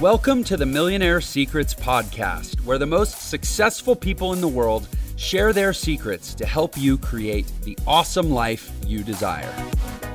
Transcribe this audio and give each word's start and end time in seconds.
Welcome 0.00 0.44
to 0.44 0.56
the 0.56 0.64
Millionaire 0.64 1.20
Secrets 1.20 1.74
Podcast, 1.74 2.64
where 2.64 2.78
the 2.78 2.86
most 2.86 3.28
successful 3.28 3.94
people 3.94 4.32
in 4.32 4.40
the 4.40 4.48
world 4.48 4.88
share 5.16 5.52
their 5.52 5.74
secrets 5.74 6.32
to 6.36 6.46
help 6.46 6.78
you 6.78 6.96
create 6.96 7.52
the 7.64 7.76
awesome 7.86 8.30
life 8.30 8.72
you 8.86 9.02
desire. 9.04 9.52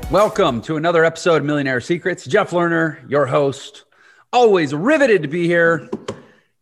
Welcome 0.09 0.59
to 0.63 0.77
another 0.77 1.05
episode 1.05 1.35
of 1.35 1.45
Millionaire 1.45 1.81
Secrets. 1.81 2.25
Jeff 2.25 2.49
Lerner, 2.49 3.07
your 3.07 3.27
host, 3.27 3.85
always 4.33 4.73
riveted 4.73 5.21
to 5.21 5.27
be 5.27 5.45
here. 5.45 5.87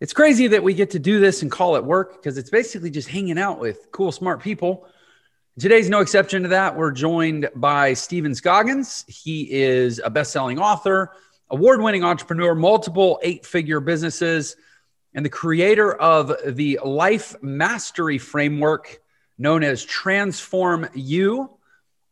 It's 0.01 0.11
crazy 0.11 0.47
that 0.47 0.61
we 0.61 0.73
get 0.73 0.89
to 0.89 0.99
do 0.99 1.21
this 1.21 1.43
and 1.43 1.49
call 1.49 1.77
it 1.77 1.85
work 1.85 2.21
because 2.21 2.37
it's 2.37 2.49
basically 2.49 2.89
just 2.89 3.07
hanging 3.07 3.39
out 3.39 3.57
with 3.57 3.89
cool, 3.93 4.11
smart 4.11 4.41
people. 4.41 4.85
Today's 5.57 5.89
no 5.89 6.01
exception 6.01 6.43
to 6.43 6.49
that. 6.49 6.75
We're 6.75 6.91
joined 6.91 7.49
by 7.55 7.93
Steven 7.93 8.35
Scoggins. 8.35 9.05
He 9.07 9.49
is 9.49 10.01
a 10.03 10.09
best 10.09 10.33
selling 10.33 10.59
author 10.59 11.13
award 11.53 11.81
winning 11.81 12.03
entrepreneur, 12.03 12.55
multiple 12.55 13.19
eight 13.21 13.45
figure 13.45 13.79
businesses, 13.79 14.55
and 15.13 15.23
the 15.23 15.29
creator 15.29 15.93
of 15.93 16.33
the 16.55 16.79
life 16.83 17.35
mastery 17.43 18.17
framework 18.17 18.99
known 19.37 19.63
as 19.63 19.85
Transform 19.85 20.89
You, 20.95 21.51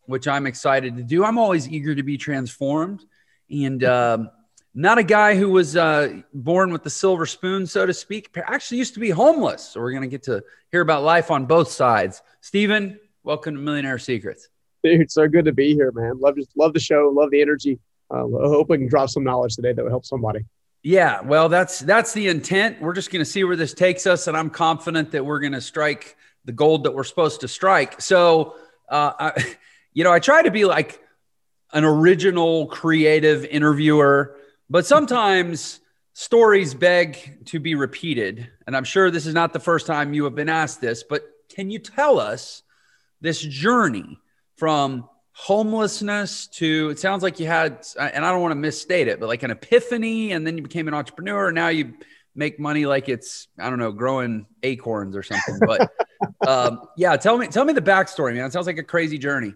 which 0.05 0.27
I'm 0.27 0.45
excited 0.45 0.95
to 0.97 1.03
do. 1.03 1.25
I'm 1.25 1.39
always 1.39 1.67
eager 1.67 1.95
to 1.95 2.03
be 2.03 2.17
transformed. 2.17 3.03
And 3.49 3.83
uh, 3.83 4.25
not 4.75 4.99
a 4.99 5.03
guy 5.03 5.35
who 5.35 5.49
was 5.49 5.75
uh, 5.75 6.21
born 6.35 6.71
with 6.71 6.83
the 6.83 6.91
silver 6.91 7.25
spoon, 7.25 7.65
so 7.65 7.87
to 7.87 7.95
speak. 7.95 8.29
Actually, 8.37 8.77
used 8.77 8.93
to 8.93 8.99
be 8.99 9.09
homeless. 9.09 9.69
So 9.69 9.81
we're 9.81 9.91
going 9.91 10.03
to 10.03 10.07
get 10.07 10.23
to 10.23 10.43
hear 10.71 10.81
about 10.81 11.01
life 11.01 11.31
on 11.31 11.47
both 11.47 11.71
sides. 11.71 12.21
Steven, 12.41 12.99
welcome 13.23 13.55
to 13.55 13.59
Millionaire 13.59 13.97
Secrets. 13.97 14.49
Dude, 14.83 15.09
so 15.11 15.27
good 15.27 15.45
to 15.45 15.51
be 15.51 15.73
here, 15.73 15.91
man. 15.91 16.19
Love 16.19 16.37
love 16.55 16.73
the 16.73 16.79
show. 16.79 17.11
Love 17.13 17.31
the 17.31 17.41
energy 17.41 17.79
uh, 18.13 18.25
I 18.25 18.47
hope 18.47 18.69
we 18.69 18.77
can 18.77 18.87
drop 18.87 19.09
some 19.09 19.23
knowledge 19.23 19.55
today 19.55 19.73
that 19.73 19.83
will 19.83 19.89
help 19.89 20.05
somebody. 20.05 20.45
Yeah, 20.83 21.21
well, 21.21 21.47
that's 21.47 21.79
that's 21.79 22.13
the 22.13 22.27
intent. 22.27 22.81
We're 22.81 22.93
just 22.93 23.11
going 23.11 23.23
to 23.23 23.29
see 23.29 23.43
where 23.43 23.55
this 23.55 23.73
takes 23.73 24.07
us, 24.07 24.27
and 24.27 24.35
I'm 24.35 24.49
confident 24.49 25.11
that 25.11 25.25
we're 25.25 25.39
going 25.39 25.53
to 25.53 25.61
strike 25.61 26.17
the 26.45 26.51
gold 26.51 26.85
that 26.85 26.95
we're 26.95 27.03
supposed 27.03 27.41
to 27.41 27.47
strike. 27.47 28.01
So, 28.01 28.55
uh, 28.89 29.13
I, 29.19 29.55
you 29.93 30.03
know, 30.03 30.11
I 30.11 30.19
try 30.19 30.41
to 30.41 30.51
be 30.51 30.65
like 30.65 30.99
an 31.71 31.83
original, 31.83 32.65
creative 32.67 33.45
interviewer, 33.45 34.37
but 34.69 34.85
sometimes 34.85 35.79
stories 36.13 36.73
beg 36.73 37.45
to 37.45 37.59
be 37.59 37.75
repeated. 37.75 38.49
And 38.67 38.75
I'm 38.75 38.83
sure 38.83 39.11
this 39.11 39.25
is 39.25 39.33
not 39.33 39.53
the 39.53 39.59
first 39.59 39.87
time 39.87 40.13
you 40.13 40.25
have 40.25 40.35
been 40.35 40.49
asked 40.49 40.81
this, 40.81 41.03
but 41.03 41.23
can 41.49 41.69
you 41.69 41.79
tell 41.79 42.19
us 42.19 42.63
this 43.21 43.39
journey 43.39 44.19
from 44.57 45.07
homelessness 45.41 46.45
to 46.45 46.89
it 46.89 46.99
sounds 46.99 47.23
like 47.23 47.39
you 47.39 47.47
had 47.47 47.83
and 47.99 48.23
i 48.23 48.29
don't 48.31 48.41
want 48.41 48.51
to 48.51 48.55
misstate 48.55 49.07
it 49.07 49.19
but 49.19 49.27
like 49.27 49.41
an 49.41 49.49
epiphany 49.49 50.33
and 50.33 50.45
then 50.45 50.55
you 50.55 50.61
became 50.61 50.87
an 50.87 50.93
entrepreneur 50.93 51.47
and 51.47 51.55
now 51.55 51.67
you 51.67 51.95
make 52.35 52.59
money 52.59 52.85
like 52.85 53.09
it's 53.09 53.47
i 53.57 53.67
don't 53.67 53.79
know 53.79 53.91
growing 53.91 54.45
acorns 54.61 55.15
or 55.15 55.23
something 55.23 55.57
but 55.65 55.89
um, 56.47 56.81
yeah 56.95 57.17
tell 57.17 57.39
me 57.39 57.47
tell 57.47 57.65
me 57.65 57.73
the 57.73 57.81
backstory 57.81 58.35
man. 58.35 58.45
It 58.45 58.53
sounds 58.53 58.67
like 58.67 58.77
a 58.77 58.83
crazy 58.83 59.17
journey. 59.17 59.55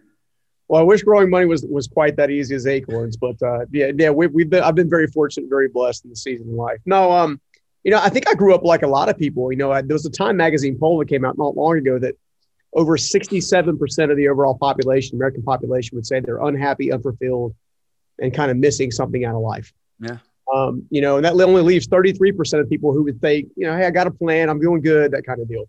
Well 0.68 0.82
i 0.82 0.84
wish 0.84 1.04
growing 1.04 1.30
money 1.30 1.46
was 1.46 1.64
was 1.70 1.86
quite 1.88 2.16
that 2.16 2.32
easy 2.32 2.56
as 2.56 2.66
acorns 2.66 3.16
but 3.16 3.40
uh, 3.44 3.66
yeah 3.72 3.92
yeah 3.96 4.10
we, 4.10 4.26
we've 4.26 4.50
been 4.50 4.64
i've 4.64 4.74
been 4.74 4.90
very 4.90 5.06
fortunate 5.06 5.52
very 5.52 5.68
blessed 5.68 6.04
in 6.04 6.10
the 6.10 6.16
season 6.16 6.48
of 6.48 6.56
life. 6.56 6.80
No 6.88 7.12
um 7.12 7.40
you 7.84 7.92
know 7.92 8.00
i 8.02 8.10
think 8.10 8.28
i 8.28 8.34
grew 8.34 8.56
up 8.56 8.64
like 8.64 8.82
a 8.82 8.88
lot 8.88 9.08
of 9.08 9.20
people 9.20 9.52
you 9.52 9.58
know 9.60 9.72
I, 9.72 9.84
there 9.84 9.94
was 9.94 10.08
a 10.08 10.10
time 10.10 10.36
magazine 10.36 10.80
poll 10.80 10.98
that 10.98 11.10
came 11.10 11.24
out 11.24 11.38
not 11.38 11.56
long 11.56 11.78
ago 11.78 12.00
that 12.00 12.16
over 12.76 12.98
67% 12.98 14.12
of 14.12 14.18
the 14.18 14.28
overall 14.28 14.58
population, 14.58 15.16
American 15.16 15.42
population, 15.42 15.96
would 15.96 16.06
say 16.06 16.20
they're 16.20 16.44
unhappy, 16.44 16.92
unfulfilled, 16.92 17.56
and 18.20 18.34
kind 18.34 18.52
of 18.52 18.58
missing 18.58 18.92
something 18.92 19.24
out 19.26 19.34
of 19.34 19.42
life. 19.42 19.74
Yeah. 20.00 20.18
Um, 20.54 20.86
you 20.92 21.02
know, 21.02 21.16
and 21.16 21.26
that 21.26 21.34
only 21.34 21.62
leaves 21.62 21.88
33% 21.88 22.60
of 22.60 22.70
people 22.70 22.94
who 22.94 23.04
would 23.04 23.20
think, 23.22 23.50
you 23.56 23.66
know, 23.66 23.76
hey, 23.76 23.86
I 23.86 23.92
got 23.92 24.08
a 24.08 24.12
plan, 24.12 24.50
I'm 24.50 24.60
doing 24.60 24.82
good, 24.82 25.12
that 25.12 25.26
kind 25.26 25.42
of 25.42 25.48
deal. 25.48 25.66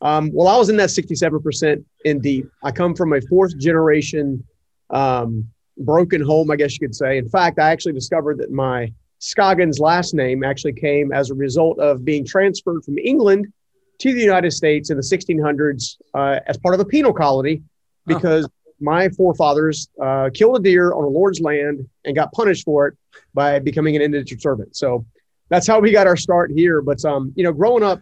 Um, 0.00 0.30
well, 0.32 0.48
I 0.48 0.56
was 0.56 0.70
in 0.70 0.76
that 0.78 0.88
67% 0.88 1.84
in 2.06 2.20
deep. 2.20 2.46
I 2.64 2.72
come 2.72 2.94
from 2.94 3.12
a 3.12 3.20
fourth 3.22 3.56
generation 3.58 4.42
um, 4.88 5.46
broken 5.76 6.22
home, 6.22 6.50
I 6.50 6.56
guess 6.56 6.72
you 6.72 6.80
could 6.80 6.94
say. 6.94 7.18
In 7.18 7.28
fact, 7.28 7.58
I 7.58 7.70
actually 7.70 7.92
discovered 7.92 8.38
that 8.38 8.50
my 8.50 8.92
Scoggins 9.18 9.78
last 9.78 10.14
name 10.14 10.42
actually 10.42 10.72
came 10.72 11.12
as 11.12 11.30
a 11.30 11.34
result 11.34 11.78
of 11.78 12.04
being 12.04 12.24
transferred 12.24 12.82
from 12.84 12.98
England 12.98 13.52
to 14.00 14.12
the 14.14 14.20
United 14.20 14.50
States 14.50 14.90
in 14.90 14.96
the 14.96 15.02
1600s 15.02 15.96
uh, 16.14 16.40
as 16.46 16.56
part 16.58 16.74
of 16.74 16.80
a 16.80 16.84
penal 16.84 17.12
colony 17.12 17.62
because 18.06 18.46
oh. 18.46 18.72
my 18.80 19.08
forefathers 19.10 19.88
uh, 20.02 20.30
killed 20.32 20.56
a 20.56 20.60
deer 20.60 20.92
on 20.92 21.04
a 21.04 21.08
lord's 21.08 21.40
land 21.40 21.88
and 22.04 22.16
got 22.16 22.32
punished 22.32 22.64
for 22.64 22.88
it 22.88 22.94
by 23.34 23.58
becoming 23.58 23.96
an 23.96 24.02
indentured 24.02 24.40
servant. 24.40 24.74
So 24.74 25.04
that's 25.48 25.66
how 25.66 25.80
we 25.80 25.92
got 25.92 26.06
our 26.06 26.16
start 26.16 26.50
here. 26.50 26.80
But 26.80 27.04
um, 27.04 27.32
you 27.36 27.44
know, 27.44 27.52
growing 27.52 27.82
up, 27.82 28.00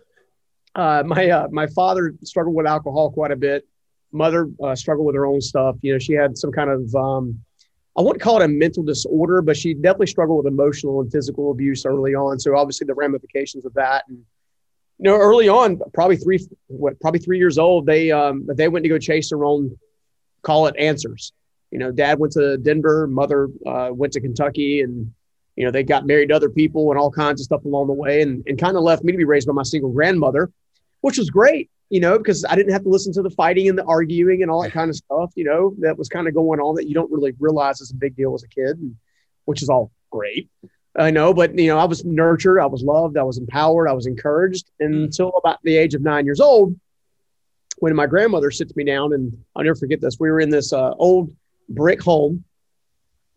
uh, 0.74 1.02
my 1.04 1.28
uh, 1.28 1.48
my 1.50 1.66
father 1.68 2.14
struggled 2.22 2.54
with 2.54 2.66
alcohol 2.66 3.10
quite 3.10 3.32
a 3.32 3.36
bit. 3.36 3.66
Mother 4.12 4.48
uh, 4.62 4.74
struggled 4.74 5.06
with 5.06 5.16
her 5.16 5.26
own 5.26 5.40
stuff. 5.40 5.76
You 5.82 5.92
know, 5.94 5.98
she 5.98 6.12
had 6.12 6.38
some 6.38 6.52
kind 6.52 6.70
of 6.70 6.94
um, 6.94 7.40
I 7.98 8.02
wouldn't 8.02 8.22
call 8.22 8.40
it 8.40 8.44
a 8.44 8.48
mental 8.48 8.84
disorder, 8.84 9.42
but 9.42 9.56
she 9.56 9.74
definitely 9.74 10.06
struggled 10.06 10.44
with 10.44 10.52
emotional 10.52 11.00
and 11.00 11.10
physical 11.10 11.50
abuse 11.50 11.84
early 11.84 12.14
on. 12.14 12.38
So 12.38 12.56
obviously 12.56 12.86
the 12.86 12.94
ramifications 12.94 13.64
of 13.64 13.74
that 13.74 14.04
and 14.08 14.22
you 14.98 15.04
know, 15.04 15.16
early 15.16 15.48
on, 15.48 15.80
probably 15.94 16.16
three, 16.16 16.44
what, 16.66 16.98
probably 17.00 17.20
three 17.20 17.38
years 17.38 17.56
old, 17.56 17.86
they 17.86 18.10
um, 18.10 18.46
they 18.46 18.68
went 18.68 18.82
to 18.82 18.88
go 18.88 18.98
chase 18.98 19.30
their 19.30 19.44
own, 19.44 19.78
call 20.42 20.66
it 20.66 20.74
answers. 20.76 21.32
You 21.70 21.78
know, 21.78 21.92
dad 21.92 22.18
went 22.18 22.32
to 22.32 22.56
Denver, 22.58 23.06
mother 23.06 23.48
uh, 23.66 23.90
went 23.92 24.12
to 24.14 24.20
Kentucky, 24.20 24.80
and 24.80 25.12
you 25.54 25.64
know 25.64 25.70
they 25.70 25.84
got 25.84 26.06
married 26.06 26.30
to 26.30 26.36
other 26.36 26.50
people 26.50 26.90
and 26.90 26.98
all 26.98 27.12
kinds 27.12 27.40
of 27.40 27.44
stuff 27.44 27.64
along 27.64 27.86
the 27.86 27.92
way, 27.92 28.22
and 28.22 28.42
and 28.48 28.58
kind 28.58 28.76
of 28.76 28.82
left 28.82 29.04
me 29.04 29.12
to 29.12 29.18
be 29.18 29.24
raised 29.24 29.46
by 29.46 29.52
my 29.52 29.62
single 29.62 29.92
grandmother, 29.92 30.50
which 31.02 31.18
was 31.18 31.30
great. 31.30 31.70
You 31.90 32.00
know, 32.00 32.18
because 32.18 32.44
I 32.46 32.54
didn't 32.54 32.72
have 32.72 32.82
to 32.82 32.90
listen 32.90 33.14
to 33.14 33.22
the 33.22 33.30
fighting 33.30 33.68
and 33.68 33.78
the 33.78 33.84
arguing 33.84 34.42
and 34.42 34.50
all 34.50 34.62
that 34.62 34.72
kind 34.72 34.90
of 34.90 34.96
stuff. 34.96 35.32
You 35.36 35.44
know, 35.44 35.74
that 35.78 35.96
was 35.96 36.08
kind 36.08 36.26
of 36.26 36.34
going 36.34 36.60
on 36.60 36.74
that 36.74 36.88
you 36.88 36.94
don't 36.94 37.10
really 37.10 37.34
realize 37.38 37.80
is 37.80 37.92
a 37.92 37.94
big 37.94 38.16
deal 38.16 38.34
as 38.34 38.42
a 38.42 38.48
kid, 38.48 38.76
and, 38.78 38.96
which 39.44 39.62
is 39.62 39.68
all 39.68 39.92
great. 40.10 40.50
I 40.98 41.10
know, 41.10 41.32
but 41.32 41.56
you 41.56 41.68
know, 41.68 41.78
I 41.78 41.84
was 41.84 42.04
nurtured, 42.04 42.58
I 42.58 42.66
was 42.66 42.82
loved, 42.82 43.16
I 43.16 43.22
was 43.22 43.38
empowered, 43.38 43.88
I 43.88 43.92
was 43.92 44.06
encouraged 44.06 44.70
mm. 44.82 45.04
until 45.04 45.32
about 45.38 45.58
the 45.62 45.76
age 45.76 45.94
of 45.94 46.02
nine 46.02 46.24
years 46.24 46.40
old, 46.40 46.78
when 47.78 47.94
my 47.94 48.06
grandmother 48.06 48.50
sits 48.50 48.74
me 48.74 48.84
down, 48.84 49.12
and 49.12 49.32
I'll 49.54 49.62
never 49.62 49.76
forget 49.76 50.00
this. 50.00 50.18
We 50.18 50.30
were 50.30 50.40
in 50.40 50.50
this 50.50 50.72
uh, 50.72 50.94
old 50.94 51.32
brick 51.68 52.02
home, 52.02 52.44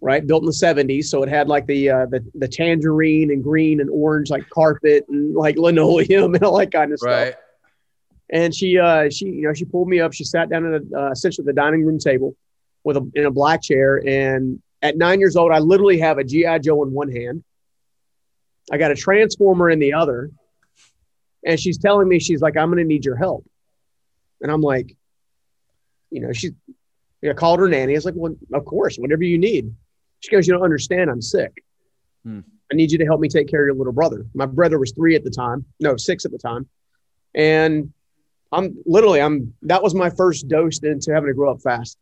right, 0.01 0.25
built 0.25 0.41
in 0.41 0.47
the 0.47 0.51
'70s, 0.51 1.05
so 1.05 1.21
it 1.21 1.29
had 1.29 1.47
like 1.47 1.67
the 1.67 1.89
uh, 1.89 2.05
the 2.07 2.25
the 2.33 2.47
tangerine 2.47 3.29
and 3.29 3.43
green 3.43 3.79
and 3.79 3.91
orange 3.91 4.31
like 4.31 4.49
carpet 4.49 5.05
and 5.07 5.35
like 5.35 5.57
linoleum 5.57 6.33
and 6.35 6.43
all 6.43 6.57
that 6.57 6.71
kind 6.71 6.91
of 6.91 6.99
right. 7.03 7.27
stuff. 7.27 7.39
And 8.31 8.55
she 8.55 8.79
uh, 8.79 9.09
she 9.11 9.25
you 9.25 9.43
know 9.43 9.53
she 9.53 9.65
pulled 9.65 9.87
me 9.87 9.99
up. 9.99 10.13
She 10.13 10.23
sat 10.23 10.49
down 10.49 10.73
at 10.73 10.81
a, 10.81 10.99
uh, 10.99 11.11
essentially 11.11 11.45
the 11.45 11.53
dining 11.53 11.85
room 11.85 11.99
table 11.99 12.35
with 12.83 12.97
a 12.97 13.11
in 13.13 13.25
a 13.25 13.31
black 13.31 13.61
chair 13.61 14.01
and 14.07 14.59
at 14.83 14.97
nine 14.97 15.19
years 15.19 15.35
old, 15.35 15.51
I 15.51 15.59
literally 15.59 15.99
have 15.99 16.17
a 16.17 16.23
GI 16.23 16.57
Joe 16.59 16.81
in 16.81 16.91
one 16.91 17.11
hand 17.11 17.43
I 18.71 18.77
got 18.77 18.91
a 18.91 18.95
transformer 18.95 19.69
in 19.69 19.79
the 19.79 19.93
other. 19.93 20.31
And 21.45 21.59
she's 21.59 21.77
telling 21.77 22.07
me, 22.07 22.19
she's 22.19 22.41
like, 22.41 22.55
I'm 22.55 22.69
going 22.69 22.77
to 22.77 22.87
need 22.87 23.03
your 23.03 23.15
help. 23.17 23.45
And 24.41 24.51
I'm 24.51 24.61
like, 24.61 24.95
you 26.09 26.21
know, 26.21 26.31
she's, 26.31 26.51
I 27.27 27.33
called 27.33 27.59
her 27.59 27.67
nanny. 27.67 27.93
I 27.93 27.97
was 27.97 28.05
like, 28.05 28.13
well, 28.15 28.35
of 28.53 28.65
course, 28.65 28.97
whatever 28.97 29.23
you 29.23 29.37
need. 29.37 29.73
She 30.19 30.31
goes, 30.31 30.47
you 30.47 30.53
don't 30.53 30.63
understand. 30.63 31.09
I'm 31.09 31.21
sick. 31.21 31.63
Hmm. 32.23 32.41
I 32.71 32.75
need 32.75 32.91
you 32.91 32.97
to 32.99 33.05
help 33.05 33.19
me 33.19 33.27
take 33.27 33.49
care 33.49 33.63
of 33.63 33.67
your 33.67 33.75
little 33.75 33.93
brother. 33.93 34.25
My 34.33 34.45
brother 34.45 34.79
was 34.79 34.91
three 34.93 35.15
at 35.15 35.23
the 35.23 35.29
time. 35.29 35.65
No, 35.79 35.97
six 35.97 36.25
at 36.25 36.31
the 36.31 36.37
time. 36.37 36.69
And 37.35 37.91
I'm 38.51 38.77
literally, 38.85 39.21
I'm, 39.21 39.53
that 39.63 39.83
was 39.83 39.93
my 39.93 40.09
first 40.09 40.47
dose 40.47 40.79
into 40.79 41.13
having 41.13 41.27
to 41.27 41.33
grow 41.33 41.51
up 41.51 41.61
fast. 41.61 41.97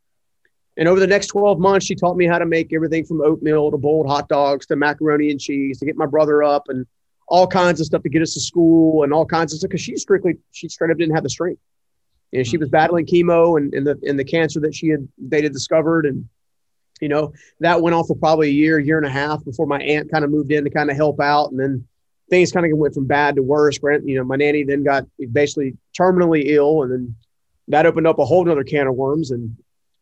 And 0.79 0.87
over 0.87 1.01
the 1.01 1.07
next 1.07 1.27
12 1.27 1.59
months, 1.59 1.85
she 1.85 1.93
taught 1.93 2.15
me 2.15 2.25
how 2.25 2.39
to 2.39 2.45
make 2.45 2.71
everything 2.71 3.03
from 3.03 3.21
oatmeal 3.21 3.69
to 3.69 3.77
boiled 3.77 4.07
hot 4.07 4.29
dogs 4.29 4.65
to 4.67 4.77
macaroni 4.77 5.29
and 5.29 5.39
cheese 5.39 5.77
to 5.79 5.85
get 5.85 5.97
my 5.97 6.05
brother 6.05 6.41
up 6.41 6.69
and 6.69 6.87
all 7.27 7.45
kinds 7.45 7.81
of 7.81 7.85
stuff 7.85 8.01
to 8.03 8.09
get 8.09 8.21
us 8.21 8.33
to 8.35 8.39
school 8.39 9.03
and 9.03 9.13
all 9.13 9.25
kinds 9.25 9.51
of 9.51 9.59
stuff 9.59 9.69
because 9.69 9.81
she 9.81 9.97
strictly, 9.97 10.37
she 10.51 10.69
straight 10.69 10.89
up 10.89 10.97
didn't 10.97 11.13
have 11.13 11.23
the 11.23 11.29
strength. 11.29 11.61
And 12.31 12.47
she 12.47 12.55
hmm. 12.55 12.61
was 12.61 12.69
battling 12.69 13.05
chemo 13.05 13.57
and, 13.57 13.73
and 13.73 13.85
the 13.85 13.99
and 14.03 14.17
the 14.17 14.23
cancer 14.23 14.61
that 14.61 14.73
she 14.73 14.87
had 14.87 15.05
they 15.17 15.41
had 15.41 15.51
discovered. 15.51 16.05
And, 16.05 16.29
you 17.01 17.09
know, 17.09 17.33
that 17.59 17.81
went 17.81 17.93
on 17.93 18.05
for 18.05 18.15
probably 18.15 18.47
a 18.47 18.53
year, 18.53 18.79
year 18.79 18.97
and 18.97 19.05
a 19.05 19.11
half 19.11 19.43
before 19.43 19.65
my 19.65 19.81
aunt 19.81 20.09
kind 20.09 20.23
of 20.23 20.31
moved 20.31 20.51
in 20.53 20.63
to 20.63 20.69
kind 20.69 20.89
of 20.89 20.95
help 20.95 21.19
out. 21.19 21.51
And 21.51 21.59
then 21.59 21.85
things 22.29 22.53
kind 22.53 22.65
of 22.65 22.77
went 22.77 22.93
from 22.93 23.05
bad 23.05 23.35
to 23.35 23.43
worse. 23.43 23.77
Grant, 23.79 24.07
you 24.07 24.15
know, 24.15 24.23
my 24.23 24.37
nanny 24.37 24.63
then 24.63 24.85
got 24.85 25.05
basically 25.33 25.75
terminally 25.99 26.43
ill 26.45 26.83
and 26.83 26.91
then 26.91 27.15
that 27.67 27.85
opened 27.85 28.07
up 28.07 28.19
a 28.19 28.25
whole 28.25 28.45
nother 28.45 28.63
can 28.63 28.87
of 28.87 28.95
worms. 28.95 29.31
And 29.31 29.57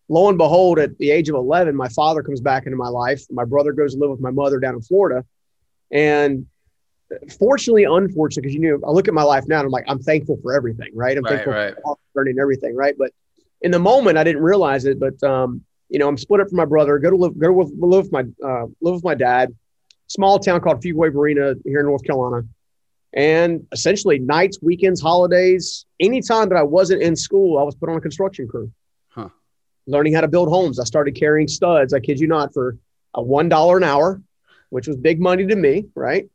lo 0.09 0.29
and 0.29 0.37
behold, 0.37 0.79
at 0.79 0.97
the 0.97 1.11
age 1.11 1.29
of 1.29 1.35
11, 1.35 1.75
my 1.75 1.89
father 1.89 2.23
comes 2.23 2.41
back 2.41 2.65
into 2.65 2.77
my 2.77 2.87
life. 2.87 3.23
My 3.29 3.45
brother 3.45 3.73
goes 3.73 3.93
to 3.93 3.99
live 3.99 4.09
with 4.09 4.19
my 4.19 4.31
mother 4.31 4.59
down 4.59 4.75
in 4.75 4.81
Florida. 4.81 5.25
And 5.91 6.47
fortunately, 7.39 7.83
unfortunately, 7.83 8.49
because 8.49 8.55
you 8.55 8.77
know, 8.79 8.87
I 8.87 8.91
look 8.91 9.07
at 9.07 9.13
my 9.13 9.23
life 9.23 9.45
now 9.47 9.59
and 9.59 9.65
I'm 9.65 9.71
like, 9.71 9.85
I'm 9.87 9.99
thankful 9.99 10.37
for 10.41 10.53
everything, 10.53 10.91
right? 10.93 11.17
I'm 11.17 11.23
right, 11.23 11.33
thankful 11.33 11.53
right. 11.53 11.75
for 11.83 11.97
learning 12.15 12.37
everything, 12.39 12.75
right? 12.75 12.95
But 12.97 13.11
in 13.61 13.71
the 13.71 13.79
moment, 13.79 14.17
I 14.17 14.23
didn't 14.23 14.41
realize 14.41 14.85
it. 14.85 14.99
But 14.99 15.21
um, 15.23 15.63
you 15.89 15.99
know, 15.99 16.07
I'm 16.07 16.17
split 16.17 16.41
up 16.41 16.49
from 16.49 16.57
my 16.57 16.65
brother. 16.65 16.99
Go 16.99 17.09
to 17.09 17.15
live, 17.15 17.37
go 17.39 17.47
to 17.47 17.69
live 17.79 18.05
with 18.05 18.11
my 18.11 18.23
uh, 18.43 18.65
live 18.81 18.95
with 18.95 19.03
my 19.03 19.15
dad. 19.15 19.55
small 20.07 20.39
town 20.39 20.61
called 20.61 20.81
Fuquay 20.81 21.13
Varina 21.13 21.55
here 21.65 21.79
in 21.79 21.85
North 21.85 22.03
Carolina. 22.03 22.47
And 23.13 23.65
essentially, 23.71 24.19
nights, 24.19 24.59
weekends, 24.61 25.01
holidays, 25.01 25.85
anytime 25.99 26.49
that 26.49 26.57
I 26.57 26.63
wasn't 26.63 27.01
in 27.01 27.15
school, 27.15 27.57
I 27.57 27.63
was 27.63 27.73
put 27.73 27.89
on 27.89 27.97
a 27.97 28.01
construction 28.01 28.47
crew. 28.47 28.71
Learning 29.87 30.13
how 30.13 30.21
to 30.21 30.27
build 30.27 30.49
homes. 30.49 30.79
I 30.79 30.83
started 30.83 31.15
carrying 31.15 31.47
studs, 31.47 31.93
I 31.93 31.99
kid 31.99 32.19
you 32.19 32.27
not, 32.27 32.53
for 32.53 32.77
a 33.15 33.23
$1 33.23 33.77
an 33.77 33.83
hour, 33.83 34.21
which 34.69 34.87
was 34.87 34.97
big 34.97 35.19
money 35.19 35.47
to 35.47 35.55
me, 35.55 35.85
right? 35.95 36.29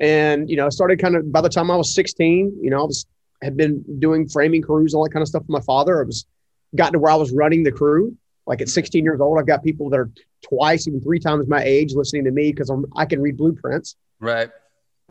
And, 0.00 0.50
you 0.50 0.56
know, 0.56 0.66
I 0.66 0.70
started 0.70 0.98
kind 0.98 1.14
of 1.14 1.30
by 1.30 1.40
the 1.40 1.48
time 1.48 1.70
I 1.70 1.76
was 1.76 1.94
16, 1.94 2.58
you 2.60 2.70
know, 2.70 2.80
I 2.80 2.84
was 2.84 3.06
had 3.42 3.56
been 3.56 3.84
doing 3.98 4.28
framing 4.28 4.62
crews, 4.62 4.94
all 4.94 5.04
that 5.04 5.12
kind 5.12 5.22
of 5.22 5.28
stuff 5.28 5.42
with 5.42 5.50
my 5.50 5.60
father. 5.60 6.00
I 6.00 6.04
was 6.04 6.26
gotten 6.74 6.94
to 6.94 6.98
where 6.98 7.12
I 7.12 7.16
was 7.16 7.32
running 7.32 7.62
the 7.62 7.72
crew. 7.72 8.16
Like 8.46 8.60
at 8.60 8.68
16 8.68 9.04
years 9.04 9.20
old, 9.20 9.38
I've 9.38 9.46
got 9.46 9.62
people 9.62 9.88
that 9.90 9.98
are 9.98 10.10
twice, 10.42 10.88
even 10.88 11.00
three 11.00 11.20
times 11.20 11.46
my 11.46 11.62
age 11.62 11.94
listening 11.94 12.24
to 12.24 12.30
me 12.30 12.52
because 12.52 12.70
I 12.96 13.04
can 13.04 13.20
read 13.20 13.36
blueprints. 13.36 13.96
Right. 14.18 14.50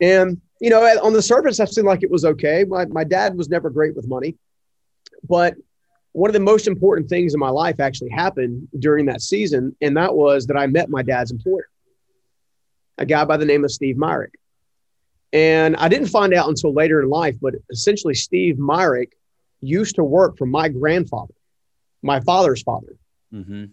And, 0.00 0.40
you 0.60 0.70
know, 0.70 0.82
on 1.02 1.12
the 1.12 1.22
surface, 1.22 1.60
I 1.60 1.64
seemed 1.64 1.86
like 1.86 2.02
it 2.02 2.10
was 2.10 2.24
okay. 2.24 2.64
My, 2.64 2.86
my 2.86 3.04
dad 3.04 3.36
was 3.36 3.48
never 3.48 3.70
great 3.70 3.96
with 3.96 4.08
money. 4.08 4.36
But 5.28 5.54
one 6.12 6.28
of 6.28 6.34
the 6.34 6.40
most 6.40 6.66
important 6.66 7.08
things 7.08 7.34
in 7.34 7.40
my 7.40 7.50
life 7.50 7.78
actually 7.78 8.10
happened 8.10 8.68
during 8.78 9.06
that 9.06 9.22
season. 9.22 9.76
And 9.80 9.96
that 9.96 10.14
was 10.14 10.46
that 10.46 10.56
I 10.56 10.66
met 10.66 10.90
my 10.90 11.02
dad's 11.02 11.30
employer, 11.30 11.68
a 12.98 13.06
guy 13.06 13.24
by 13.24 13.36
the 13.36 13.44
name 13.44 13.64
of 13.64 13.70
Steve 13.70 13.96
Myrick. 13.96 14.34
And 15.32 15.76
I 15.76 15.88
didn't 15.88 16.08
find 16.08 16.34
out 16.34 16.48
until 16.48 16.72
later 16.72 17.00
in 17.00 17.08
life, 17.08 17.36
but 17.40 17.54
essentially, 17.70 18.14
Steve 18.14 18.58
Myrick 18.58 19.12
used 19.60 19.94
to 19.96 20.04
work 20.04 20.36
for 20.36 20.46
my 20.46 20.68
grandfather, 20.68 21.34
my 22.02 22.18
father's 22.20 22.62
father. 22.62 22.96
Mm-hmm. 23.32 23.66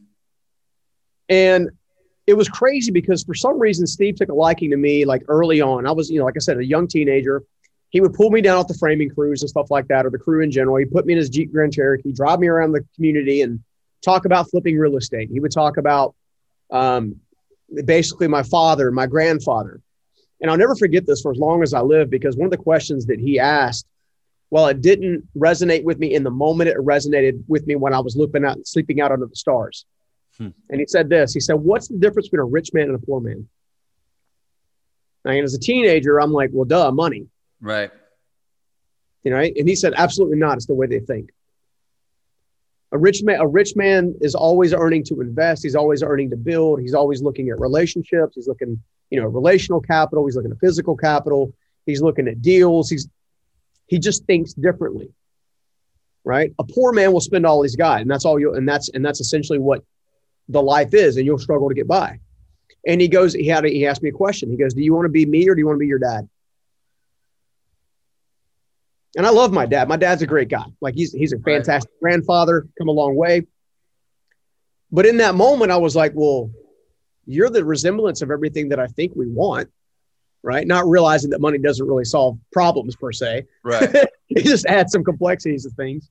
And 1.30 1.70
it 2.28 2.36
was 2.36 2.48
crazy 2.48 2.92
because 2.92 3.24
for 3.24 3.34
some 3.34 3.58
reason, 3.60 3.88
Steve 3.88 4.18
took 4.18 4.30
a 4.30 4.34
liking 4.34 4.70
to 4.70 4.78
me 4.78 5.06
like 5.06 5.24
early 5.28 5.62
on. 5.62 5.88
I 5.88 5.92
was, 5.92 6.12
you 6.12 6.20
know, 6.20 6.26
like 6.26 6.36
I 6.38 6.40
said, 6.40 6.58
a 6.58 6.66
young 6.66 6.88
teenager. 6.88 7.44
He 7.90 8.02
would 8.02 8.14
pull 8.14 8.32
me 8.32 8.42
down 8.42 8.58
off 8.58 8.68
the 8.68 8.74
framing 8.74 9.10
crews 9.10 9.42
and 9.42 9.50
stuff 9.50 9.72
like 9.72 9.88
that, 9.88 10.06
or 10.06 10.10
the 10.10 10.18
crew 10.18 10.42
in 10.42 10.52
general. 10.52 10.78
He 10.78 10.86
put 10.86 11.06
me 11.06 11.14
in 11.14 11.20
his 11.20 11.30
Jeep 11.30 11.52
Grand 11.52 11.74
Cherokee, 11.74 12.12
drive 12.12 12.40
me 12.40 12.48
around 12.48 12.74
the 12.74 12.86
community 12.96 13.42
and 13.42 13.64
talk 14.02 14.26
about 14.26 14.50
flipping 14.50 14.78
real 14.78 14.98
estate. 14.98 15.30
He 15.32 15.40
would 15.40 15.52
talk 15.52 15.78
about 15.78 16.14
um, 16.70 17.16
basically 17.86 18.28
my 18.28 18.44
father, 18.44 18.92
my 18.92 19.08
grandfather. 19.08 19.82
And 20.42 20.52
I'll 20.52 20.58
never 20.58 20.76
forget 20.76 21.06
this 21.06 21.22
for 21.22 21.32
as 21.32 21.38
long 21.38 21.64
as 21.64 21.74
I 21.74 21.82
live 21.82 22.10
because 22.10 22.36
one 22.36 22.46
of 22.46 22.52
the 22.52 22.58
questions 22.58 23.06
that 23.08 23.20
he 23.20 23.40
asked, 23.40 23.88
while 24.50 24.68
it 24.68 24.82
didn't 24.82 25.28
resonate 25.36 25.84
with 25.84 25.98
me 25.98 26.14
in 26.14 26.24
the 26.24 26.32
moment, 26.32 26.70
it 26.70 26.78
resonated 26.78 27.44
with 27.48 27.66
me 27.68 27.76
when 27.76 27.94
I 27.94 28.00
was 28.00 28.16
looking 28.16 28.46
out, 28.46 28.66
sleeping 28.66 29.02
out 29.02 29.12
under 29.12 29.26
the 29.26 29.36
stars. 29.36 29.86
Hmm. 30.38 30.50
And 30.70 30.80
he 30.80 30.86
said 30.88 31.10
this 31.10 31.34
He 31.34 31.40
said, 31.40 31.56
What's 31.56 31.88
the 31.88 31.98
difference 31.98 32.28
between 32.28 32.42
a 32.42 32.46
rich 32.46 32.74
man 32.74 32.88
and 32.88 32.96
a 32.96 33.00
poor 33.00 33.20
man? 33.20 33.48
And 35.26 35.44
as 35.44 35.54
a 35.54 35.60
teenager, 35.60 36.22
I'm 36.22 36.32
like, 36.32 36.52
Well, 36.54 36.66
duh, 36.66 36.92
money. 36.92 37.28
Right. 37.60 37.92
You 39.24 39.32
know, 39.32 39.38
and 39.38 39.68
he 39.68 39.76
said, 39.76 39.94
Absolutely 39.96 40.38
not. 40.38 40.58
It's 40.58 40.68
the 40.68 40.74
way 40.74 40.88
they 40.88 41.00
think. 41.00 41.32
A 42.94 42.98
rich 42.98 43.22
man, 43.24 43.42
a 43.42 43.48
rich 43.48 43.76
man 43.76 44.16
is 44.22 44.34
always 44.36 44.74
earning 44.74 45.04
to 45.06 45.20
invest. 45.20 45.64
He's 45.64 45.76
always 45.76 46.04
earning 46.04 46.30
to 46.30 46.38
build. 46.38 46.80
He's 46.80 46.94
always 46.94 47.22
looking 47.22 47.50
at 47.50 47.60
relationships. 47.60 48.36
He's 48.36 48.48
looking 48.48 48.82
you 49.10 49.22
know, 49.22 49.28
relational 49.28 49.82
capital. 49.82 50.26
He's 50.26 50.36
looking 50.36 50.52
at 50.52 50.60
physical 50.60 50.96
capital. 50.96 51.54
He's 51.86 52.02
looking 52.02 52.28
at 52.28 52.42
deals. 52.42 52.90
He's 52.90 53.08
he 53.88 54.00
just 54.00 54.26
thinks 54.26 54.54
differently, 54.54 55.10
right? 56.26 56.52
A 56.60 56.64
poor 56.64 56.92
man 56.92 57.14
will 57.14 57.22
spend 57.22 57.46
all 57.46 57.62
he's 57.62 57.78
got, 57.78 58.02
and 58.02 58.12
that's 58.12 58.26
all 58.26 58.40
you. 58.40 58.54
And 58.54 58.68
that's 58.68 58.90
and 58.90 59.06
that's 59.06 59.22
essentially 59.22 59.60
what 59.60 59.84
the 60.50 60.62
life 60.62 60.94
is, 60.94 61.18
and 61.18 61.26
you'll 61.26 61.40
struggle 61.40 61.70
to 61.70 61.76
get 61.76 61.88
by. 61.88 62.20
And 62.86 63.02
he 63.02 63.08
goes, 63.08 63.34
he 63.34 63.48
had 63.48 63.66
a, 63.66 63.70
he 63.70 63.86
asked 63.86 64.04
me 64.04 64.10
a 64.10 64.14
question. 64.14 64.50
He 64.50 64.58
goes, 64.58 64.74
"Do 64.74 64.82
you 64.82 64.94
want 64.94 65.06
to 65.06 65.10
be 65.10 65.26
me 65.26 65.48
or 65.48 65.56
do 65.56 65.60
you 65.60 65.66
want 65.66 65.78
to 65.78 65.80
be 65.80 65.88
your 65.88 66.00
dad?" 66.00 66.28
And 69.16 69.26
I 69.26 69.30
love 69.30 69.52
my 69.52 69.66
dad. 69.66 69.88
My 69.88 69.98
dad's 69.98 70.22
a 70.22 70.28
great 70.28 70.50
guy. 70.50 70.66
Like 70.82 70.96
he's 70.96 71.12
he's 71.12 71.34
a 71.34 71.40
fantastic 71.40 71.92
right. 72.02 72.12
grandfather, 72.12 72.68
come 72.78 72.88
a 72.88 72.92
long 72.92 73.16
way. 73.16 73.48
But 74.92 75.06
in 75.06 75.18
that 75.18 75.36
moment, 75.36 75.72
I 75.72 75.78
was 75.78 75.96
like, 75.96 76.14
well, 76.16 76.52
you're 77.26 77.50
the 77.50 77.64
resemblance 77.64 78.22
of 78.22 78.32
everything 78.32 78.70
that 78.70 78.80
I 78.80 78.88
think 78.88 79.14
we 79.16 79.28
want, 79.28 79.70
right? 80.44 80.66
Not 80.66 80.88
realizing 80.88 81.30
that 81.32 81.42
money 81.42 81.58
doesn't 81.58 81.86
really 81.86 82.06
solve 82.06 82.38
problems 82.54 82.96
per 82.96 83.12
se. 83.12 83.46
Right. 83.64 83.90
it 84.30 84.46
just 84.46 84.66
adds 84.66 84.92
some 84.92 85.04
complexities 85.04 85.64
to 85.64 85.70
things, 85.72 86.10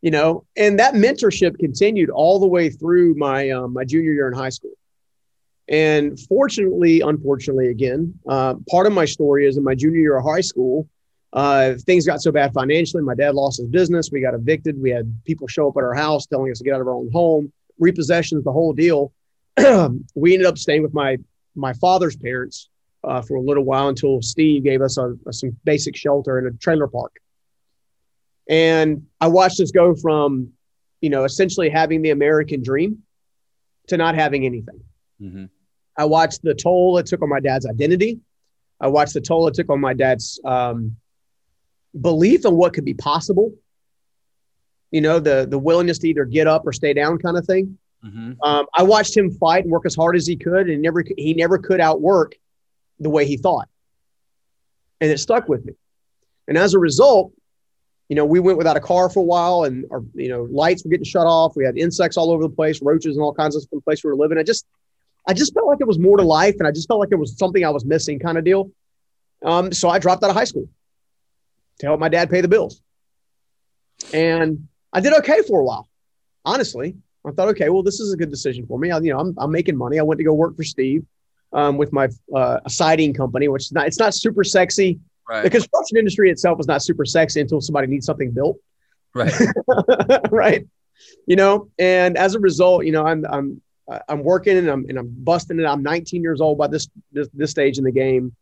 you 0.00 0.10
know. 0.10 0.44
And 0.56 0.78
that 0.78 0.94
mentorship 0.94 1.58
continued 1.58 2.10
all 2.10 2.38
the 2.38 2.46
way 2.46 2.70
through 2.70 3.14
my 3.14 3.50
um, 3.50 3.72
my 3.72 3.84
junior 3.84 4.12
year 4.12 4.28
in 4.28 4.34
high 4.34 4.50
school. 4.50 4.72
And 5.68 6.18
fortunately, 6.18 7.00
unfortunately, 7.02 7.68
again, 7.68 8.14
uh, 8.26 8.54
part 8.70 8.86
of 8.86 8.92
my 8.92 9.04
story 9.04 9.46
is 9.46 9.58
in 9.58 9.64
my 9.64 9.74
junior 9.74 10.00
year 10.00 10.16
of 10.16 10.24
high 10.24 10.40
school, 10.40 10.88
uh, 11.32 11.74
things 11.80 12.06
got 12.06 12.22
so 12.22 12.32
bad 12.32 12.52
financially. 12.52 13.02
My 13.02 13.14
dad 13.14 13.34
lost 13.34 13.58
his 13.58 13.68
business. 13.68 14.10
We 14.10 14.20
got 14.20 14.34
evicted. 14.34 14.80
We 14.80 14.90
had 14.90 15.12
people 15.24 15.46
show 15.46 15.68
up 15.68 15.76
at 15.76 15.84
our 15.84 15.94
house 15.94 16.26
telling 16.26 16.50
us 16.50 16.58
to 16.58 16.64
get 16.64 16.74
out 16.74 16.80
of 16.80 16.88
our 16.88 16.94
own 16.94 17.10
home, 17.12 17.52
repossessions, 17.80 18.44
the 18.44 18.52
whole 18.52 18.72
deal. 18.72 19.12
we 20.14 20.34
ended 20.34 20.46
up 20.46 20.58
staying 20.58 20.82
with 20.82 20.94
my 20.94 21.18
my 21.54 21.72
father's 21.74 22.16
parents 22.16 22.70
uh, 23.04 23.20
for 23.20 23.36
a 23.36 23.40
little 23.40 23.64
while 23.64 23.88
until 23.88 24.22
Steve 24.22 24.64
gave 24.64 24.80
us 24.80 24.96
a, 24.96 25.14
a, 25.26 25.32
some 25.32 25.56
basic 25.64 25.96
shelter 25.96 26.38
in 26.38 26.46
a 26.46 26.56
trailer 26.58 26.86
park. 26.86 27.12
And 28.48 29.06
I 29.20 29.28
watched 29.28 29.60
us 29.60 29.70
go 29.70 29.94
from, 29.94 30.52
you 31.00 31.10
know, 31.10 31.24
essentially 31.24 31.68
having 31.68 32.02
the 32.02 32.10
American 32.10 32.62
dream 32.62 33.02
to 33.88 33.96
not 33.96 34.14
having 34.14 34.46
anything. 34.46 34.80
Mm-hmm. 35.20 35.46
I 35.96 36.04
watched 36.04 36.42
the 36.42 36.54
toll 36.54 36.98
it 36.98 37.06
took 37.06 37.22
on 37.22 37.28
my 37.28 37.40
dad's 37.40 37.66
identity. 37.66 38.20
I 38.80 38.86
watched 38.86 39.14
the 39.14 39.20
toll 39.20 39.48
it 39.48 39.54
took 39.54 39.68
on 39.68 39.80
my 39.80 39.94
dad's 39.94 40.40
um, 40.44 40.96
belief 42.00 42.44
in 42.44 42.56
what 42.56 42.72
could 42.72 42.84
be 42.84 42.94
possible. 42.94 43.54
You 44.90 45.00
know, 45.00 45.18
the 45.18 45.46
the 45.48 45.58
willingness 45.58 45.98
to 46.00 46.08
either 46.08 46.24
get 46.24 46.46
up 46.46 46.66
or 46.66 46.72
stay 46.72 46.94
down 46.94 47.18
kind 47.18 47.36
of 47.36 47.44
thing. 47.44 47.78
Mm-hmm. 48.04 48.32
Um, 48.42 48.66
I 48.74 48.82
watched 48.84 49.16
him 49.16 49.30
fight 49.32 49.64
and 49.64 49.72
work 49.72 49.84
as 49.84 49.94
hard 49.94 50.16
as 50.16 50.26
he 50.26 50.36
could, 50.36 50.68
and 50.70 50.80
never 50.80 51.04
he 51.16 51.34
never 51.34 51.58
could 51.58 51.80
outwork 51.80 52.36
the 53.00 53.10
way 53.10 53.26
he 53.26 53.36
thought, 53.36 53.68
and 55.00 55.10
it 55.10 55.18
stuck 55.18 55.48
with 55.48 55.64
me. 55.64 55.74
And 56.46 56.56
as 56.56 56.74
a 56.74 56.78
result, 56.78 57.32
you 58.08 58.16
know, 58.16 58.24
we 58.24 58.40
went 58.40 58.56
without 58.56 58.76
a 58.76 58.80
car 58.80 59.10
for 59.10 59.20
a 59.20 59.24
while, 59.24 59.64
and 59.64 59.84
our 59.90 60.02
you 60.14 60.28
know 60.28 60.48
lights 60.50 60.84
were 60.84 60.90
getting 60.90 61.04
shut 61.04 61.26
off. 61.26 61.54
We 61.54 61.64
had 61.64 61.76
insects 61.76 62.16
all 62.16 62.30
over 62.30 62.42
the 62.42 62.54
place, 62.54 62.80
roaches 62.80 63.16
and 63.16 63.22
all 63.22 63.34
kinds 63.34 63.56
of 63.56 63.62
stuff 63.62 63.72
in 63.72 63.78
the 63.78 63.82
place 63.82 64.02
we 64.02 64.08
were 64.08 64.16
living. 64.16 64.38
I 64.38 64.42
just, 64.42 64.66
I 65.26 65.34
just 65.34 65.52
felt 65.52 65.66
like 65.66 65.80
it 65.80 65.86
was 65.86 65.98
more 65.98 66.16
to 66.16 66.22
life, 66.22 66.54
and 66.58 66.66
I 66.66 66.70
just 66.70 66.88
felt 66.88 67.00
like 67.00 67.10
it 67.12 67.18
was 67.18 67.36
something 67.36 67.64
I 67.64 67.70
was 67.70 67.84
missing, 67.84 68.18
kind 68.18 68.38
of 68.38 68.44
deal. 68.44 68.70
Um, 69.44 69.72
so 69.72 69.90
I 69.90 69.98
dropped 69.98 70.24
out 70.24 70.30
of 70.30 70.36
high 70.36 70.44
school 70.44 70.68
to 71.78 71.86
help 71.86 72.00
my 72.00 72.08
dad 72.08 72.30
pay 72.30 72.40
the 72.40 72.48
bills, 72.48 72.82
and 74.12 74.68
I 74.92 75.00
did 75.00 75.12
okay 75.18 75.42
for 75.42 75.60
a 75.60 75.64
while, 75.64 75.88
honestly. 76.44 76.96
I 77.26 77.32
thought, 77.32 77.48
okay, 77.48 77.68
well, 77.68 77.82
this 77.82 78.00
is 78.00 78.12
a 78.12 78.16
good 78.16 78.30
decision 78.30 78.66
for 78.66 78.78
me. 78.78 78.90
I, 78.90 78.98
you 78.98 79.12
know, 79.12 79.18
I'm, 79.18 79.34
I'm 79.38 79.50
making 79.50 79.76
money. 79.76 79.98
I 79.98 80.02
went 80.02 80.18
to 80.18 80.24
go 80.24 80.32
work 80.32 80.56
for 80.56 80.64
Steve 80.64 81.04
um, 81.52 81.76
with 81.76 81.92
my 81.92 82.08
uh, 82.34 82.60
siding 82.68 83.12
company, 83.12 83.48
which 83.48 83.64
is 83.64 83.72
not, 83.72 83.86
it's 83.86 83.98
not 83.98 84.14
super 84.14 84.44
sexy. 84.44 84.98
Right. 85.28 85.42
The 85.42 85.50
construction 85.50 85.98
industry 85.98 86.30
itself 86.30 86.58
is 86.58 86.66
not 86.66 86.82
super 86.82 87.04
sexy 87.04 87.40
until 87.40 87.60
somebody 87.60 87.86
needs 87.86 88.06
something 88.06 88.30
built. 88.30 88.58
Right. 89.14 89.34
right. 90.30 90.66
You 91.26 91.36
know, 91.36 91.70
and 91.78 92.16
as 92.16 92.34
a 92.34 92.40
result, 92.40 92.86
you 92.86 92.92
know, 92.92 93.04
I'm, 93.04 93.24
I'm, 93.26 93.60
I'm 94.08 94.22
working 94.22 94.56
and 94.56 94.68
I'm, 94.68 94.86
and 94.88 94.98
I'm 94.98 95.08
busting 95.08 95.58
it. 95.58 95.64
I'm 95.64 95.82
19 95.82 96.22
years 96.22 96.40
old 96.40 96.58
by 96.58 96.66
this, 96.66 96.88
this, 97.12 97.28
this 97.34 97.50
stage 97.50 97.78
in 97.78 97.84
the 97.84 97.92
game. 97.92 98.34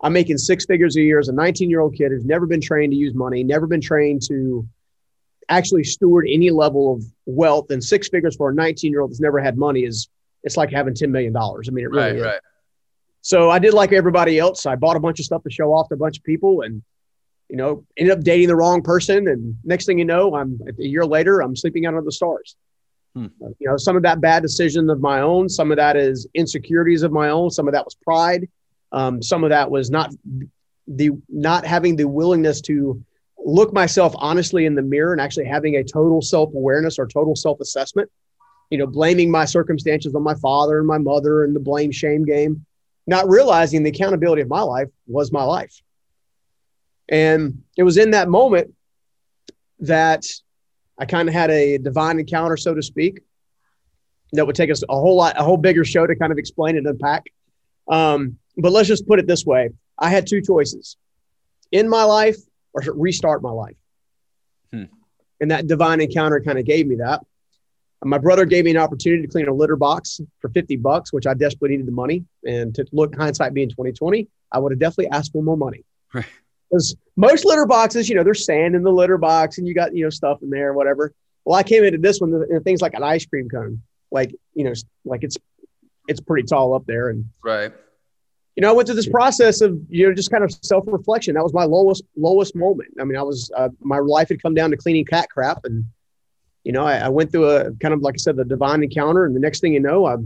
I'm 0.00 0.12
making 0.12 0.38
six 0.38 0.66
figures 0.66 0.96
a 0.96 1.00
year 1.00 1.18
as 1.18 1.28
a 1.28 1.32
19 1.32 1.70
year 1.70 1.80
old 1.80 1.94
kid 1.94 2.10
who's 2.10 2.24
never 2.24 2.46
been 2.46 2.60
trained 2.60 2.92
to 2.92 2.96
use 2.96 3.14
money, 3.14 3.42
never 3.42 3.66
been 3.66 3.80
trained 3.80 4.22
to 4.28 4.66
actually 5.48 5.84
steward 5.84 6.26
any 6.28 6.50
level 6.50 6.94
of 6.94 7.04
wealth 7.26 7.70
and 7.70 7.82
six 7.82 8.08
figures 8.08 8.36
for 8.36 8.50
a 8.50 8.54
19 8.54 8.90
year 8.90 9.00
old 9.00 9.10
that's 9.10 9.20
never 9.20 9.38
had 9.38 9.56
money 9.56 9.84
is 9.84 10.08
it's 10.42 10.56
like 10.56 10.70
having 10.70 10.94
$10 10.94 11.10
million. 11.10 11.34
I 11.36 11.70
mean, 11.70 11.84
it 11.84 11.90
really 11.90 12.02
right, 12.02 12.16
is. 12.16 12.22
Right. 12.22 12.40
So 13.22 13.50
I 13.50 13.58
did 13.58 13.72
like 13.72 13.92
everybody 13.92 14.38
else. 14.38 14.66
I 14.66 14.76
bought 14.76 14.96
a 14.96 15.00
bunch 15.00 15.18
of 15.18 15.24
stuff 15.24 15.42
to 15.44 15.50
show 15.50 15.72
off 15.72 15.88
to 15.88 15.94
a 15.94 15.96
bunch 15.96 16.18
of 16.18 16.24
people 16.24 16.60
and, 16.60 16.82
you 17.48 17.56
know, 17.56 17.84
ended 17.96 18.18
up 18.18 18.22
dating 18.22 18.48
the 18.48 18.56
wrong 18.56 18.82
person. 18.82 19.28
And 19.28 19.56
next 19.64 19.86
thing 19.86 19.98
you 19.98 20.04
know, 20.04 20.34
I'm 20.34 20.60
a 20.78 20.82
year 20.82 21.06
later, 21.06 21.40
I'm 21.40 21.56
sleeping 21.56 21.86
out 21.86 21.94
under 21.94 22.02
the 22.02 22.12
stars. 22.12 22.56
Hmm. 23.14 23.28
You 23.40 23.68
know, 23.68 23.76
some 23.78 23.96
of 23.96 24.02
that 24.02 24.20
bad 24.20 24.42
decision 24.42 24.90
of 24.90 25.00
my 25.00 25.20
own, 25.20 25.48
some 25.48 25.70
of 25.70 25.78
that 25.78 25.96
is 25.96 26.26
insecurities 26.34 27.02
of 27.02 27.12
my 27.12 27.30
own, 27.30 27.48
some 27.48 27.66
of 27.66 27.72
that 27.72 27.84
was 27.84 27.94
pride. 27.94 28.46
Um, 28.94 29.22
some 29.22 29.44
of 29.44 29.50
that 29.50 29.70
was 29.70 29.90
not 29.90 30.10
the 30.86 31.10
not 31.28 31.66
having 31.66 31.96
the 31.96 32.06
willingness 32.06 32.60
to 32.62 33.02
look 33.38 33.72
myself 33.72 34.14
honestly 34.16 34.64
in 34.64 34.74
the 34.74 34.82
mirror 34.82 35.12
and 35.12 35.20
actually 35.20 35.46
having 35.46 35.76
a 35.76 35.84
total 35.84 36.22
self-awareness 36.22 36.98
or 36.98 37.06
total 37.06 37.34
self-assessment 37.34 38.10
you 38.70 38.78
know 38.78 38.86
blaming 38.86 39.30
my 39.30 39.44
circumstances 39.44 40.14
on 40.14 40.22
my 40.22 40.34
father 40.36 40.78
and 40.78 40.86
my 40.86 40.98
mother 40.98 41.44
and 41.44 41.54
the 41.54 41.60
blame 41.60 41.90
shame 41.90 42.24
game 42.24 42.64
not 43.06 43.28
realizing 43.28 43.82
the 43.82 43.90
accountability 43.90 44.42
of 44.42 44.48
my 44.48 44.62
life 44.62 44.88
was 45.06 45.30
my 45.30 45.42
life. 45.42 45.82
And 47.08 47.62
it 47.76 47.82
was 47.82 47.98
in 47.98 48.12
that 48.12 48.28
moment 48.28 48.74
that 49.80 50.24
i 50.96 51.04
kind 51.04 51.28
of 51.28 51.34
had 51.34 51.50
a 51.50 51.76
divine 51.78 52.20
encounter 52.20 52.56
so 52.56 52.72
to 52.72 52.80
speak 52.80 53.18
that 54.32 54.46
would 54.46 54.54
take 54.54 54.70
us 54.70 54.84
a 54.88 54.94
whole 54.94 55.16
lot 55.16 55.38
a 55.38 55.42
whole 55.42 55.56
bigger 55.56 55.84
show 55.84 56.06
to 56.06 56.14
kind 56.14 56.32
of 56.32 56.38
explain 56.38 56.76
and 56.78 56.86
unpack. 56.86 57.24
Um, 57.88 58.38
but 58.56 58.72
let's 58.72 58.88
just 58.88 59.06
put 59.06 59.18
it 59.18 59.26
this 59.26 59.44
way: 59.44 59.70
I 59.98 60.10
had 60.10 60.26
two 60.26 60.40
choices: 60.40 60.96
in 61.72 61.88
my 61.88 62.04
life 62.04 62.36
or 62.74 62.82
restart 62.94 63.42
my 63.42 63.50
life. 63.50 63.76
Hmm. 64.72 64.84
And 65.40 65.50
that 65.50 65.66
divine 65.66 66.00
encounter 66.00 66.40
kind 66.40 66.58
of 66.58 66.64
gave 66.64 66.86
me 66.86 66.96
that. 66.96 67.20
My 68.02 68.18
brother 68.18 68.44
gave 68.44 68.66
me 68.66 68.70
an 68.70 68.76
opportunity 68.76 69.22
to 69.22 69.28
clean 69.28 69.48
a 69.48 69.52
litter 69.52 69.76
box 69.76 70.20
for 70.40 70.50
50 70.50 70.76
bucks, 70.76 71.12
which 71.12 71.26
I 71.26 71.32
desperately 71.32 71.70
needed 71.70 71.86
the 71.86 71.92
money. 71.92 72.24
And 72.46 72.74
to 72.74 72.84
look 72.92 73.14
hindsight 73.16 73.54
being 73.54 73.70
2020, 73.70 74.28
I 74.52 74.58
would 74.58 74.72
have 74.72 74.78
definitely 74.78 75.08
asked 75.08 75.32
for 75.32 75.42
more 75.42 75.56
money. 75.56 75.84
Right. 76.12 76.26
Because 76.70 76.96
most 77.16 77.46
litter 77.46 77.64
boxes, 77.66 78.08
you 78.08 78.14
know, 78.14 78.22
there's 78.22 78.44
sand 78.44 78.74
in 78.74 78.82
the 78.82 78.92
litter 78.92 79.16
box 79.16 79.58
and 79.58 79.66
you 79.66 79.74
got, 79.74 79.96
you 79.96 80.04
know, 80.04 80.10
stuff 80.10 80.42
in 80.42 80.50
there, 80.50 80.74
whatever. 80.74 81.14
Well, 81.44 81.58
I 81.58 81.62
came 81.62 81.84
into 81.84 81.98
this 81.98 82.20
one, 82.20 82.32
and 82.34 82.64
things 82.64 82.82
like 82.82 82.94
an 82.94 83.02
ice 83.02 83.24
cream 83.26 83.48
cone, 83.48 83.82
like, 84.10 84.34
you 84.54 84.64
know, 84.64 84.72
like 85.04 85.24
it's, 85.24 85.36
it's 86.08 86.20
pretty 86.20 86.46
tall 86.46 86.74
up 86.74 86.84
there. 86.86 87.08
And 87.08 87.26
right. 87.42 87.72
You 88.56 88.62
know, 88.62 88.70
I 88.70 88.72
went 88.72 88.86
through 88.86 88.96
this 88.96 89.08
process 89.08 89.60
of, 89.60 89.78
you 89.88 90.06
know, 90.06 90.14
just 90.14 90.30
kind 90.30 90.44
of 90.44 90.52
self 90.62 90.84
reflection. 90.86 91.34
That 91.34 91.42
was 91.42 91.52
my 91.52 91.64
lowest, 91.64 92.04
lowest 92.16 92.54
moment. 92.54 92.90
I 93.00 93.04
mean, 93.04 93.16
I 93.16 93.22
was, 93.22 93.50
uh, 93.56 93.70
my 93.80 93.98
life 93.98 94.28
had 94.28 94.42
come 94.42 94.54
down 94.54 94.70
to 94.70 94.76
cleaning 94.76 95.04
cat 95.04 95.28
crap. 95.28 95.64
And, 95.64 95.84
you 96.62 96.72
know, 96.72 96.84
I, 96.84 96.98
I 96.98 97.08
went 97.08 97.32
through 97.32 97.50
a 97.50 97.72
kind 97.74 97.92
of, 97.92 98.02
like 98.02 98.14
I 98.14 98.18
said, 98.18 98.36
the 98.36 98.44
divine 98.44 98.82
encounter. 98.82 99.24
And 99.24 99.34
the 99.34 99.40
next 99.40 99.60
thing 99.60 99.74
you 99.74 99.80
know, 99.80 100.06
I 100.06 100.16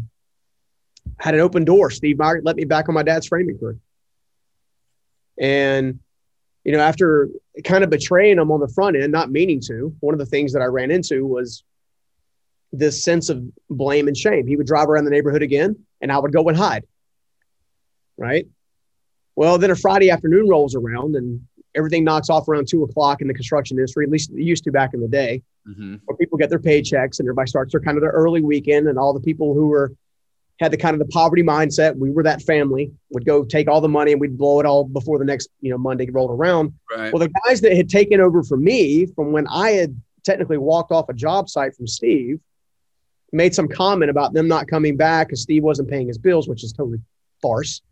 had 1.18 1.34
an 1.34 1.40
open 1.40 1.64
door. 1.64 1.90
Steve 1.90 2.18
Myrick 2.18 2.42
let 2.44 2.56
me 2.56 2.64
back 2.64 2.88
on 2.88 2.94
my 2.94 3.02
dad's 3.02 3.26
framing 3.26 3.58
crew. 3.58 3.80
And 5.38 6.00
you 6.68 6.72
know, 6.72 6.80
after 6.80 7.30
kind 7.64 7.82
of 7.82 7.88
betraying 7.88 8.38
him 8.38 8.50
on 8.50 8.60
the 8.60 8.68
front 8.68 8.94
end, 8.94 9.10
not 9.10 9.30
meaning 9.30 9.58
to, 9.68 9.96
one 10.00 10.14
of 10.14 10.18
the 10.18 10.26
things 10.26 10.52
that 10.52 10.60
I 10.60 10.66
ran 10.66 10.90
into 10.90 11.26
was 11.26 11.64
this 12.72 13.02
sense 13.02 13.30
of 13.30 13.42
blame 13.70 14.06
and 14.06 14.14
shame. 14.14 14.46
He 14.46 14.54
would 14.56 14.66
drive 14.66 14.90
around 14.90 15.06
the 15.06 15.10
neighborhood 15.10 15.42
again, 15.42 15.76
and 16.02 16.12
I 16.12 16.18
would 16.18 16.30
go 16.30 16.46
and 16.46 16.56
hide. 16.56 16.84
Right. 18.18 18.46
Well, 19.36 19.56
then 19.56 19.70
a 19.70 19.76
Friday 19.76 20.10
afternoon 20.10 20.48
rolls 20.48 20.74
around, 20.74 21.14
and 21.14 21.40
everything 21.74 22.04
knocks 22.04 22.28
off 22.28 22.48
around 22.48 22.66
two 22.68 22.82
o'clock 22.82 23.22
in 23.22 23.28
the 23.28 23.34
construction 23.34 23.78
industry. 23.78 24.04
At 24.04 24.10
least 24.10 24.30
it 24.30 24.42
used 24.42 24.64
to 24.64 24.72
back 24.72 24.94
in 24.94 25.00
the 25.00 25.08
day, 25.08 25.42
mm-hmm. 25.66 25.96
where 26.04 26.16
people 26.16 26.36
get 26.36 26.50
their 26.50 26.58
paychecks 26.58 27.20
and 27.20 27.26
everybody 27.26 27.48
starts 27.48 27.72
their 27.72 27.80
kind 27.80 27.96
of 27.96 28.02
their 28.02 28.10
early 28.10 28.42
weekend, 28.42 28.88
and 28.88 28.98
all 28.98 29.14
the 29.14 29.20
people 29.20 29.54
who 29.54 29.68
were 29.68 29.92
had 30.58 30.72
the 30.72 30.76
kind 30.76 30.94
of 30.94 30.98
the 30.98 31.12
poverty 31.12 31.42
mindset. 31.42 31.96
We 31.96 32.10
were 32.10 32.24
that 32.24 32.42
family 32.42 32.90
would 33.10 33.24
go 33.24 33.44
take 33.44 33.68
all 33.68 33.80
the 33.80 33.88
money 33.88 34.12
and 34.12 34.20
we'd 34.20 34.36
blow 34.36 34.58
it 34.60 34.66
all 34.66 34.84
before 34.84 35.18
the 35.18 35.24
next, 35.24 35.50
you 35.60 35.70
know, 35.70 35.78
Monday 35.78 36.10
rolled 36.10 36.32
around. 36.32 36.72
Right. 36.90 37.12
Well, 37.12 37.20
the 37.20 37.32
guys 37.46 37.60
that 37.60 37.76
had 37.76 37.88
taken 37.88 38.20
over 38.20 38.42
from 38.42 38.64
me 38.64 39.06
from 39.06 39.32
when 39.32 39.46
I 39.46 39.70
had 39.70 40.00
technically 40.24 40.58
walked 40.58 40.90
off 40.90 41.08
a 41.08 41.14
job 41.14 41.48
site 41.48 41.76
from 41.76 41.86
Steve 41.86 42.40
made 43.32 43.54
some 43.54 43.68
comment 43.68 44.10
about 44.10 44.32
them 44.32 44.48
not 44.48 44.66
coming 44.66 44.96
back 44.96 45.28
because 45.28 45.42
Steve 45.42 45.62
wasn't 45.62 45.88
paying 45.88 46.08
his 46.08 46.18
bills, 46.18 46.48
which 46.48 46.64
is 46.64 46.72
totally 46.72 46.98
farce. 47.40 47.82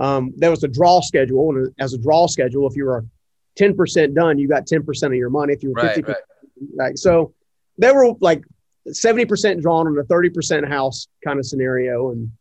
Um, 0.00 0.32
there 0.36 0.50
was 0.50 0.64
a 0.64 0.68
draw 0.68 1.00
schedule, 1.00 1.50
and 1.50 1.72
as 1.78 1.92
a 1.92 1.98
draw 1.98 2.26
schedule, 2.26 2.66
if 2.66 2.74
you 2.74 2.86
were 2.86 3.04
10% 3.58 4.14
done, 4.14 4.38
you 4.38 4.48
got 4.48 4.66
10% 4.66 5.06
of 5.06 5.14
your 5.14 5.30
money. 5.30 5.52
If 5.52 5.62
you 5.62 5.72
were 5.72 5.80
50%, 5.80 6.08
right, 6.08 6.16
right. 6.76 6.98
so 6.98 7.34
they 7.78 7.92
were 7.92 8.14
like 8.20 8.42
70% 8.88 9.60
drawn 9.60 9.86
on 9.86 9.98
a 9.98 10.04
30% 10.04 10.66
house 10.68 11.06
kind 11.22 11.38
of 11.38 11.46
scenario. 11.46 12.10
And 12.10 12.32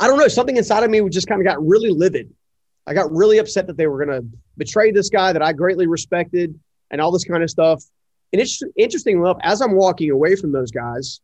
I 0.00 0.08
don't 0.08 0.18
know, 0.18 0.28
something 0.28 0.56
inside 0.56 0.82
of 0.82 0.90
me 0.90 1.08
just 1.08 1.28
kind 1.28 1.40
of 1.40 1.46
got 1.46 1.64
really 1.64 1.90
livid. 1.90 2.32
I 2.86 2.92
got 2.92 3.10
really 3.12 3.38
upset 3.38 3.66
that 3.68 3.76
they 3.76 3.86
were 3.86 4.04
going 4.04 4.20
to 4.20 4.28
betray 4.56 4.90
this 4.90 5.08
guy 5.08 5.32
that 5.32 5.42
I 5.42 5.52
greatly 5.52 5.86
respected 5.86 6.58
and 6.90 7.00
all 7.00 7.12
this 7.12 7.24
kind 7.24 7.42
of 7.42 7.50
stuff. 7.50 7.82
And 8.32 8.42
it's 8.42 8.60
interesting 8.76 9.18
enough, 9.18 9.38
as 9.42 9.62
I'm 9.62 9.72
walking 9.72 10.10
away 10.10 10.34
from 10.36 10.52
those 10.52 10.70
guys, 10.70 11.20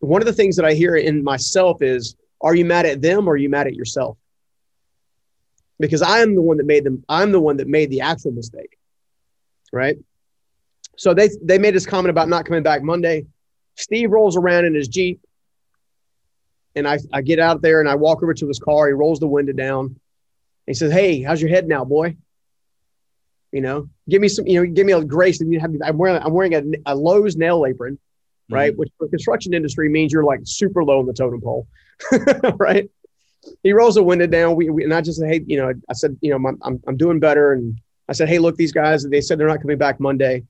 one 0.00 0.20
of 0.20 0.26
the 0.26 0.32
things 0.32 0.56
that 0.56 0.64
I 0.64 0.74
hear 0.74 0.96
in 0.96 1.22
myself 1.22 1.80
is, 1.80 2.16
are 2.40 2.54
you 2.54 2.64
mad 2.64 2.86
at 2.86 3.02
them 3.02 3.28
or 3.28 3.32
are 3.32 3.36
you 3.36 3.48
mad 3.48 3.66
at 3.66 3.74
yourself? 3.74 4.18
Because 5.78 6.02
I 6.02 6.20
am 6.20 6.34
the 6.34 6.42
one 6.42 6.56
that 6.58 6.66
made 6.66 6.84
them, 6.84 7.04
I'm 7.08 7.32
the 7.32 7.40
one 7.40 7.58
that 7.58 7.68
made 7.68 7.90
the 7.90 8.02
actual 8.02 8.32
mistake. 8.32 8.78
Right. 9.72 9.98
So 10.96 11.12
they 11.12 11.28
they 11.42 11.58
made 11.58 11.74
this 11.74 11.86
comment 11.86 12.10
about 12.10 12.28
not 12.28 12.46
coming 12.46 12.62
back 12.62 12.82
Monday. 12.82 13.26
Steve 13.76 14.10
rolls 14.10 14.36
around 14.36 14.64
in 14.64 14.74
his 14.74 14.88
Jeep. 14.88 15.20
And 16.74 16.86
I, 16.86 16.98
I 17.12 17.22
get 17.22 17.38
out 17.38 17.62
there 17.62 17.80
and 17.80 17.88
I 17.88 17.94
walk 17.94 18.22
over 18.22 18.34
to 18.34 18.48
his 18.48 18.58
car. 18.58 18.86
He 18.86 18.92
rolls 18.92 19.18
the 19.18 19.26
window 19.26 19.52
down. 19.52 19.98
He 20.66 20.74
says, 20.74 20.92
Hey, 20.92 21.22
how's 21.22 21.40
your 21.40 21.50
head 21.50 21.68
now, 21.68 21.84
boy? 21.84 22.16
You 23.52 23.60
know, 23.62 23.88
give 24.08 24.20
me 24.20 24.28
some, 24.28 24.46
you 24.46 24.60
know, 24.60 24.70
give 24.70 24.84
me 24.84 24.92
a 24.92 25.02
grace. 25.02 25.40
And 25.40 25.52
you 25.52 25.60
have, 25.60 25.72
I'm 25.82 25.96
wearing, 25.96 26.22
I'm 26.22 26.32
wearing 26.32 26.54
a, 26.54 26.62
a 26.92 26.94
Lowe's 26.94 27.36
nail 27.36 27.64
apron, 27.64 27.98
right? 28.50 28.72
Mm-hmm. 28.72 28.78
Which 28.78 28.92
for 28.98 29.08
construction 29.08 29.54
industry 29.54 29.88
means 29.88 30.12
you're 30.12 30.24
like 30.24 30.40
super 30.44 30.84
low 30.84 30.98
on 30.98 31.06
the 31.06 31.14
totem 31.14 31.40
pole, 31.40 31.66
right? 32.58 32.90
He 33.62 33.72
rolls 33.72 33.94
the 33.94 34.02
window 34.02 34.26
down. 34.26 34.56
We, 34.56 34.70
we, 34.70 34.84
and 34.84 34.92
I 34.92 35.00
just 35.00 35.18
said, 35.18 35.28
Hey, 35.28 35.44
you 35.46 35.56
know, 35.56 35.72
I 35.88 35.92
said, 35.92 36.16
you 36.20 36.30
know, 36.30 36.36
I'm, 36.36 36.58
I'm, 36.62 36.82
I'm 36.86 36.96
doing 36.96 37.20
better. 37.20 37.52
And 37.52 37.80
I 38.08 38.12
said, 38.12 38.28
Hey, 38.28 38.38
look, 38.38 38.56
these 38.56 38.72
guys, 38.72 39.04
they 39.04 39.20
said 39.20 39.38
they're 39.38 39.48
not 39.48 39.60
coming 39.60 39.78
back 39.78 40.00
Monday. 40.00 40.44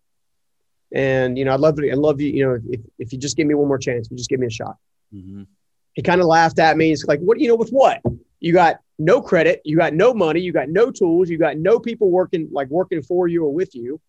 And 0.92 1.36
you 1.36 1.44
know, 1.44 1.52
I'd 1.52 1.60
love 1.60 1.76
to. 1.76 1.90
I 1.90 1.94
love 1.94 2.20
you. 2.20 2.30
You 2.30 2.46
know, 2.46 2.60
if, 2.70 2.80
if 2.98 3.12
you 3.12 3.18
just 3.18 3.36
give 3.36 3.46
me 3.46 3.54
one 3.54 3.68
more 3.68 3.78
chance, 3.78 4.08
you 4.10 4.16
just 4.16 4.30
give 4.30 4.40
me 4.40 4.46
a 4.46 4.50
shot. 4.50 4.76
Mm-hmm. 5.14 5.42
He 5.94 6.02
kind 6.02 6.20
of 6.20 6.26
laughed 6.26 6.58
at 6.58 6.76
me. 6.76 6.88
He's 6.88 7.04
like, 7.06 7.20
"What? 7.20 7.40
You 7.40 7.48
know, 7.48 7.56
with 7.56 7.70
what? 7.70 8.00
You 8.38 8.52
got 8.52 8.78
no 8.98 9.20
credit. 9.20 9.62
You 9.64 9.76
got 9.76 9.94
no 9.94 10.14
money. 10.14 10.40
You 10.40 10.52
got 10.52 10.68
no 10.68 10.90
tools. 10.90 11.28
You 11.28 11.38
got 11.38 11.56
no 11.56 11.80
people 11.80 12.10
working 12.10 12.48
like 12.52 12.68
working 12.68 13.02
for 13.02 13.26
you 13.26 13.44
or 13.44 13.52
with 13.52 13.74
you, 13.74 14.00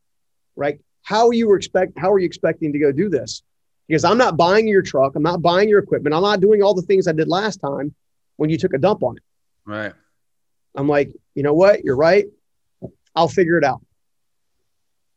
right? 0.55 0.79
How 1.01 1.31
you 1.31 1.55
expect? 1.55 1.97
How 1.97 2.11
are 2.11 2.19
you 2.19 2.25
expecting 2.25 2.73
to 2.73 2.79
go 2.79 2.91
do 2.91 3.09
this? 3.09 3.41
Because 3.87 4.03
I'm 4.03 4.17
not 4.17 4.35
buying 4.35 4.67
your 4.67 4.81
truck. 4.81 5.15
I'm 5.15 5.23
not 5.23 5.41
buying 5.41 5.69
your 5.69 5.79
equipment. 5.79 6.13
I'm 6.13 6.21
not 6.21 6.41
doing 6.41 6.61
all 6.61 6.73
the 6.73 6.81
things 6.81 7.07
I 7.07 7.13
did 7.13 7.27
last 7.27 7.57
time 7.57 7.95
when 8.35 8.49
you 8.49 8.57
took 8.57 8.73
a 8.73 8.77
dump 8.77 9.03
on 9.03 9.17
it. 9.17 9.23
Right. 9.65 9.93
I'm 10.75 10.87
like, 10.87 11.11
you 11.35 11.43
know 11.43 11.53
what? 11.53 11.83
You're 11.83 11.95
right. 11.95 12.25
I'll 13.15 13.29
figure 13.29 13.57
it 13.57 13.63
out 13.63 13.81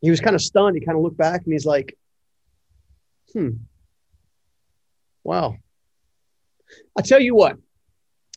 he 0.01 0.09
was 0.09 0.19
kind 0.19 0.35
of 0.35 0.41
stunned. 0.41 0.75
He 0.75 0.83
kind 0.83 0.97
of 0.97 1.03
looked 1.03 1.17
back 1.17 1.43
and 1.43 1.53
he's 1.53 1.65
like, 1.65 1.97
hmm, 3.31 3.49
wow. 5.23 5.55
I 6.97 7.01
tell 7.01 7.21
you 7.21 7.35
what, 7.35 7.57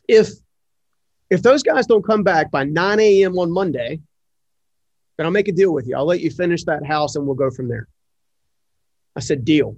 if 0.07 0.29
if 1.29 1.41
those 1.41 1.63
guys 1.63 1.87
don't 1.87 2.05
come 2.05 2.23
back 2.23 2.51
by 2.51 2.63
9 2.63 2.99
a.m. 2.99 3.37
on 3.39 3.51
Monday, 3.51 3.99
then 5.17 5.25
I'll 5.25 5.31
make 5.31 5.47
a 5.47 5.51
deal 5.51 5.73
with 5.73 5.87
you. 5.87 5.95
I'll 5.95 6.05
let 6.05 6.19
you 6.19 6.29
finish 6.29 6.63
that 6.65 6.85
house 6.85 7.15
and 7.15 7.25
we'll 7.25 7.35
go 7.35 7.49
from 7.49 7.67
there. 7.67 7.87
I 9.15 9.21
said, 9.21 9.43
deal. 9.43 9.77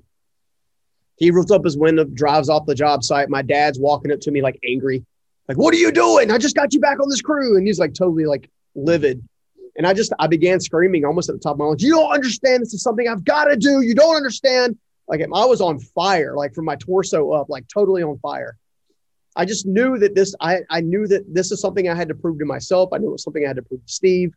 He 1.17 1.31
rolls 1.31 1.51
up 1.51 1.63
his 1.63 1.77
window, 1.77 2.05
drives 2.05 2.47
off 2.49 2.65
the 2.65 2.75
job 2.75 3.03
site. 3.03 3.29
My 3.29 3.41
dad's 3.41 3.79
walking 3.79 4.11
up 4.11 4.19
to 4.21 4.31
me 4.31 4.41
like 4.41 4.59
angry, 4.67 5.03
like, 5.47 5.57
what 5.57 5.73
are 5.73 5.77
you 5.77 5.91
doing? 5.91 6.29
I 6.31 6.37
just 6.37 6.55
got 6.55 6.73
you 6.73 6.79
back 6.79 6.99
on 6.99 7.09
this 7.09 7.21
crew. 7.21 7.57
And 7.57 7.65
he's 7.65 7.79
like 7.79 7.93
totally 7.93 8.25
like 8.25 8.49
livid. 8.75 9.23
And 9.77 9.85
I 9.85 9.93
just, 9.93 10.11
I 10.19 10.27
began 10.27 10.59
screaming 10.59 11.05
almost 11.05 11.29
at 11.29 11.35
the 11.35 11.39
top 11.39 11.53
of 11.53 11.59
my 11.59 11.65
lungs, 11.65 11.83
you 11.83 11.91
don't 11.91 12.11
understand. 12.11 12.61
This 12.61 12.73
is 12.73 12.81
something 12.81 13.07
I've 13.07 13.23
got 13.23 13.45
to 13.45 13.55
do. 13.55 13.81
You 13.81 13.95
don't 13.95 14.15
understand. 14.15 14.77
Like 15.07 15.21
I 15.21 15.45
was 15.45 15.61
on 15.61 15.79
fire, 15.79 16.35
like 16.35 16.53
from 16.53 16.65
my 16.65 16.75
torso 16.75 17.31
up, 17.31 17.49
like 17.49 17.65
totally 17.67 18.03
on 18.03 18.17
fire. 18.19 18.57
I 19.35 19.45
just 19.45 19.67
knew 19.67 19.99
that 19.99 20.15
this, 20.15 20.35
I, 20.41 20.61
I 20.69 20.81
knew 20.81 21.07
that 21.07 21.31
this 21.33 21.51
is 21.51 21.61
something 21.61 21.87
I 21.87 21.95
had 21.95 22.07
to 22.09 22.15
prove 22.15 22.39
to 22.39 22.45
myself. 22.45 22.89
I 22.91 22.97
knew 22.97 23.09
it 23.09 23.11
was 23.11 23.23
something 23.23 23.45
I 23.45 23.47
had 23.47 23.55
to 23.57 23.61
prove 23.61 23.85
to 23.85 23.93
Steve. 23.93 24.33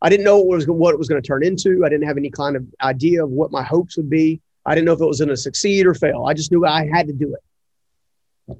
I 0.00 0.08
didn't 0.08 0.24
know 0.24 0.38
what 0.38 0.56
was 0.56 0.66
what 0.66 0.94
it 0.94 0.98
was 0.98 1.08
going 1.08 1.20
to 1.20 1.26
turn 1.26 1.44
into. 1.44 1.84
I 1.84 1.88
didn't 1.88 2.06
have 2.06 2.16
any 2.16 2.30
kind 2.30 2.56
of 2.56 2.64
idea 2.80 3.24
of 3.24 3.30
what 3.30 3.50
my 3.50 3.62
hopes 3.62 3.96
would 3.96 4.08
be. 4.08 4.40
I 4.66 4.74
didn't 4.74 4.86
know 4.86 4.92
if 4.92 5.00
it 5.00 5.06
was 5.06 5.18
going 5.18 5.28
to 5.28 5.36
succeed 5.36 5.86
or 5.86 5.94
fail. 5.94 6.24
I 6.24 6.34
just 6.34 6.50
knew 6.50 6.64
I 6.64 6.88
had 6.90 7.06
to 7.08 7.12
do 7.12 7.34
it. 7.34 8.58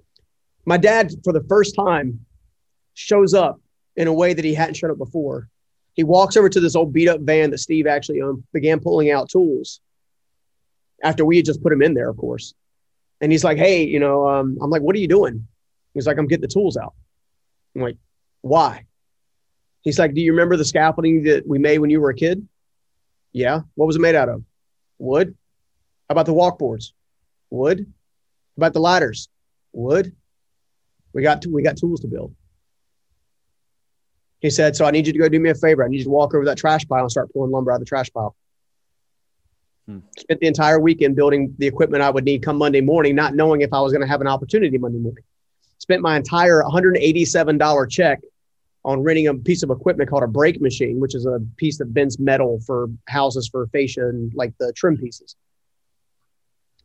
My 0.66 0.76
dad, 0.76 1.12
for 1.22 1.32
the 1.32 1.44
first 1.48 1.74
time, 1.74 2.24
shows 2.94 3.34
up 3.34 3.60
in 3.96 4.08
a 4.08 4.12
way 4.12 4.34
that 4.34 4.44
he 4.44 4.54
hadn't 4.54 4.74
shown 4.74 4.90
up 4.90 4.98
before. 4.98 5.48
He 5.94 6.04
walks 6.04 6.36
over 6.36 6.48
to 6.48 6.60
this 6.60 6.74
old 6.74 6.92
beat 6.92 7.08
up 7.08 7.20
van 7.20 7.50
that 7.50 7.58
Steve 7.58 7.86
actually 7.86 8.20
owned, 8.20 8.44
began 8.52 8.80
pulling 8.80 9.10
out 9.10 9.28
tools 9.28 9.80
after 11.02 11.24
we 11.24 11.36
had 11.36 11.44
just 11.44 11.62
put 11.62 11.72
him 11.72 11.82
in 11.82 11.94
there, 11.94 12.08
of 12.08 12.16
course. 12.16 12.54
And 13.20 13.30
he's 13.30 13.44
like, 13.44 13.58
Hey, 13.58 13.84
you 13.84 14.00
know, 14.00 14.28
um, 14.28 14.58
I'm 14.60 14.70
like, 14.70 14.82
What 14.82 14.96
are 14.96 14.98
you 14.98 15.08
doing? 15.08 15.46
He's 15.92 16.06
like, 16.06 16.18
I'm 16.18 16.26
getting 16.26 16.42
the 16.42 16.48
tools 16.48 16.76
out. 16.76 16.94
I'm 17.74 17.82
like, 17.82 17.96
Why? 18.40 18.86
He's 19.82 19.98
like, 19.98 20.14
Do 20.14 20.20
you 20.20 20.32
remember 20.32 20.56
the 20.56 20.64
scaffolding 20.64 21.24
that 21.24 21.46
we 21.46 21.58
made 21.58 21.78
when 21.78 21.90
you 21.90 22.00
were 22.00 22.10
a 22.10 22.14
kid? 22.14 22.46
Yeah. 23.32 23.60
What 23.74 23.86
was 23.86 23.96
it 23.96 24.00
made 24.02 24.14
out 24.14 24.28
of? 24.28 24.42
Wood. 24.98 25.36
How 26.08 26.12
about 26.12 26.26
the 26.26 26.34
walkboards? 26.34 26.92
Wood. 27.50 27.80
How 27.80 28.60
about 28.60 28.72
the 28.72 28.80
ladders? 28.80 29.28
Wood. 29.72 30.14
We 31.12 31.22
got 31.22 31.44
we 31.46 31.62
got 31.62 31.76
tools 31.76 32.00
to 32.00 32.08
build. 32.08 32.34
He 34.40 34.50
said, 34.50 34.76
So 34.76 34.84
I 34.84 34.90
need 34.90 35.06
you 35.06 35.12
to 35.14 35.18
go 35.18 35.28
do 35.28 35.40
me 35.40 35.50
a 35.50 35.54
favor. 35.54 35.82
I 35.84 35.88
need 35.88 35.98
you 35.98 36.04
to 36.04 36.10
walk 36.10 36.34
over 36.34 36.44
that 36.44 36.58
trash 36.58 36.86
pile 36.86 37.00
and 37.00 37.10
start 37.10 37.32
pulling 37.32 37.50
lumber 37.50 37.72
out 37.72 37.76
of 37.76 37.80
the 37.80 37.86
trash 37.86 38.12
pile. 38.12 38.36
Hmm. 39.86 40.00
Spent 40.18 40.40
the 40.40 40.46
entire 40.46 40.78
weekend 40.78 41.16
building 41.16 41.54
the 41.58 41.66
equipment 41.66 42.02
I 42.02 42.10
would 42.10 42.24
need 42.24 42.42
come 42.42 42.58
Monday 42.58 42.80
morning, 42.80 43.14
not 43.14 43.34
knowing 43.34 43.62
if 43.62 43.72
I 43.72 43.80
was 43.80 43.92
going 43.92 44.02
to 44.02 44.08
have 44.08 44.20
an 44.20 44.26
opportunity 44.26 44.76
Monday 44.76 44.98
morning. 44.98 45.24
Spent 45.78 46.02
my 46.02 46.16
entire 46.16 46.62
$187 46.62 47.90
check 47.90 48.20
on 48.84 49.02
renting 49.02 49.28
a 49.28 49.34
piece 49.34 49.62
of 49.62 49.70
equipment 49.70 50.10
called 50.10 50.22
a 50.22 50.26
brake 50.26 50.60
machine, 50.60 51.00
which 51.00 51.14
is 51.14 51.24
a 51.24 51.40
piece 51.56 51.78
that 51.78 51.92
bends 51.94 52.18
metal 52.18 52.60
for 52.66 52.88
houses 53.08 53.48
for 53.48 53.66
fascia 53.68 54.08
and 54.08 54.32
like 54.34 54.52
the 54.58 54.72
trim 54.74 54.96
pieces. 54.96 55.36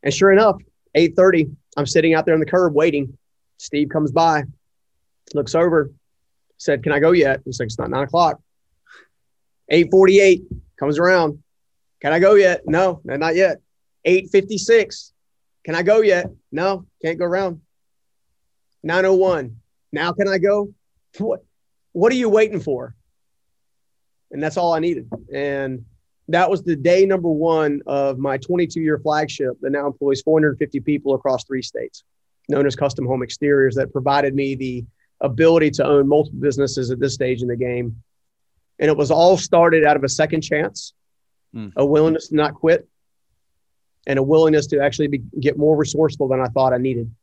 And 0.03 0.13
sure 0.13 0.31
enough, 0.31 0.57
8:30, 0.95 1.55
I'm 1.77 1.85
sitting 1.85 2.13
out 2.13 2.25
there 2.25 2.33
on 2.33 2.39
the 2.39 2.45
curb 2.45 2.73
waiting. 2.73 3.17
Steve 3.57 3.89
comes 3.89 4.11
by. 4.11 4.43
looks 5.33 5.53
over, 5.55 5.91
said, 6.57 6.83
Can 6.83 6.91
I 6.91 6.99
go 6.99 7.11
yet? 7.11 7.41
He's 7.45 7.59
like, 7.59 7.67
It's 7.67 7.79
not 7.79 7.89
nine 7.89 8.03
o'clock. 8.03 8.41
848 9.69 10.43
comes 10.79 10.97
around. 10.97 11.43
Can 12.01 12.13
I 12.13 12.19
go 12.19 12.35
yet? 12.35 12.61
No, 12.65 13.01
not 13.03 13.35
yet. 13.35 13.57
856. 14.05 15.13
Can 15.65 15.75
I 15.75 15.83
go 15.83 16.01
yet? 16.01 16.27
No, 16.51 16.85
can't 17.01 17.19
go 17.19 17.25
around. 17.25 17.61
901. 18.83 19.57
Now 19.91 20.13
can 20.13 20.27
I 20.27 20.37
go? 20.37 20.73
What 21.17 21.43
what 21.91 22.11
are 22.11 22.15
you 22.15 22.29
waiting 22.29 22.59
for? 22.59 22.95
And 24.31 24.41
that's 24.41 24.57
all 24.57 24.73
I 24.73 24.79
needed. 24.79 25.09
And 25.33 25.85
that 26.29 26.49
was 26.49 26.63
the 26.63 26.75
day 26.75 27.05
number 27.05 27.29
one 27.29 27.81
of 27.87 28.19
my 28.19 28.37
22 28.37 28.79
year 28.81 28.99
flagship 28.99 29.57
that 29.61 29.71
now 29.71 29.87
employs 29.87 30.21
450 30.21 30.79
people 30.81 31.15
across 31.15 31.43
three 31.43 31.61
states, 31.61 32.03
known 32.47 32.67
as 32.67 32.75
Custom 32.75 33.05
Home 33.07 33.23
Exteriors, 33.23 33.75
that 33.75 33.91
provided 33.91 34.35
me 34.35 34.55
the 34.55 34.85
ability 35.21 35.71
to 35.71 35.85
own 35.85 36.07
multiple 36.07 36.39
businesses 36.39 36.91
at 36.91 36.99
this 36.99 37.15
stage 37.15 37.41
in 37.41 37.47
the 37.47 37.55
game. 37.55 38.01
And 38.77 38.89
it 38.89 38.95
was 38.95 39.11
all 39.11 39.37
started 39.37 39.83
out 39.83 39.97
of 39.97 40.03
a 40.03 40.09
second 40.09 40.41
chance, 40.41 40.93
mm. 41.53 41.73
a 41.75 41.85
willingness 41.85 42.29
to 42.29 42.35
not 42.35 42.53
quit, 42.53 42.87
and 44.05 44.19
a 44.19 44.23
willingness 44.23 44.67
to 44.67 44.79
actually 44.79 45.07
be, 45.07 45.23
get 45.39 45.57
more 45.57 45.75
resourceful 45.75 46.27
than 46.27 46.39
I 46.39 46.45
thought 46.45 46.73
I 46.73 46.77
needed. 46.77 47.13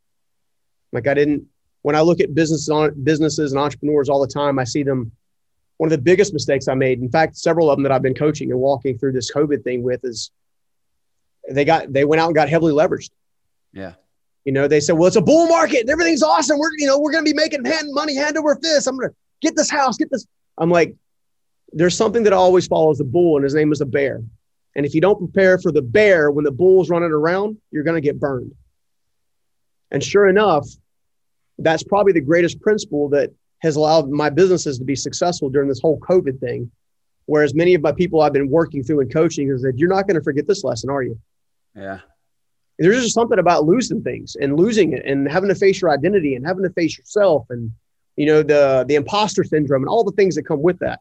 Like 0.93 1.07
I 1.07 1.15
didn't, 1.15 1.47
when 1.83 1.95
I 1.95 2.01
look 2.01 2.21
at 2.21 2.35
businesses, 2.35 2.69
businesses 3.03 3.53
and 3.53 3.61
entrepreneurs 3.61 4.09
all 4.09 4.21
the 4.21 4.33
time, 4.33 4.59
I 4.59 4.65
see 4.65 4.83
them 4.83 5.13
one 5.79 5.89
of 5.89 5.91
the 5.91 6.03
biggest 6.03 6.33
mistakes 6.33 6.69
I 6.69 6.75
made, 6.75 7.01
in 7.01 7.11
fact, 7.11 7.37
several 7.37 7.71
of 7.71 7.77
them 7.77 7.83
that 7.83 7.93
I've 7.93 8.03
been 8.03 8.15
coaching 8.15 8.51
and 8.51 8.61
walking 8.61 8.99
through 8.99 9.13
this 9.13 9.33
COVID 9.33 9.63
thing 9.63 9.83
with 9.83 10.05
is 10.05 10.31
they 11.49 11.65
got 11.65 11.93
they 11.93 12.05
went 12.05 12.21
out 12.21 12.27
and 12.27 12.35
got 12.35 12.49
heavily 12.49 12.73
leveraged. 12.73 13.11
Yeah. 13.73 13.95
You 14.45 14.53
know, 14.53 14.69
they 14.69 14.81
said, 14.81 14.93
well, 14.93 15.09
it's 15.09 15.17
a 15.17 15.21
bull 15.21 15.49
market 15.49 15.81
and 15.81 15.91
everything's 15.91 16.23
awesome. 16.23 16.59
We're, 16.59 16.71
you 16.79 16.87
know, 16.87 16.99
we're 16.99 17.13
gonna 17.13 17.25
be 17.25 17.35
making 17.35 17.65
hand 17.65 17.89
money 17.93 18.17
hand 18.17 18.37
over 18.39 18.57
fist. 18.57 18.87
I'm 18.87 18.97
gonna 18.97 19.13
get 19.43 19.57
this 19.57 19.71
house, 19.71 19.97
get 19.97 20.11
this. 20.11 20.27
I'm 20.59 20.71
like, 20.71 20.95
there's 21.73 21.97
something 21.97 22.23
that 22.23 22.33
always 22.33 22.67
follows 22.67 22.99
the 22.99 23.05
bull, 23.05 23.37
and 23.37 23.45
his 23.45 23.55
name 23.55 23.73
is 23.73 23.81
a 23.81 23.87
bear. 23.87 24.23
And 24.77 24.87
if 24.87 24.95
you 24.95 25.01
don't 25.01 25.19
prepare 25.19 25.59
for 25.59 25.73
the 25.73 25.83
bear 25.83 26.31
when 26.31 26.45
the 26.45 26.53
bull's 26.53 26.91
running 26.91 27.11
around, 27.11 27.59
you're 27.71 27.85
gonna 27.85 28.01
get 28.01 28.19
burned. 28.19 28.55
And 29.91 30.03
sure 30.03 30.27
enough, 30.27 30.67
that's 31.59 31.83
probably 31.83 32.13
the 32.13 32.21
greatest 32.21 32.61
principle 32.61 33.09
that 33.11 33.33
has 33.61 33.77
allowed 33.77 34.11
my 34.11 34.31
businesses 34.31 34.79
to 34.79 34.85
be 34.85 34.97
successful 34.97 35.49
during 35.49 35.69
this 35.69 35.81
whole 35.81 35.99
COVID 36.01 36.39
thing. 36.41 36.71
Whereas 37.27 37.55
many 37.55 37.75
of 37.75 37.83
my 37.83 37.93
people 37.93 38.21
I've 38.21 38.33
been 38.33 38.51
working 38.51 38.85
through 38.85 39.01
and 39.01 39.13
coaching 39.13 39.51
is 39.51 39.63
that 39.63 39.75
you're 39.77 39.89
not 39.89 40.07
going 40.07 40.17
to 40.17 40.23
forget 40.23 40.47
this 40.47 40.63
lesson, 40.63 40.91
are 40.91 41.03
you? 41.03 41.19
Yeah. 41.75 42.01
There's 42.79 43.03
just 43.03 43.15
something 43.15 43.39
about 43.39 43.65
losing 43.65 44.03
things 44.03 44.37
and 44.37 44.57
losing 44.57 44.93
it 44.93 45.05
and 45.07 45.29
having 45.31 45.49
to 45.49 45.55
face 45.55 45.81
your 45.81 45.91
identity 45.91 46.35
and 46.35 46.47
having 46.47 46.63
to 46.63 46.71
face 46.71 46.97
yourself 46.99 47.47
and 47.49 47.73
you 48.17 48.27
know 48.27 48.43
the 48.43 48.85
the 48.87 48.95
imposter 48.95 49.45
syndrome 49.45 49.83
and 49.83 49.89
all 49.89 50.05
the 50.05 50.13
things 50.13 50.35
that 50.35 50.47
come 50.47 50.63
with 50.63 50.79
that. 50.81 51.01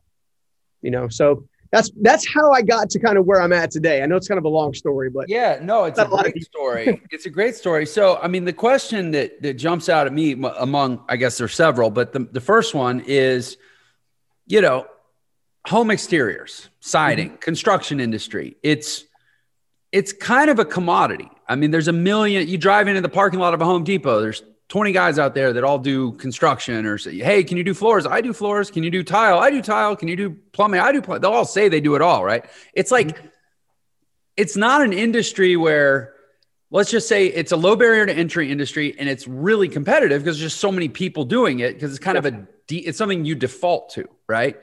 You 0.81 0.91
know, 0.91 1.07
so 1.09 1.47
that's 1.75 1.91
that's 2.01 2.25
how 2.25 2.51
I 2.51 2.61
got 2.61 2.89
to 2.91 2.99
kind 2.99 3.17
of 3.17 3.25
where 3.25 3.41
I'm 3.41 3.51
at 3.51 3.69
today. 3.69 4.01
I 4.01 4.05
know 4.05 4.15
it's 4.15 4.29
kind 4.29 4.37
of 4.37 4.45
a 4.45 4.49
long 4.49 4.73
story, 4.73 5.09
but 5.09 5.27
yeah, 5.27 5.59
no, 5.61 5.83
it's 5.83 5.99
a 5.99 6.05
great 6.05 6.41
story. 6.43 7.01
it's 7.11 7.25
a 7.25 7.29
great 7.29 7.55
story. 7.55 7.85
So, 7.85 8.17
I 8.17 8.29
mean, 8.29 8.45
the 8.45 8.53
question 8.53 9.11
that 9.11 9.41
that 9.41 9.55
jumps 9.55 9.89
out 9.89 10.07
at 10.07 10.13
me 10.13 10.41
among, 10.57 11.03
I 11.09 11.17
guess 11.17 11.37
there's 11.37 11.53
several, 11.53 11.89
but 11.89 12.13
the 12.13 12.19
the 12.31 12.39
first 12.39 12.73
one 12.73 13.03
is, 13.05 13.57
you 14.47 14.61
know, 14.61 14.87
home 15.67 15.91
exteriors, 15.91 16.69
siding, 16.79 17.29
mm-hmm. 17.31 17.37
construction 17.39 17.99
industry. 17.99 18.55
It's 18.63 19.03
it's 19.91 20.13
kind 20.13 20.49
of 20.49 20.59
a 20.59 20.65
commodity. 20.65 21.29
I 21.47 21.55
mean, 21.55 21.71
there's 21.71 21.89
a 21.89 21.93
million. 21.93 22.47
You 22.47 22.57
drive 22.57 22.87
into 22.87 23.01
the 23.01 23.09
parking 23.09 23.39
lot 23.39 23.53
of 23.53 23.61
a 23.61 23.65
Home 23.65 23.83
Depot. 23.83 24.21
There's 24.21 24.43
20 24.69 24.91
guys 24.91 25.19
out 25.19 25.35
there 25.35 25.53
that 25.53 25.63
all 25.63 25.77
do 25.77 26.13
construction 26.13 26.85
or 26.85 26.97
say, 26.97 27.17
Hey, 27.17 27.43
can 27.43 27.57
you 27.57 27.63
do 27.63 27.73
floors? 27.73 28.05
I 28.05 28.21
do 28.21 28.33
floors. 28.33 28.71
Can 28.71 28.83
you 28.83 28.89
do 28.89 29.03
tile? 29.03 29.39
I 29.39 29.51
do 29.51 29.61
tile. 29.61 29.95
Can 29.95 30.07
you 30.07 30.15
do 30.15 30.31
plumbing? 30.51 30.79
I 30.79 30.91
do 30.91 31.01
plumbing. 31.01 31.21
They'll 31.21 31.31
all 31.31 31.45
say 31.45 31.69
they 31.69 31.81
do 31.81 31.95
it 31.95 32.01
all, 32.01 32.23
right? 32.23 32.45
It's 32.73 32.91
like, 32.91 33.07
mm-hmm. 33.09 33.27
it's 34.37 34.55
not 34.55 34.81
an 34.81 34.93
industry 34.93 35.55
where 35.55 36.15
let's 36.71 36.89
just 36.89 37.07
say 37.07 37.27
it's 37.27 37.51
a 37.51 37.57
low 37.57 37.75
barrier 37.75 38.05
to 38.05 38.13
entry 38.13 38.51
industry 38.51 38.95
and 38.97 39.07
it's 39.07 39.27
really 39.27 39.69
competitive 39.69 40.23
because 40.23 40.37
there's 40.39 40.51
just 40.51 40.59
so 40.59 40.71
many 40.71 40.89
people 40.89 41.25
doing 41.25 41.59
it 41.59 41.73
because 41.73 41.91
it's 41.91 42.03
kind 42.03 42.17
of 42.17 42.25
a 42.25 42.31
de- 42.67 42.85
it's 42.85 42.97
something 42.97 43.23
you 43.23 43.35
default 43.35 43.91
to, 43.91 44.09
right? 44.27 44.57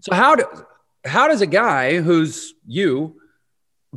So 0.00 0.14
how 0.14 0.36
do 0.36 0.44
how 1.04 1.28
does 1.28 1.40
a 1.40 1.46
guy 1.46 2.00
who's 2.00 2.54
you 2.66 3.16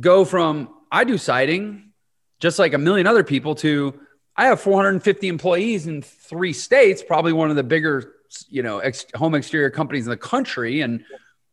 go 0.00 0.24
from 0.24 0.70
I 0.90 1.04
do 1.04 1.18
siding 1.18 1.92
just 2.40 2.58
like 2.58 2.74
a 2.74 2.78
million 2.78 3.06
other 3.06 3.24
people 3.24 3.54
to 3.56 3.98
I 4.36 4.46
have 4.46 4.60
450 4.60 5.28
employees 5.28 5.86
in 5.86 6.02
three 6.02 6.52
states, 6.52 7.02
probably 7.02 7.32
one 7.32 7.50
of 7.50 7.56
the 7.56 7.64
bigger, 7.64 8.16
you 8.48 8.62
know, 8.62 8.78
ex- 8.78 9.06
home 9.14 9.34
exterior 9.34 9.70
companies 9.70 10.06
in 10.06 10.10
the 10.10 10.16
country. 10.16 10.82
And 10.82 11.04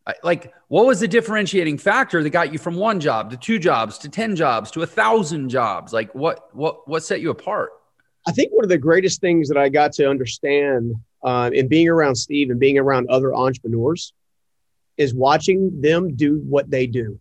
I, 0.05 0.15
like, 0.21 0.53
what 0.67 0.85
was 0.85 0.99
the 0.99 1.07
differentiating 1.07 1.77
factor 1.77 2.21
that 2.21 2.29
got 2.31 2.51
you 2.51 2.59
from 2.59 2.75
one 2.75 2.99
job 2.99 3.31
to 3.31 3.37
two 3.37 3.57
jobs 3.57 3.97
to 3.99 4.09
10 4.09 4.35
jobs 4.35 4.69
to 4.71 4.81
a 4.81 4.85
thousand 4.85 5.49
jobs? 5.49 5.93
Like 5.93 6.13
what, 6.13 6.53
what, 6.53 6.87
what 6.87 7.03
set 7.03 7.21
you 7.21 7.29
apart? 7.29 7.71
I 8.27 8.31
think 8.31 8.51
one 8.51 8.65
of 8.65 8.69
the 8.69 8.77
greatest 8.77 9.21
things 9.21 9.47
that 9.47 9.57
I 9.57 9.69
got 9.69 9.93
to 9.93 10.09
understand 10.09 10.95
uh, 11.23 11.51
in 11.53 11.69
being 11.69 11.87
around 11.87 12.15
Steve 12.15 12.49
and 12.49 12.59
being 12.59 12.77
around 12.77 13.09
other 13.09 13.33
entrepreneurs 13.33 14.13
is 14.97 15.13
watching 15.13 15.81
them 15.81 16.15
do 16.15 16.41
what 16.47 16.69
they 16.69 16.85
do 16.85 17.19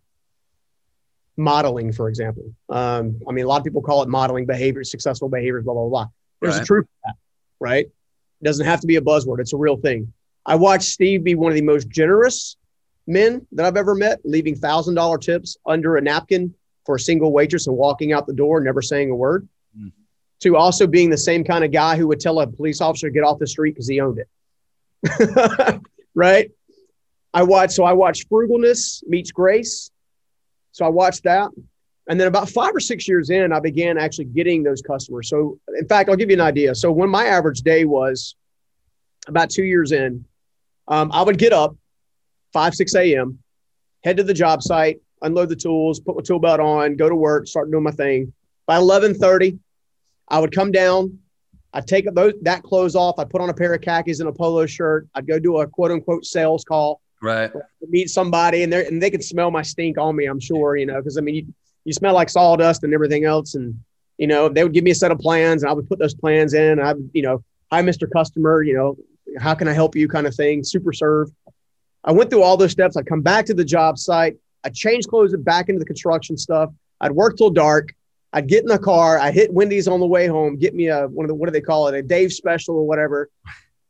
modeling, 1.37 1.91
for 1.91 2.09
example. 2.09 2.53
Um, 2.69 3.19
I 3.27 3.31
mean, 3.31 3.45
a 3.45 3.47
lot 3.47 3.57
of 3.57 3.63
people 3.63 3.81
call 3.81 4.03
it 4.03 4.09
modeling 4.09 4.45
behavior, 4.45 4.83
successful 4.83 5.29
behaviors, 5.29 5.63
blah, 5.63 5.73
blah, 5.73 5.87
blah. 5.87 6.07
There's 6.41 6.55
right. 6.55 6.63
a 6.63 6.65
truth 6.65 6.85
to 6.85 6.91
that, 7.05 7.15
right? 7.59 7.85
It 7.85 8.43
doesn't 8.43 8.65
have 8.65 8.81
to 8.81 8.87
be 8.87 8.97
a 8.97 9.01
buzzword, 9.01 9.39
it's 9.39 9.53
a 9.53 9.57
real 9.57 9.77
thing. 9.77 10.13
I 10.45 10.55
watched 10.55 10.89
Steve 10.89 11.23
be 11.23 11.35
one 11.35 11.51
of 11.51 11.55
the 11.55 11.63
most 11.63 11.87
generous 11.89 12.57
men 13.07 13.45
that 13.53 13.65
I've 13.65 13.77
ever 13.77 13.95
met, 13.95 14.19
leaving 14.23 14.55
$1,000 14.55 15.21
tips 15.21 15.57
under 15.65 15.95
a 15.95 16.01
napkin 16.01 16.53
for 16.85 16.95
a 16.95 16.99
single 16.99 17.31
waitress 17.31 17.67
and 17.67 17.77
walking 17.77 18.11
out 18.11 18.27
the 18.27 18.33
door, 18.33 18.59
never 18.59 18.81
saying 18.81 19.09
a 19.09 19.15
word, 19.15 19.47
mm. 19.77 19.91
to 20.41 20.57
also 20.57 20.85
being 20.85 21.09
the 21.09 21.17
same 21.17 21.43
kind 21.43 21.63
of 21.63 21.71
guy 21.71 21.95
who 21.95 22.07
would 22.07 22.19
tell 22.19 22.39
a 22.41 22.47
police 22.47 22.81
officer 22.81 23.07
to 23.07 23.13
get 23.13 23.23
off 23.23 23.39
the 23.39 23.47
street 23.47 23.71
because 23.71 23.87
he 23.87 24.01
owned 24.01 24.19
it. 24.19 25.81
right? 26.13 26.51
I 27.33 27.43
watched, 27.43 27.73
so 27.73 27.83
I 27.83 27.93
watched 27.93 28.29
frugalness 28.29 29.03
meets 29.07 29.31
grace 29.31 29.91
so 30.73 30.85
I 30.85 30.89
watched 30.89 31.23
that. 31.23 31.49
And 32.07 32.19
then 32.19 32.27
about 32.27 32.49
five 32.49 32.75
or 32.75 32.81
six 32.81 33.07
years 33.07 33.29
in, 33.29 33.53
I 33.53 33.61
began 33.61 33.97
actually 33.97 34.25
getting 34.25 34.61
those 34.61 34.81
customers. 34.81 35.29
So, 35.29 35.57
in 35.79 35.87
fact, 35.87 36.09
I'll 36.09 36.17
give 36.17 36.29
you 36.29 36.35
an 36.35 36.41
idea. 36.41 36.75
So, 36.75 36.91
when 36.91 37.09
my 37.09 37.27
average 37.27 37.61
day 37.61 37.85
was 37.85 38.35
about 39.27 39.49
two 39.49 39.63
years 39.63 39.93
in, 39.93 40.25
um, 40.89 41.11
I 41.13 41.21
would 41.21 41.37
get 41.37 41.53
up 41.53 41.77
5, 42.51 42.75
6 42.75 42.95
a.m., 42.95 43.39
head 44.03 44.17
to 44.17 44.23
the 44.23 44.33
job 44.33 44.61
site, 44.61 44.99
unload 45.21 45.47
the 45.47 45.55
tools, 45.55 46.01
put 46.01 46.17
my 46.17 46.21
tool 46.21 46.39
belt 46.39 46.59
on, 46.59 46.97
go 46.97 47.07
to 47.07 47.15
work, 47.15 47.47
start 47.47 47.71
doing 47.71 47.83
my 47.83 47.91
thing. 47.91 48.33
By 48.65 48.77
11:30, 48.77 49.59
I 50.27 50.39
would 50.39 50.53
come 50.53 50.71
down. 50.71 51.19
I'd 51.71 51.87
take 51.87 52.13
those, 52.13 52.33
that 52.41 52.63
clothes 52.63 52.95
off. 52.95 53.17
I'd 53.17 53.29
put 53.29 53.41
on 53.41 53.49
a 53.49 53.53
pair 53.53 53.73
of 53.73 53.81
khakis 53.81 54.19
and 54.19 54.27
a 54.27 54.33
polo 54.33 54.65
shirt. 54.65 55.07
I'd 55.15 55.25
go 55.25 55.39
do 55.39 55.57
a 55.59 55.67
quote 55.67 55.91
unquote 55.91 56.25
sales 56.25 56.65
call. 56.65 57.01
Right. 57.23 57.49
Meet 57.87 58.09
somebody 58.09 58.63
and 58.63 58.73
they 58.73 58.85
and 58.85 59.01
they 59.01 59.09
could 59.09 59.23
smell 59.23 59.49
my 59.49 59.61
stink 59.61 59.97
on 59.97 60.13
me, 60.13 60.25
I'm 60.25 60.41
sure, 60.41 60.75
you 60.75 60.85
know, 60.85 60.97
because 60.97 61.17
I 61.17 61.21
mean 61.21 61.35
you, 61.35 61.53
you 61.85 61.93
smell 61.93 62.13
like 62.13 62.29
sawdust 62.29 62.83
and 62.83 62.93
everything 62.93 63.23
else. 63.23 63.55
And, 63.55 63.79
you 64.17 64.27
know, 64.27 64.49
they 64.49 64.61
would 64.61 64.73
give 64.73 64.83
me 64.83 64.91
a 64.91 64.95
set 64.95 65.09
of 65.09 65.19
plans 65.19 65.63
and 65.63 65.69
I 65.69 65.73
would 65.73 65.87
put 65.87 65.99
those 65.99 66.13
plans 66.13 66.53
in. 66.53 66.81
I 66.81 66.91
would, 66.91 67.09
you 67.13 67.21
know, 67.21 67.41
hi, 67.71 67.81
Mr. 67.81 68.11
Customer, 68.11 68.61
you 68.61 68.73
know, 68.73 68.97
how 69.39 69.55
can 69.55 69.69
I 69.69 69.73
help 69.73 69.95
you 69.95 70.09
kind 70.09 70.27
of 70.27 70.35
thing, 70.35 70.65
super 70.65 70.91
serve. 70.91 71.29
I 72.03 72.11
went 72.11 72.29
through 72.29 72.43
all 72.43 72.57
those 72.57 72.73
steps. 72.73 72.97
I'd 72.97 73.05
come 73.05 73.21
back 73.21 73.45
to 73.45 73.53
the 73.53 73.63
job 73.63 73.97
site. 73.97 74.35
I'd 74.65 74.75
change 74.75 75.07
clothes 75.07 75.33
back 75.37 75.69
into 75.69 75.79
the 75.79 75.85
construction 75.85 76.35
stuff. 76.35 76.71
I'd 76.99 77.13
work 77.13 77.37
till 77.37 77.51
dark. 77.51 77.93
I'd 78.33 78.49
get 78.49 78.63
in 78.63 78.67
the 78.67 78.79
car. 78.79 79.17
I 79.17 79.31
hit 79.31 79.53
Wendy's 79.53 79.87
on 79.87 80.01
the 80.01 80.05
way 80.05 80.27
home, 80.27 80.57
get 80.57 80.75
me 80.75 80.87
a 80.87 81.07
one 81.07 81.23
of 81.23 81.29
the 81.29 81.35
what 81.35 81.45
do 81.45 81.53
they 81.53 81.61
call 81.61 81.87
it, 81.87 81.95
a 81.95 82.01
Dave 82.01 82.33
special 82.33 82.75
or 82.75 82.85
whatever 82.85 83.29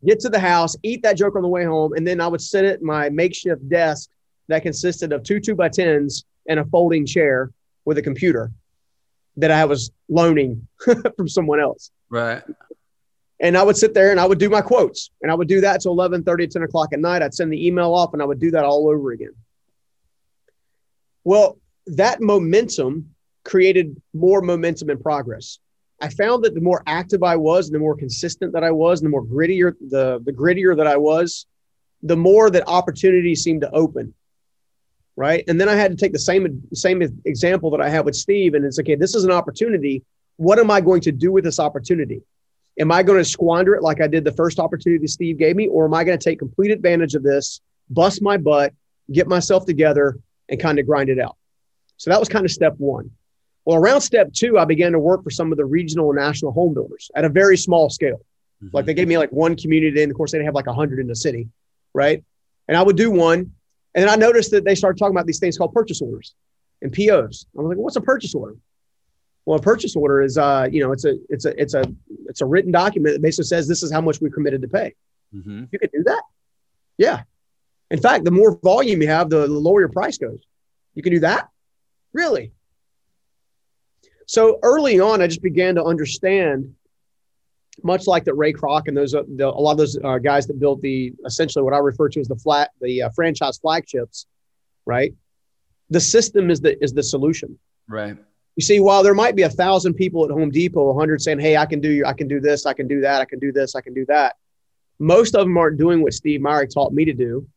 get 0.06 0.20
to 0.22 0.30
the 0.30 0.40
house, 0.40 0.76
eat 0.84 1.04
that 1.04 1.18
joke 1.18 1.36
on 1.36 1.42
the 1.42 1.48
way 1.48 1.66
home, 1.66 1.94
and 1.94 2.06
then 2.08 2.22
I 2.22 2.28
would 2.28 2.42
sit 2.42 2.66
at 2.66 2.82
my 2.82 3.10
makeshift 3.10 3.68
desk 3.70 4.10
that 4.48 4.64
consisted 4.64 5.14
of 5.14 5.24
two 5.24 5.40
two 5.40 5.56
by 5.56 5.70
tens 5.70 6.26
and 6.48 6.60
a 6.60 6.66
folding 6.66 7.06
chair 7.06 7.52
with 7.86 7.98
a 7.98 8.02
computer 8.02 8.52
that 9.38 9.52
I 9.52 9.66
was 9.66 9.92
loaning 10.10 10.68
from 11.18 11.28
someone 11.28 11.60
else. 11.60 11.92
Right. 12.10 12.44
And 13.40 13.58
I 13.58 13.64
would 13.64 13.76
sit 13.76 13.94
there 13.94 14.12
and 14.12 14.20
I 14.20 14.26
would 14.26 14.38
do 14.38 14.50
my 14.50 14.62
quotes 14.62 15.10
and 15.22 15.32
I 15.32 15.36
would 15.36 15.48
do 15.48 15.62
that 15.62 15.82
till 15.82 15.92
11 15.92 16.24
30, 16.24 16.48
10 16.48 16.64
o'clock 16.64 16.94
at 16.94 17.00
night. 17.00 17.22
I'd 17.22 17.34
send 17.34 17.52
the 17.52 17.66
email 17.66 17.94
off 17.94 18.14
and 18.14 18.22
I 18.22 18.26
would 18.26 18.40
do 18.40 18.52
that 18.52 18.64
all 18.64 18.88
over 18.90 19.12
again. 19.12 19.34
Well, 21.24 21.58
that 21.88 22.22
momentum 22.22 23.14
created 23.44 24.02
more 24.14 24.42
momentum 24.42 24.90
and 24.90 25.02
progress. 25.02 25.60
I 26.04 26.10
found 26.10 26.44
that 26.44 26.54
the 26.54 26.60
more 26.60 26.84
active 26.86 27.24
I 27.24 27.38
was, 27.38 27.68
and 27.68 27.76
the 27.76 27.80
more 27.80 27.96
consistent 27.96 28.52
that 28.52 28.64
I 28.64 28.72
was, 28.72 29.00
and 29.00 29.06
the 29.06 29.10
more 29.10 29.24
grittier 29.24 29.74
the 29.80 30.22
the 30.26 30.34
grittier 30.34 30.76
that 30.76 30.86
I 30.86 30.98
was, 30.98 31.46
the 32.02 32.18
more 32.18 32.50
that 32.50 32.68
opportunities 32.68 33.42
seemed 33.42 33.62
to 33.62 33.72
open. 33.72 34.14
Right. 35.16 35.46
And 35.48 35.62
then 35.62 35.70
I 35.70 35.76
had 35.76 35.92
to 35.92 35.98
take 35.98 36.12
the 36.12 36.20
same 36.20 36.62
same 36.74 37.02
example 37.24 37.72
that 37.72 37.80
I 37.80 37.88
had 37.88 38.04
with 38.04 38.16
Steve, 38.16 38.54
and 38.54 38.66
it's 38.66 38.80
okay, 38.80 38.96
this 38.96 39.16
is 39.16 39.24
an 39.24 39.32
opportunity. 39.32 40.04
What 40.36 40.60
am 40.60 40.70
I 40.70 40.82
going 40.82 41.00
to 41.02 41.12
do 41.14 41.32
with 41.32 41.46
this 41.46 41.60
opportunity? 41.60 42.22
Am 42.80 42.92
I 42.92 43.02
going 43.02 43.20
to 43.20 43.26
squander 43.26 43.74
it 43.76 43.84
like 43.84 44.02
I 44.02 44.08
did 44.08 44.26
the 44.26 44.34
first 44.34 44.60
opportunity 44.60 45.08
Steve 45.08 45.38
gave 45.38 45.56
me, 45.56 45.68
or 45.68 45.86
am 45.86 45.94
I 45.94 46.04
going 46.04 46.20
to 46.20 46.24
take 46.24 46.40
complete 46.40 46.72
advantage 46.72 47.16
of 47.16 47.24
this, 47.24 47.62
bust 47.90 48.22
my 48.22 48.36
butt, 48.36 48.74
get 49.10 49.28
myself 49.28 49.66
together, 49.66 50.18
and 50.50 50.60
kind 50.60 50.80
of 50.80 50.86
grind 50.86 51.10
it 51.10 51.20
out? 51.20 51.38
So 51.96 52.10
that 52.10 52.20
was 52.20 52.28
kind 52.28 52.44
of 52.44 52.52
step 52.52 52.74
one. 52.78 53.12
Well, 53.66 53.78
around 53.78 54.02
step 54.02 54.34
two, 54.34 54.58
I 54.58 54.66
began 54.66 54.92
to 54.92 55.00
work 55.00 55.24
for 55.24 55.30
some 55.30 55.52
of 55.52 55.58
the 55.58 55.66
regional 55.66 56.10
and 56.10 56.20
national 56.20 56.52
home 56.52 56.74
builders 56.74 57.10
at 57.16 57.24
a 57.24 57.30
very 57.30 57.58
small 57.58 57.90
scale. 57.90 58.22
Mm-hmm. 58.64 58.76
Like 58.76 58.86
they 58.86 58.94
gave 58.94 59.08
me 59.08 59.18
like 59.18 59.32
one 59.32 59.56
community, 59.56 60.04
and 60.04 60.12
of 60.12 60.18
course 60.18 60.32
they 60.32 60.44
have 60.44 60.56
like 60.56 60.68
a 60.68 60.74
hundred 60.74 61.00
in 61.00 61.08
the 61.08 61.16
city, 61.16 61.48
right? 61.94 62.24
And 62.68 62.78
I 62.78 62.82
would 62.82 62.98
do 62.98 63.12
one, 63.12 63.40
and 63.96 64.04
then 64.04 64.10
I 64.10 64.16
noticed 64.16 64.52
that 64.52 64.66
they 64.66 64.76
started 64.76 64.98
talking 64.98 65.16
about 65.16 65.26
these 65.26 65.40
things 65.40 65.58
called 65.58 65.74
purchase 65.74 66.02
orders 66.02 66.36
and 66.82 66.92
POs. 66.92 67.46
I 67.58 67.62
was 67.62 67.70
like, 67.70 67.78
"What's 67.78 67.96
a 67.96 68.02
purchase 68.02 68.36
order?" 68.36 68.56
Well, 69.46 69.60
a 69.60 69.62
purchase 69.62 69.96
order 69.96 70.22
is, 70.22 70.38
uh, 70.38 70.68
you 70.72 70.82
know, 70.82 70.92
it's 70.92 71.06
a 71.06 71.16
it's 71.30 71.46
a 71.46 71.62
it's 71.62 71.74
a 71.74 71.84
it's 72.28 72.42
a 72.42 72.46
written 72.46 72.72
document 72.72 73.16
that 73.16 73.22
basically 73.22 73.46
says 73.46 73.68
this 73.68 73.84
is 73.84 73.92
how 73.92 74.02
much 74.02 74.22
we 74.22 74.30
committed 74.30 74.62
to 74.62 74.68
pay. 74.68 74.96
Mm-hmm. 75.36 75.66
You 75.72 75.80
can 75.80 75.90
do 75.94 76.04
that. 76.06 76.24
Yeah. 76.98 77.24
In 77.92 78.00
fact, 78.00 78.26
the 78.26 78.32
more 78.32 78.58
volume 78.64 79.02
you 79.02 79.08
have, 79.08 79.30
the, 79.30 79.42
the 79.42 79.48
lower 79.48 79.82
your 79.82 79.90
price 79.90 80.18
goes. 80.18 80.40
You 80.96 81.04
can 81.04 81.14
do 81.14 81.20
that. 81.22 81.50
Really. 82.14 82.52
So 84.28 84.60
early 84.64 85.00
on, 85.00 85.22
I 85.22 85.28
just 85.28 85.42
began 85.42 85.76
to 85.76 85.84
understand, 85.84 86.74
much 87.84 88.08
like 88.08 88.24
that 88.26 88.36
Ray 88.36 88.54
Kroc 88.54 88.88
and 88.88 88.96
those 88.96 89.14
uh, 89.14 89.24
the, 89.36 89.48
a 89.48 89.50
lot 89.50 89.72
of 89.72 89.78
those 89.78 89.98
uh, 90.04 90.18
guys 90.18 90.48
that 90.48 90.60
built 90.60 90.82
the 90.82 91.14
essentially 91.26 91.64
what 91.64 91.74
I 91.74 91.80
refer 91.80 92.10
to 92.10 92.20
as 92.20 92.28
the 92.28 92.36
flat 92.36 92.72
the 92.82 93.04
uh, 93.04 93.10
franchise 93.16 93.58
flagships, 93.58 94.28
right? 94.86 95.14
The 95.90 96.00
system 96.00 96.50
is 96.50 96.62
the 96.62 96.82
is 96.84 96.94
the 96.94 97.04
solution. 97.04 97.58
Right. 97.88 98.18
You 98.56 98.64
see, 98.64 98.80
while 98.80 99.02
there 99.02 99.16
might 99.16 99.36
be 99.36 99.42
a 99.42 99.50
thousand 99.50 99.96
people 99.96 100.24
at 100.24 100.32
Home 100.32 100.52
Depot, 100.52 100.90
a 100.90 100.94
hundred 100.98 101.22
saying, 101.22 101.40
"Hey, 101.40 101.58
I 101.58 101.66
can 101.66 101.82
do 101.82 102.04
I 102.06 102.14
can 102.14 102.28
do 102.28 102.40
this, 102.40 102.66
I 102.66 102.74
can 102.74 102.88
do 102.88 103.02
that, 103.02 103.22
I 103.22 103.26
can 103.26 103.40
do 103.40 103.52
this, 103.52 103.76
I 103.76 103.82
can 103.82 103.94
do 103.94 104.06
that," 104.06 104.36
most 105.00 105.36
of 105.36 105.46
them 105.46 105.58
aren't 105.58 105.78
doing 105.78 106.02
what 106.02 106.14
Steve 106.14 106.42
Myrick 106.42 106.70
taught 106.72 106.94
me 106.94 107.06
to 107.06 107.14
do, 107.14 107.48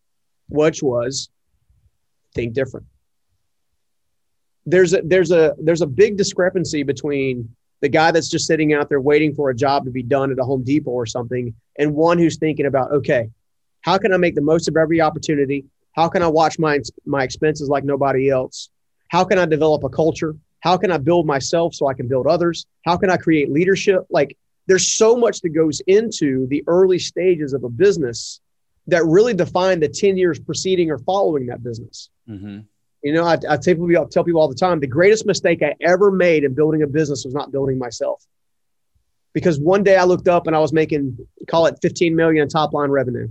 which 0.48 0.82
was 0.82 1.28
think 2.34 2.54
different. 2.54 2.86
There's 4.66 4.92
a 4.94 5.02
there's 5.02 5.30
a 5.30 5.54
there's 5.58 5.82
a 5.82 5.86
big 5.86 6.16
discrepancy 6.16 6.82
between 6.82 7.48
the 7.80 7.88
guy 7.88 8.10
that's 8.10 8.28
just 8.28 8.46
sitting 8.46 8.74
out 8.74 8.88
there 8.88 9.00
waiting 9.00 9.34
for 9.34 9.50
a 9.50 9.54
job 9.54 9.84
to 9.84 9.90
be 9.90 10.02
done 10.02 10.32
at 10.32 10.38
a 10.38 10.44
Home 10.44 10.64
Depot 10.64 10.90
or 10.90 11.06
something, 11.06 11.54
and 11.78 11.94
one 11.94 12.18
who's 12.18 12.36
thinking 12.36 12.66
about, 12.66 12.90
okay, 12.90 13.30
how 13.82 13.98
can 13.98 14.12
I 14.12 14.16
make 14.16 14.34
the 14.34 14.40
most 14.40 14.66
of 14.68 14.76
every 14.76 15.00
opportunity? 15.00 15.64
How 15.92 16.08
can 16.08 16.22
I 16.22 16.26
watch 16.26 16.58
my 16.58 16.80
my 17.04 17.22
expenses 17.22 17.68
like 17.68 17.84
nobody 17.84 18.28
else? 18.28 18.70
How 19.08 19.24
can 19.24 19.38
I 19.38 19.46
develop 19.46 19.84
a 19.84 19.88
culture? 19.88 20.34
How 20.60 20.76
can 20.76 20.90
I 20.90 20.98
build 20.98 21.26
myself 21.26 21.74
so 21.74 21.86
I 21.86 21.94
can 21.94 22.08
build 22.08 22.26
others? 22.26 22.66
How 22.84 22.96
can 22.96 23.10
I 23.10 23.16
create 23.16 23.50
leadership? 23.50 24.04
Like 24.10 24.36
there's 24.66 24.88
so 24.88 25.16
much 25.16 25.40
that 25.42 25.50
goes 25.50 25.80
into 25.86 26.46
the 26.48 26.64
early 26.66 26.98
stages 26.98 27.52
of 27.52 27.62
a 27.62 27.68
business 27.68 28.40
that 28.88 29.04
really 29.04 29.34
define 29.34 29.80
the 29.80 29.88
10 29.88 30.16
years 30.16 30.38
preceding 30.38 30.90
or 30.90 30.98
following 30.98 31.46
that 31.46 31.62
business. 31.62 32.10
Mm-hmm. 32.28 32.60
You 33.06 33.12
know, 33.12 33.24
I, 33.24 33.34
I, 33.48 33.56
tell 33.56 33.76
people, 33.76 33.88
I 33.96 34.04
tell 34.10 34.24
people 34.24 34.40
all 34.40 34.48
the 34.48 34.56
time 34.56 34.80
the 34.80 34.88
greatest 34.88 35.26
mistake 35.26 35.62
I 35.62 35.76
ever 35.80 36.10
made 36.10 36.42
in 36.42 36.54
building 36.54 36.82
a 36.82 36.88
business 36.88 37.24
was 37.24 37.34
not 37.34 37.52
building 37.52 37.78
myself. 37.78 38.20
Because 39.32 39.60
one 39.60 39.84
day 39.84 39.96
I 39.96 40.02
looked 40.02 40.26
up 40.26 40.48
and 40.48 40.56
I 40.56 40.58
was 40.58 40.72
making, 40.72 41.16
call 41.46 41.66
it 41.66 41.78
15 41.80 42.16
million 42.16 42.42
in 42.42 42.48
top 42.48 42.72
line 42.72 42.90
revenue. 42.90 43.28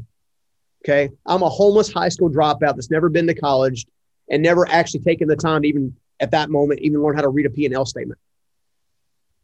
Okay. 0.82 1.10
I'm 1.26 1.42
a 1.42 1.50
homeless 1.50 1.92
high 1.92 2.08
school 2.08 2.30
dropout 2.30 2.76
that's 2.76 2.90
never 2.90 3.10
been 3.10 3.28
to 3.28 3.36
college 3.36 3.86
and 4.30 4.42
never 4.42 4.66
actually 4.66 5.02
taken 5.02 5.28
the 5.28 5.36
time 5.36 5.64
to 5.64 5.68
even 5.68 5.94
at 6.22 6.32
that 6.32 6.50
moment 6.50 6.80
even 6.80 7.04
learn 7.04 7.18
how 7.18 7.24
to 7.24 7.28
read 7.28 7.46
a 7.46 7.50
P&L 7.50 7.86
statement. 7.86 8.18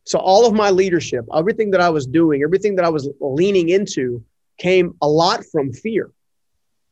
So 0.06 0.18
all 0.18 0.48
of 0.48 0.54
my 0.54 0.70
leadership, 0.70 1.26
everything 1.36 1.72
that 1.72 1.82
I 1.82 1.90
was 1.90 2.08
doing, 2.08 2.42
everything 2.42 2.78
that 2.78 2.86
I 2.86 2.90
was 2.90 3.10
leaning 3.20 3.68
into 3.68 4.24
came 4.58 4.96
a 5.02 5.10
lot 5.10 5.44
from 5.52 5.74
fear. 5.74 6.10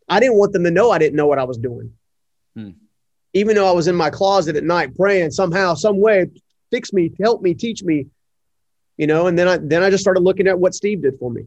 I 0.10 0.20
didn't 0.20 0.38
want 0.38 0.52
them 0.52 0.66
to 0.66 0.72
know 0.72 0.92
I 0.92 0.98
didn't 0.98 1.16
know 1.16 1.28
what 1.28 1.40
I 1.40 1.46
was 1.46 1.58
doing. 1.58 1.94
Hmm. 2.54 2.72
Even 3.34 3.56
though 3.56 3.70
I 3.70 3.72
was 3.72 3.88
in 3.88 3.96
my 3.96 4.10
closet 4.10 4.56
at 4.56 4.64
night 4.64 4.96
praying 4.96 5.32
somehow, 5.32 5.76
some 5.76 6.00
way, 6.00 6.28
fix 6.72 6.92
me, 6.94 7.12
help 7.22 7.42
me, 7.42 7.54
teach 7.54 7.84
me, 7.84 8.08
you 8.98 9.08
know, 9.08 9.28
and 9.28 9.38
then 9.38 9.48
I 9.48 9.58
then 9.58 9.84
I 9.84 9.90
just 9.90 10.02
started 10.02 10.22
looking 10.22 10.48
at 10.48 10.60
what 10.60 10.74
Steve 10.74 11.02
did 11.02 11.18
for 11.20 11.32
me. 11.32 11.46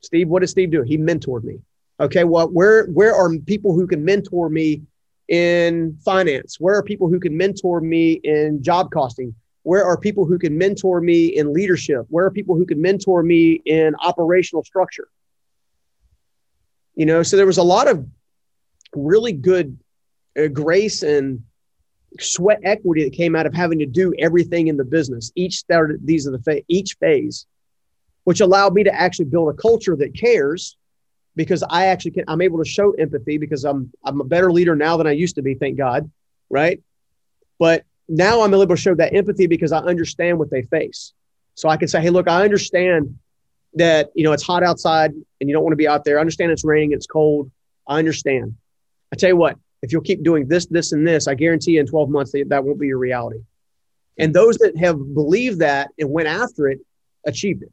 Steve, 0.00 0.28
what 0.28 0.40
did 0.40 0.48
Steve 0.48 0.70
do? 0.70 0.82
He 0.82 0.96
mentored 0.96 1.44
me. 1.44 1.60
Okay, 2.00 2.24
well, 2.24 2.48
where 2.48 2.86
where 2.86 3.14
are 3.14 3.36
people 3.46 3.74
who 3.74 3.86
can 3.86 4.04
mentor 4.04 4.48
me 4.48 4.82
in 5.28 5.98
finance? 6.04 6.58
Where 6.60 6.76
are 6.76 6.82
people 6.82 7.08
who 7.08 7.20
can 7.20 7.36
mentor 7.36 7.80
me 7.80 8.12
in 8.12 8.62
job 8.62 8.90
costing? 8.90 9.34
Where 9.64 9.84
are 9.84 9.98
people 9.98 10.24
who 10.24 10.38
can 10.38 10.56
mentor 10.56 11.00
me 11.00 11.26
in 11.26 11.52
leadership? 11.52 12.06
Where 12.08 12.24
are 12.24 12.30
people 12.30 12.56
who 12.56 12.64
can 12.64 12.80
mentor 12.80 13.22
me 13.22 13.60
in 13.66 13.94
operational 14.02 14.64
structure? 14.64 15.08
You 16.94 17.06
know, 17.06 17.22
so 17.22 17.36
there 17.36 17.46
was 17.46 17.58
a 17.58 17.62
lot 17.62 17.88
of 17.88 18.06
really 18.94 19.32
good 19.32 19.78
Uh, 20.38 20.46
grace 20.48 21.02
and 21.02 21.42
sweat 22.20 22.60
equity 22.64 23.04
that 23.04 23.12
came 23.12 23.34
out 23.36 23.46
of 23.46 23.54
having 23.54 23.78
to 23.78 23.86
do 23.86 24.14
everything 24.18 24.68
in 24.68 24.76
the 24.76 24.84
business. 24.84 25.32
Each 25.34 25.56
started 25.56 26.06
these 26.06 26.26
are 26.26 26.30
the 26.30 26.38
fa- 26.40 26.62
each 26.68 26.96
phase, 27.00 27.46
which 28.24 28.40
allowed 28.40 28.74
me 28.74 28.84
to 28.84 28.94
actually 28.94 29.26
build 29.26 29.52
a 29.52 29.56
culture 29.56 29.96
that 29.96 30.14
cares 30.14 30.76
because 31.36 31.62
I 31.68 31.86
actually 31.86 32.12
can, 32.12 32.24
I'm 32.28 32.40
able 32.40 32.58
to 32.58 32.68
show 32.68 32.92
empathy 32.92 33.38
because 33.38 33.64
I'm, 33.64 33.92
I'm 34.04 34.20
a 34.20 34.24
better 34.24 34.50
leader 34.50 34.74
now 34.74 34.96
than 34.96 35.06
I 35.06 35.12
used 35.12 35.36
to 35.36 35.42
be, 35.42 35.54
thank 35.54 35.76
God. 35.76 36.10
Right. 36.50 36.82
But 37.58 37.84
now 38.08 38.40
I'm 38.40 38.54
able 38.54 38.66
to 38.66 38.76
show 38.76 38.94
that 38.94 39.14
empathy 39.14 39.46
because 39.46 39.70
I 39.72 39.78
understand 39.78 40.38
what 40.38 40.50
they 40.50 40.62
face. 40.62 41.12
So 41.54 41.68
I 41.68 41.76
can 41.76 41.88
say, 41.88 42.00
Hey, 42.00 42.10
look, 42.10 42.28
I 42.28 42.44
understand 42.44 43.18
that, 43.74 44.10
you 44.14 44.24
know, 44.24 44.32
it's 44.32 44.42
hot 44.42 44.62
outside 44.62 45.12
and 45.12 45.48
you 45.48 45.52
don't 45.52 45.62
want 45.62 45.72
to 45.72 45.76
be 45.76 45.88
out 45.88 46.04
there. 46.04 46.18
I 46.18 46.20
understand 46.20 46.50
it's 46.50 46.64
raining, 46.64 46.92
it's 46.92 47.06
cold. 47.06 47.50
I 47.86 47.98
understand. 47.98 48.56
I 49.12 49.16
tell 49.16 49.30
you 49.30 49.36
what, 49.36 49.56
if 49.82 49.92
you'll 49.92 50.02
keep 50.02 50.22
doing 50.22 50.48
this, 50.48 50.66
this, 50.66 50.92
and 50.92 51.06
this, 51.06 51.28
I 51.28 51.34
guarantee 51.34 51.72
you 51.72 51.80
in 51.80 51.86
12 51.86 52.10
months 52.10 52.32
that, 52.32 52.48
that 52.48 52.64
won't 52.64 52.80
be 52.80 52.88
your 52.88 52.98
reality. 52.98 53.40
And 54.18 54.34
those 54.34 54.58
that 54.58 54.76
have 54.76 54.96
believed 55.14 55.60
that 55.60 55.90
and 55.98 56.10
went 56.10 56.28
after 56.28 56.68
it 56.68 56.80
achieved 57.24 57.62
it. 57.62 57.72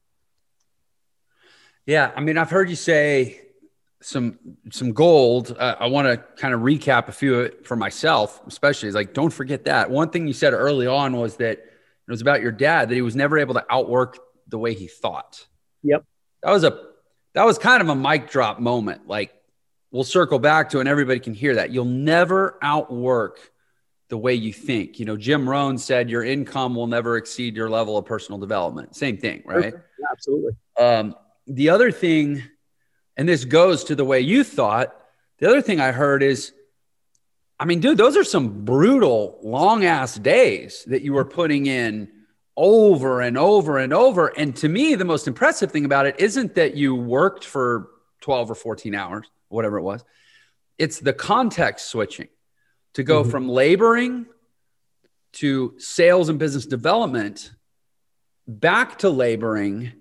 Yeah. 1.85 2.11
I 2.15 2.21
mean, 2.21 2.37
I've 2.37 2.49
heard 2.49 2.69
you 2.69 2.75
say 2.75 3.41
some 4.01 4.37
some 4.71 4.93
gold. 4.93 5.55
Uh, 5.57 5.75
I 5.79 5.87
want 5.87 6.07
to 6.07 6.17
kind 6.39 6.53
of 6.53 6.61
recap 6.61 7.07
a 7.07 7.11
few 7.11 7.39
of 7.39 7.45
it 7.47 7.65
for 7.65 7.75
myself, 7.75 8.39
especially. 8.45 8.91
Like, 8.91 9.13
don't 9.13 9.31
forget 9.31 9.65
that 9.65 9.89
one 9.89 10.09
thing 10.09 10.27
you 10.27 10.33
said 10.33 10.53
early 10.53 10.85
on 10.85 11.17
was 11.17 11.37
that 11.37 11.57
it 11.57 12.11
was 12.11 12.21
about 12.21 12.41
your 12.41 12.51
dad 12.51 12.89
that 12.89 12.95
he 12.95 13.01
was 13.01 13.15
never 13.15 13.39
able 13.39 13.55
to 13.55 13.65
outwork 13.67 14.19
the 14.47 14.59
way 14.59 14.75
he 14.75 14.87
thought. 14.87 15.47
Yep, 15.81 16.03
that 16.43 16.51
was 16.51 16.63
a 16.63 16.79
that 17.33 17.45
was 17.45 17.57
kind 17.57 17.81
of 17.81 17.89
a 17.89 17.95
mic 17.95 18.29
drop 18.29 18.59
moment. 18.59 19.07
Like, 19.07 19.33
we'll 19.95 20.03
circle 20.03 20.39
back 20.39 20.69
to, 20.71 20.79
and 20.79 20.89
everybody 20.89 21.19
can 21.19 21.34
hear 21.34 21.55
that. 21.55 21.71
You'll 21.71 21.86
never 21.86 22.58
outwork 22.62 23.51
the 24.10 24.17
way 24.17 24.34
you 24.34 24.51
think. 24.51 24.99
You 24.99 25.05
know, 25.05 25.15
Jim 25.17 25.49
Rohn 25.49 25.77
said 25.77 26.10
your 26.10 26.23
income 26.23 26.75
will 26.75 26.88
never 26.88 27.17
exceed 27.17 27.55
your 27.55 27.69
level 27.69 27.97
of 27.97 28.05
personal 28.05 28.38
development. 28.38 28.95
Same 28.95 29.17
thing, 29.17 29.41
right? 29.45 29.73
Yeah, 29.73 30.08
absolutely. 30.12 30.51
Um, 30.77 31.15
the 31.47 31.69
other 31.69 31.91
thing 31.91 32.43
and 33.17 33.27
this 33.27 33.45
goes 33.45 33.86
to 33.86 33.95
the 33.95 34.03
way 34.03 34.19
you 34.19 34.43
thought. 34.43 34.95
The 35.39 35.47
other 35.47 35.62
thing 35.62 35.79
I 35.79 35.91
heard 35.91 36.23
is, 36.23 36.51
I 37.60 37.65
mean, 37.65 37.79
dude, 37.79 37.97
those 37.97 38.17
are 38.17 38.23
some 38.23 38.65
brutal, 38.65 39.39
long 39.41 39.86
ass 39.86 40.15
days 40.15 40.84
that 40.88 41.01
you 41.01 41.13
were 41.13 41.25
putting 41.25 41.65
in 41.67 42.10
over 42.58 43.21
and 43.21 43.38
over 43.38 43.77
and 43.77 43.93
over. 43.93 44.27
And 44.27 44.55
to 44.58 44.67
me, 44.67 44.95
the 44.95 45.05
most 45.05 45.27
impressive 45.27 45.71
thing 45.71 45.86
about 45.86 46.05
it 46.05 46.19
isn't 46.19 46.55
that 46.55 46.75
you 46.75 46.95
worked 46.95 47.45
for 47.45 47.89
12 48.21 48.51
or 48.51 48.55
14 48.55 48.95
hours, 48.95 49.27
whatever 49.49 49.77
it 49.77 49.84
was, 49.84 50.03
it's 50.77 50.99
the 50.99 51.13
context 51.13 51.89
switching 51.89 52.27
to 52.93 53.03
go 53.03 53.21
mm-hmm. 53.21 53.31
from 53.31 53.49
laboring 53.49 54.25
to 55.34 55.75
sales 55.77 56.29
and 56.29 56.39
business 56.39 56.65
development 56.65 57.51
back 58.47 58.99
to 58.99 59.10
laboring 59.10 59.91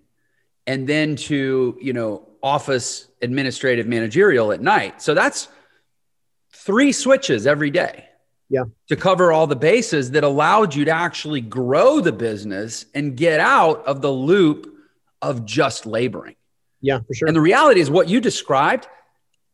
and 0.66 0.88
then 0.88 1.16
to, 1.16 1.76
you 1.80 1.92
know, 1.92 2.28
office 2.42 3.08
administrative 3.22 3.86
managerial 3.86 4.52
at 4.52 4.60
night. 4.60 5.02
So 5.02 5.14
that's 5.14 5.48
three 6.52 6.92
switches 6.92 7.46
every 7.46 7.70
day. 7.70 8.06
Yeah. 8.50 8.64
To 8.88 8.96
cover 8.96 9.32
all 9.32 9.46
the 9.46 9.56
bases 9.56 10.12
that 10.12 10.22
allowed 10.22 10.74
you 10.74 10.84
to 10.84 10.90
actually 10.90 11.40
grow 11.40 12.00
the 12.00 12.12
business 12.12 12.86
and 12.94 13.16
get 13.16 13.40
out 13.40 13.86
of 13.86 14.02
the 14.02 14.10
loop 14.10 14.72
of 15.22 15.46
just 15.46 15.86
laboring. 15.86 16.36
Yeah, 16.80 16.98
for 17.06 17.14
sure. 17.14 17.26
And 17.26 17.34
the 17.34 17.40
reality 17.40 17.80
is 17.80 17.90
what 17.90 18.08
you 18.08 18.20
described, 18.20 18.86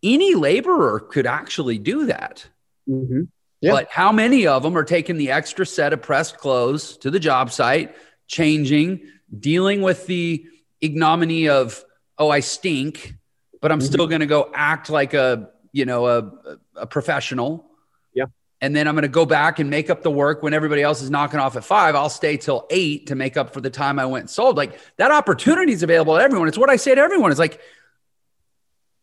any 0.02 0.34
laborer 0.34 1.00
could 1.00 1.26
actually 1.26 1.78
do 1.78 2.06
that. 2.06 2.46
Mm-hmm. 2.88 3.22
Yeah. 3.60 3.72
But 3.72 3.88
how 3.90 4.10
many 4.10 4.46
of 4.46 4.62
them 4.62 4.76
are 4.76 4.84
taking 4.84 5.18
the 5.18 5.30
extra 5.30 5.66
set 5.66 5.92
of 5.92 6.00
pressed 6.00 6.38
clothes 6.38 6.96
to 6.98 7.10
the 7.10 7.20
job 7.20 7.52
site, 7.52 7.94
changing, 8.26 9.02
dealing 9.38 9.82
with 9.82 10.06
the 10.06 10.46
ignominy 10.80 11.48
of 11.48 11.84
oh, 12.18 12.30
I 12.30 12.40
stink, 12.40 13.14
but 13.60 13.72
I'm 13.72 13.78
mm-hmm. 13.78 13.86
still 13.86 14.06
going 14.06 14.20
to 14.20 14.26
go 14.26 14.50
act 14.54 14.90
like 14.90 15.14
a, 15.14 15.50
you 15.72 15.86
know, 15.86 16.06
a, 16.06 16.58
a 16.76 16.86
professional. 16.86 17.66
Yeah. 18.12 18.26
and 18.60 18.74
then 18.76 18.88
I'm 18.88 18.94
going 18.94 19.02
to 19.02 19.08
go 19.08 19.24
back 19.24 19.58
and 19.58 19.70
make 19.70 19.88
up 19.88 20.02
the 20.02 20.10
work 20.10 20.42
when 20.42 20.52
everybody 20.52 20.82
else 20.82 21.00
is 21.00 21.10
knocking 21.10 21.40
off 21.40 21.56
at 21.56 21.64
five. 21.64 21.94
I'll 21.94 22.10
stay 22.10 22.36
till 22.36 22.66
eight 22.70 23.06
to 23.06 23.14
make 23.14 23.36
up 23.36 23.54
for 23.54 23.60
the 23.60 23.70
time 23.70 23.98
I 23.98 24.06
went 24.06 24.24
and 24.24 24.30
sold. 24.30 24.56
Like 24.56 24.78
that 24.96 25.10
opportunity 25.10 25.72
is 25.72 25.82
available 25.82 26.16
to 26.16 26.22
everyone. 26.22 26.48
It's 26.48 26.58
what 26.58 26.70
I 26.70 26.76
say 26.76 26.94
to 26.94 27.00
everyone. 27.00 27.30
It's 27.30 27.40
like 27.40 27.60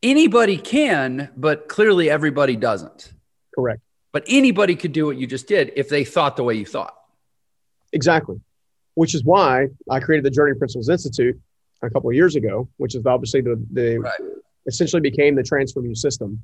anybody 0.03 0.57
can, 0.57 1.29
but 1.35 1.67
clearly 1.67 2.09
everybody 2.09 2.55
doesn't. 2.55 3.13
Correct. 3.55 3.81
But 4.11 4.23
anybody 4.27 4.75
could 4.75 4.93
do 4.93 5.05
what 5.05 5.17
you 5.17 5.27
just 5.27 5.47
did 5.47 5.73
if 5.75 5.89
they 5.89 6.03
thought 6.03 6.37
the 6.37 6.43
way 6.43 6.55
you 6.55 6.65
thought. 6.65 6.95
Exactly. 7.93 8.39
Which 8.95 9.13
is 9.13 9.23
why 9.23 9.67
I 9.89 9.99
created 9.99 10.25
the 10.25 10.31
Journey 10.31 10.57
Principles 10.57 10.89
Institute 10.89 11.39
a 11.81 11.89
couple 11.89 12.09
of 12.09 12.15
years 12.15 12.35
ago, 12.35 12.67
which 12.77 12.95
is 12.95 13.05
obviously 13.05 13.41
the, 13.41 13.63
the 13.71 13.99
right. 13.99 14.13
essentially 14.65 15.01
became 15.01 15.35
the 15.35 15.43
Transform 15.43 15.85
You 15.85 15.95
system. 15.95 16.43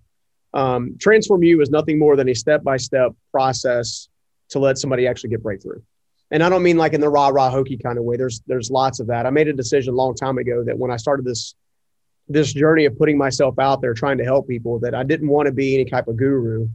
Um, 0.54 0.98
Transform 1.00 1.44
You 1.44 1.62
is 1.62 1.70
nothing 1.70 1.98
more 1.98 2.16
than 2.16 2.30
a 2.30 2.34
step 2.34 2.64
by 2.64 2.78
step 2.78 3.14
process 3.32 4.08
to 4.50 4.60
let 4.60 4.78
somebody 4.78 5.08
actually 5.08 5.32
get 5.32 5.42
breakthrough. 5.42 5.82
And 6.30 6.44
I 6.44 6.50
don't 6.50 6.64
mean 6.64 6.78
like 6.78 6.94
in 6.94 7.02
the 7.02 7.10
rah 7.10 7.30
rah 7.30 7.50
hokey 7.50 7.78
kind 7.78 7.98
of 7.98 8.04
way. 8.04 8.18
There's 8.18 8.42
there's 8.48 8.72
lots 8.72 9.00
of 9.00 9.08
that. 9.08 9.26
I 9.26 9.30
made 9.30 9.48
a 9.48 9.54
decision 9.54 9.94
a 9.94 9.98
long 9.98 10.16
time 10.16 10.38
ago 10.38 10.64
that 10.64 10.78
when 10.78 10.92
I 10.92 10.98
started 10.98 11.26
this 11.26 11.56
this 12.28 12.54
journey 12.54 12.86
of 12.86 12.98
putting 12.98 13.18
myself 13.18 13.60
out 13.60 13.82
there 13.82 13.94
trying 13.94 14.18
to 14.18 14.24
help 14.24 14.48
people 14.48 14.80
that 14.80 14.96
I 14.96 15.04
didn't 15.04 15.28
want 15.28 15.48
to 15.48 15.52
be 15.52 15.76
any 15.76 15.86
type 15.86 16.08
of 16.08 16.18
guru. 16.18 16.68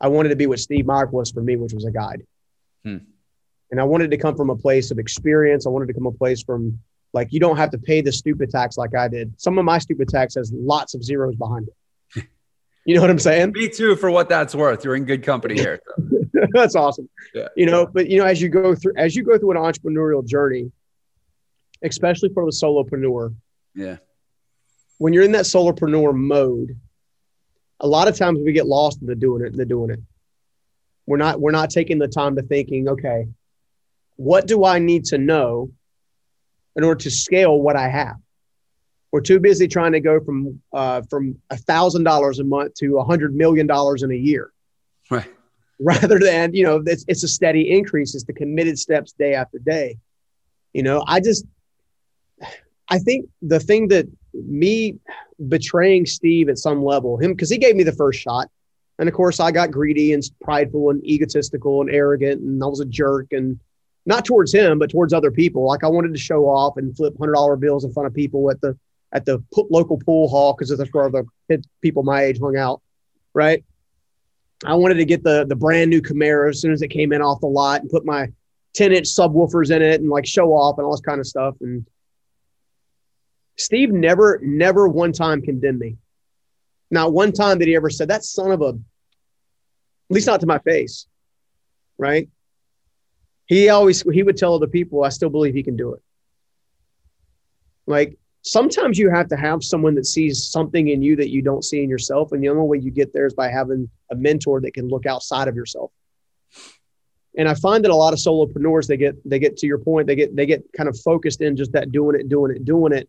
I 0.00 0.08
wanted 0.08 0.30
to 0.30 0.36
be 0.36 0.46
what 0.46 0.58
Steve 0.58 0.86
Mark 0.86 1.12
was 1.12 1.30
for 1.30 1.42
me, 1.42 1.56
which 1.56 1.72
was 1.72 1.84
a 1.84 1.90
guide. 1.90 2.22
Hmm. 2.84 2.98
And 3.70 3.80
I 3.80 3.84
wanted 3.84 4.10
to 4.10 4.16
come 4.16 4.36
from 4.36 4.50
a 4.50 4.56
place 4.56 4.90
of 4.90 4.98
experience. 4.98 5.66
I 5.66 5.70
wanted 5.70 5.86
to 5.88 5.94
come 5.94 6.06
a 6.06 6.12
place 6.12 6.42
from 6.42 6.80
like 7.12 7.32
you 7.32 7.40
don't 7.40 7.56
have 7.56 7.70
to 7.70 7.78
pay 7.78 8.00
the 8.00 8.12
stupid 8.12 8.50
tax 8.50 8.76
like 8.76 8.94
I 8.94 9.08
did. 9.08 9.34
Some 9.40 9.58
of 9.58 9.64
my 9.64 9.78
stupid 9.78 10.08
tax 10.08 10.34
has 10.36 10.52
lots 10.52 10.94
of 10.94 11.02
zeros 11.02 11.36
behind 11.36 11.68
it. 11.68 12.26
You 12.86 12.94
know 12.94 13.02
what 13.02 13.10
I'm 13.10 13.18
saying? 13.18 13.52
Me 13.52 13.68
too, 13.68 13.94
for 13.94 14.10
what 14.10 14.30
that's 14.30 14.54
worth. 14.54 14.86
You're 14.86 14.96
in 14.96 15.04
good 15.04 15.22
company 15.22 15.54
here. 15.54 15.80
So. 15.86 16.20
that's 16.52 16.74
awesome. 16.74 17.10
Yeah. 17.34 17.48
You 17.54 17.66
know, 17.66 17.86
but 17.86 18.08
you 18.08 18.18
know, 18.18 18.24
as 18.24 18.40
you 18.40 18.48
go 18.48 18.74
through 18.74 18.94
as 18.96 19.14
you 19.14 19.22
go 19.22 19.38
through 19.38 19.50
an 19.50 19.58
entrepreneurial 19.58 20.26
journey, 20.26 20.72
especially 21.82 22.30
for 22.30 22.46
the 22.46 22.52
solopreneur, 22.52 23.34
yeah, 23.74 23.98
when 25.00 25.14
you're 25.14 25.24
in 25.24 25.32
that 25.32 25.46
solopreneur 25.46 26.14
mode, 26.14 26.78
a 27.80 27.86
lot 27.86 28.06
of 28.06 28.18
times 28.18 28.38
we 28.44 28.52
get 28.52 28.66
lost 28.66 29.00
in 29.00 29.06
the 29.06 29.14
doing 29.14 29.42
it, 29.42 29.56
the 29.56 29.64
doing 29.64 29.88
it. 29.88 30.00
We're 31.06 31.16
not 31.16 31.40
we're 31.40 31.52
not 31.52 31.70
taking 31.70 31.98
the 31.98 32.06
time 32.06 32.36
to 32.36 32.42
thinking, 32.42 32.86
okay, 32.86 33.26
what 34.16 34.46
do 34.46 34.66
I 34.66 34.78
need 34.78 35.06
to 35.06 35.16
know 35.16 35.70
in 36.76 36.84
order 36.84 37.00
to 37.00 37.10
scale 37.10 37.58
what 37.58 37.76
I 37.76 37.88
have? 37.88 38.16
We're 39.10 39.22
too 39.22 39.40
busy 39.40 39.66
trying 39.66 39.92
to 39.92 40.00
go 40.00 40.20
from 40.20 40.60
uh, 40.70 41.00
from 41.08 41.38
a 41.48 41.56
thousand 41.56 42.04
dollars 42.04 42.38
a 42.38 42.44
month 42.44 42.74
to 42.74 42.98
a 42.98 43.02
hundred 43.02 43.34
million 43.34 43.66
dollars 43.66 44.02
in 44.02 44.10
a 44.10 44.14
year, 44.14 44.52
right? 45.08 45.26
Rather 45.80 46.18
than 46.18 46.52
you 46.52 46.64
know, 46.64 46.82
it's, 46.84 47.06
it's 47.08 47.24
a 47.24 47.28
steady 47.28 47.70
increase. 47.70 48.14
It's 48.14 48.24
the 48.24 48.34
committed 48.34 48.78
steps 48.78 49.12
day 49.12 49.32
after 49.32 49.58
day. 49.58 49.96
You 50.74 50.82
know, 50.82 51.02
I 51.06 51.20
just 51.20 51.46
I 52.90 52.98
think 52.98 53.30
the 53.40 53.60
thing 53.60 53.88
that 53.88 54.06
me 54.34 54.98
betraying 55.48 56.06
Steve 56.06 56.48
at 56.48 56.58
some 56.58 56.84
level, 56.84 57.16
him 57.16 57.32
because 57.32 57.50
he 57.50 57.58
gave 57.58 57.76
me 57.76 57.82
the 57.82 57.92
first 57.92 58.20
shot. 58.20 58.48
And 58.98 59.08
of 59.08 59.14
course, 59.14 59.40
I 59.40 59.50
got 59.50 59.70
greedy 59.70 60.12
and 60.12 60.22
prideful 60.42 60.90
and 60.90 61.04
egotistical 61.04 61.80
and 61.80 61.90
arrogant, 61.90 62.40
and 62.42 62.62
I 62.62 62.66
was 62.66 62.80
a 62.80 62.84
jerk. 62.84 63.28
And 63.32 63.58
not 64.06 64.24
towards 64.24 64.52
him, 64.52 64.78
but 64.78 64.90
towards 64.90 65.12
other 65.12 65.30
people. 65.30 65.66
Like 65.66 65.84
I 65.84 65.88
wanted 65.88 66.12
to 66.12 66.18
show 66.18 66.44
off 66.46 66.76
and 66.76 66.96
flip 66.96 67.16
hundred 67.18 67.34
dollar 67.34 67.56
bills 67.56 67.84
in 67.84 67.92
front 67.92 68.06
of 68.06 68.14
people 68.14 68.50
at 68.50 68.60
the 68.60 68.76
at 69.12 69.24
the 69.24 69.42
local 69.70 69.98
pool 69.98 70.28
hall 70.28 70.54
because 70.54 70.76
that's 70.76 70.90
where 70.92 71.10
the 71.10 71.62
people 71.80 72.02
my 72.02 72.22
age 72.22 72.38
hung 72.40 72.56
out. 72.56 72.80
Right. 73.34 73.64
I 74.64 74.74
wanted 74.74 74.96
to 74.96 75.04
get 75.04 75.22
the 75.22 75.46
the 75.46 75.56
brand 75.56 75.90
new 75.90 76.02
Camaro 76.02 76.50
as 76.50 76.60
soon 76.60 76.72
as 76.72 76.82
it 76.82 76.88
came 76.88 77.12
in 77.12 77.22
off 77.22 77.40
the 77.40 77.46
lot 77.46 77.82
and 77.82 77.90
put 77.90 78.04
my 78.04 78.28
10 78.74 78.92
inch 78.92 79.06
subwoofers 79.06 79.74
in 79.74 79.82
it 79.82 80.00
and 80.00 80.10
like 80.10 80.26
show 80.26 80.52
off 80.52 80.78
and 80.78 80.84
all 80.84 80.92
this 80.92 81.00
kind 81.00 81.20
of 81.20 81.26
stuff. 81.26 81.54
And 81.60 81.86
Steve 83.60 83.92
never, 83.92 84.40
never 84.42 84.88
one 84.88 85.12
time 85.12 85.42
condemned 85.42 85.78
me. 85.78 85.98
Not 86.90 87.12
one 87.12 87.32
time 87.32 87.58
did 87.58 87.68
he 87.68 87.76
ever 87.76 87.90
said 87.90 88.08
that 88.08 88.24
son 88.24 88.50
of 88.50 88.62
a, 88.62 88.68
at 88.68 88.74
least 90.08 90.26
not 90.26 90.40
to 90.40 90.46
my 90.46 90.58
face, 90.58 91.06
right? 91.98 92.28
He 93.46 93.68
always 93.68 94.02
he 94.02 94.22
would 94.22 94.36
tell 94.36 94.54
other 94.54 94.66
people, 94.66 95.04
I 95.04 95.10
still 95.10 95.28
believe 95.28 95.54
he 95.54 95.62
can 95.62 95.76
do 95.76 95.94
it. 95.94 96.02
Like 97.86 98.16
sometimes 98.42 98.98
you 98.98 99.10
have 99.10 99.28
to 99.28 99.36
have 99.36 99.62
someone 99.62 99.94
that 99.96 100.06
sees 100.06 100.48
something 100.50 100.88
in 100.88 101.02
you 101.02 101.16
that 101.16 101.30
you 101.30 101.42
don't 101.42 101.64
see 101.64 101.82
in 101.82 101.90
yourself, 101.90 102.32
and 102.32 102.42
the 102.42 102.48
only 102.48 102.66
way 102.66 102.78
you 102.78 102.90
get 102.90 103.12
there 103.12 103.26
is 103.26 103.34
by 103.34 103.48
having 103.48 103.90
a 104.10 104.16
mentor 104.16 104.60
that 104.62 104.74
can 104.74 104.88
look 104.88 105.06
outside 105.06 105.48
of 105.48 105.54
yourself. 105.54 105.92
And 107.36 107.48
I 107.48 107.54
find 107.54 107.84
that 107.84 107.90
a 107.90 107.96
lot 107.96 108.12
of 108.12 108.18
solopreneurs 108.18 108.86
they 108.86 108.96
get 108.96 109.16
they 109.28 109.38
get 109.38 109.58
to 109.58 109.66
your 109.66 109.78
point 109.78 110.06
they 110.06 110.16
get 110.16 110.34
they 110.34 110.46
get 110.46 110.64
kind 110.76 110.88
of 110.88 110.98
focused 110.98 111.40
in 111.40 111.56
just 111.56 111.72
that 111.72 111.92
doing 111.92 112.18
it 112.18 112.28
doing 112.28 112.56
it 112.56 112.64
doing 112.64 112.92
it 112.92 113.08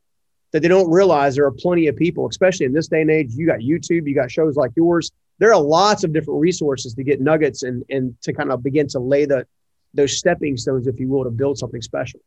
that 0.51 0.61
they 0.61 0.67
don't 0.67 0.89
realize 0.89 1.35
there 1.35 1.45
are 1.45 1.51
plenty 1.51 1.87
of 1.87 1.95
people, 1.95 2.27
especially 2.27 2.65
in 2.65 2.73
this 2.73 2.87
day 2.87 3.01
and 3.01 3.09
age. 3.09 3.33
You 3.33 3.45
got 3.47 3.59
YouTube, 3.59 4.07
you 4.07 4.15
got 4.15 4.29
shows 4.29 4.55
like 4.55 4.71
yours. 4.75 5.11
There 5.39 5.53
are 5.53 5.61
lots 5.61 6.03
of 6.03 6.13
different 6.13 6.39
resources 6.39 6.93
to 6.93 7.03
get 7.03 7.21
nuggets 7.21 7.63
and 7.63 7.83
and 7.89 8.15
to 8.21 8.33
kind 8.33 8.51
of 8.51 8.61
begin 8.63 8.87
to 8.89 8.99
lay 8.99 9.25
the 9.25 9.45
those 9.93 10.17
stepping 10.17 10.57
stones, 10.57 10.87
if 10.87 10.99
you 10.99 11.09
will, 11.09 11.23
to 11.23 11.29
build 11.29 11.57
something 11.57 11.81
special. 11.81 12.19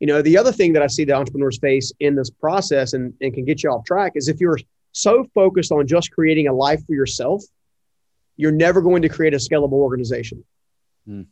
You 0.00 0.06
know, 0.06 0.20
the 0.20 0.36
other 0.36 0.52
thing 0.52 0.72
that 0.72 0.82
I 0.82 0.88
see 0.88 1.04
the 1.04 1.12
entrepreneurs 1.12 1.58
face 1.58 1.92
in 2.00 2.16
this 2.16 2.28
process 2.28 2.92
and, 2.92 3.14
and 3.20 3.32
can 3.32 3.44
get 3.44 3.62
you 3.62 3.70
off 3.70 3.84
track 3.84 4.12
is 4.16 4.28
if 4.28 4.40
you're 4.40 4.58
so 4.90 5.24
focused 5.32 5.70
on 5.72 5.86
just 5.86 6.10
creating 6.10 6.48
a 6.48 6.52
life 6.52 6.84
for 6.86 6.94
yourself, 6.94 7.42
you're 8.36 8.52
never 8.52 8.82
going 8.82 9.02
to 9.02 9.08
create 9.08 9.32
a 9.32 9.36
scalable 9.36 9.74
organization. 9.74 10.44
Hmm. 11.06 11.22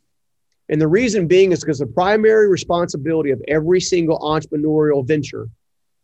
And 0.69 0.79
the 0.79 0.87
reason 0.87 1.27
being 1.27 1.51
is 1.51 1.59
because 1.59 1.79
the 1.79 1.85
primary 1.85 2.47
responsibility 2.47 3.31
of 3.31 3.41
every 3.47 3.81
single 3.81 4.19
entrepreneurial 4.19 5.05
venture 5.05 5.49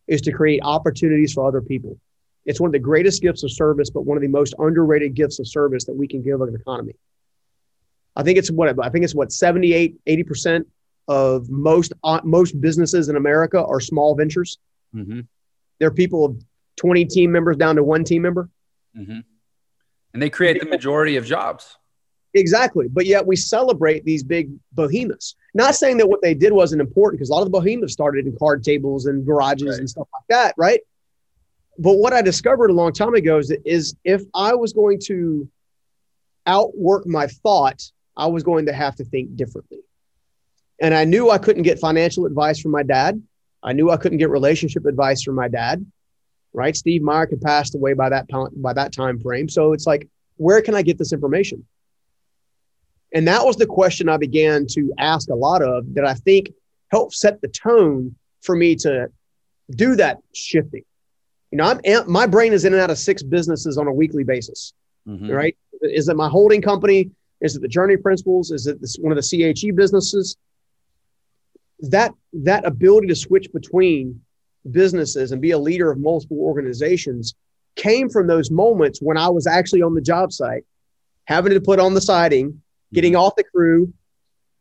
is 0.08 0.22
to 0.22 0.32
create 0.32 0.62
opportunities 0.64 1.34
for 1.34 1.48
other 1.48 1.62
people. 1.62 2.00
It's 2.46 2.62
one 2.62 2.70
of 2.70 2.74
the 2.74 2.80
greatest 2.80 3.22
gifts 3.22 3.44
of 3.44 3.52
service, 3.52 3.90
but 3.90 4.06
one 4.06 4.18
of 4.18 4.22
the 4.22 4.30
most 4.30 4.54
underrated 4.58 5.14
gifts 5.14 5.40
of 5.40 5.48
service 5.48 5.86
that 5.86 5.96
we 5.96 6.08
can 6.08 6.22
give 6.22 6.42
an 6.42 6.56
economy. 6.56 6.94
I 8.16 8.24
think 8.24 8.38
it's 8.38 8.50
what 8.50 8.80
I 8.84 8.90
think 8.90 9.04
it's 9.04 9.14
what 9.14 9.32
78, 9.32 9.98
80% 10.06 10.66
of 11.08 11.50
most 11.50 11.94
uh, 12.04 12.22
most 12.24 12.60
businesses 12.60 13.10
in 13.10 13.16
America 13.16 13.64
are 13.64 13.80
small 13.80 14.16
ventures. 14.16 14.58
Mm-hmm. 14.96 15.22
They're 15.80 15.92
people 15.92 16.26
of 16.26 16.42
20 16.78 17.06
team 17.06 17.32
members 17.32 17.58
down 17.58 17.76
to 17.76 17.84
one 17.84 18.04
team 18.04 18.22
member. 18.22 18.50
Mm-hmm. 18.98 19.20
And 20.14 20.22
they 20.24 20.30
create 20.30 20.60
the 20.60 20.66
majority 20.66 21.18
of 21.18 21.26
jobs. 21.26 21.78
Exactly. 22.34 22.88
But 22.88 23.06
yet 23.06 23.26
we 23.26 23.36
celebrate 23.36 24.06
these 24.06 24.24
big 24.24 24.52
behemoths. 24.76 25.36
Not 25.54 25.76
saying 25.76 25.98
that 25.98 26.08
what 26.08 26.22
they 26.22 26.34
did 26.34 26.54
wasn't 26.54 26.82
important 26.82 27.20
because 27.20 27.30
a 27.30 27.34
lot 27.34 27.46
of 27.46 27.52
the 27.52 27.60
behemoths 27.60 27.94
started 27.94 28.28
in 28.28 28.36
card 28.38 28.64
tables 28.64 29.06
and 29.06 29.26
garages 29.26 29.70
right. 29.70 29.80
and 29.80 29.90
stuff 29.90 30.08
like 30.14 30.28
that, 30.30 30.54
right? 30.58 30.82
But 31.80 31.98
what 31.98 32.14
I 32.14 32.22
discovered 32.22 32.70
a 32.70 32.74
long 32.74 32.92
time 32.92 33.14
ago 33.14 33.38
is, 33.38 33.50
that, 33.50 33.62
is 33.66 33.96
if 34.04 34.24
I 34.34 34.56
was 34.56 34.74
going 34.74 35.00
to 35.06 35.48
outwork 36.46 37.06
my 37.06 37.28
thought, 37.28 37.84
I 38.16 38.28
was 38.28 38.44
going 38.44 38.66
to 38.66 38.74
have 38.74 38.96
to 38.96 39.04
think 39.04 39.36
differently. 39.36 39.80
And 40.82 40.94
I 40.94 41.06
knew 41.06 41.30
I 41.30 41.38
couldn't 41.38 41.64
get 41.64 41.80
financial 41.80 42.26
advice 42.26 42.60
from 42.60 42.72
my 42.72 42.84
dad. 42.84 43.22
I 43.64 43.74
knew 43.74 43.90
I 43.90 43.98
couldn't 43.98 44.20
get 44.20 44.30
relationship 44.30 44.86
advice 44.86 45.24
from 45.24 45.36
my 45.36 45.48
dad. 45.48 45.86
Right? 46.54 46.76
Steve 46.76 47.04
Myrick 47.04 47.32
had 47.32 47.42
passed 47.42 47.76
away 47.76 47.94
by 47.94 48.10
that 48.10 48.28
by 48.56 48.74
that 48.74 48.92
time 48.92 49.20
frame. 49.20 49.50
So 49.50 49.74
it's 49.74 49.86
like, 49.86 50.08
where 50.38 50.62
can 50.62 50.74
I 50.76 50.82
get 50.82 50.98
this 50.98 51.14
information? 51.14 51.66
And 53.18 53.28
that 53.28 53.44
was 53.44 53.56
the 53.56 53.66
question 53.66 54.10
I 54.10 54.18
began 54.18 54.68
to 54.68 54.94
ask 55.00 55.28
a 55.30 55.34
lot 55.34 55.64
of 55.64 55.92
that 55.96 56.06
I 56.06 56.14
think 56.14 56.52
helped 56.92 57.16
set 57.16 57.42
the 57.42 57.48
tone 57.48 58.16
for 58.44 58.56
me 58.56 58.76
to 58.76 59.08
do 59.72 59.96
that 59.96 60.20
shifting. 60.36 60.84
You 61.50 61.58
know, 61.58 61.64
I'm 61.64 62.12
my 62.12 62.28
brain 62.28 62.54
is 62.54 62.64
in 62.64 62.74
and 62.74 62.82
out 62.82 62.92
of 62.92 63.00
six 63.00 63.24
businesses 63.24 63.80
on 63.80 63.88
a 63.88 63.92
weekly 63.92 64.24
basis. 64.24 64.72
Mm-hmm. 65.08 65.32
Right? 65.32 65.58
Is 65.82 66.10
it 66.10 66.16
my 66.16 66.30
holding 66.30 66.62
company? 66.62 67.10
Is 67.42 67.56
it 67.56 67.64
the 67.64 67.68
Journey 67.68 67.98
Principles? 67.98 68.52
Is 68.52 68.68
it 68.68 68.80
this, 68.80 68.98
one 68.98 69.12
of 69.12 69.18
the 69.18 69.54
CHE 69.54 69.72
businesses? 69.72 70.38
That 71.80 72.12
that 72.34 72.68
ability 72.68 73.08
to 73.08 73.16
switch 73.16 73.52
between 73.52 74.22
businesses 74.70 75.32
and 75.32 75.42
be 75.42 75.52
a 75.52 75.58
leader 75.58 75.90
of 75.90 75.98
multiple 75.98 76.38
organizations 76.40 77.34
came 77.76 78.10
from 78.10 78.28
those 78.28 78.52
moments 78.52 79.02
when 79.02 79.18
I 79.18 79.30
was 79.30 79.48
actually 79.48 79.82
on 79.82 79.96
the 79.96 80.02
job 80.02 80.32
site, 80.32 80.66
having 81.26 81.54
to 81.54 81.62
put 81.62 81.80
on 81.80 81.96
the 81.96 82.02
siding, 82.02 82.62
getting 82.94 83.14
mm-hmm. 83.14 83.22
off 83.22 83.36
the 83.36 83.44
crew, 83.44 83.94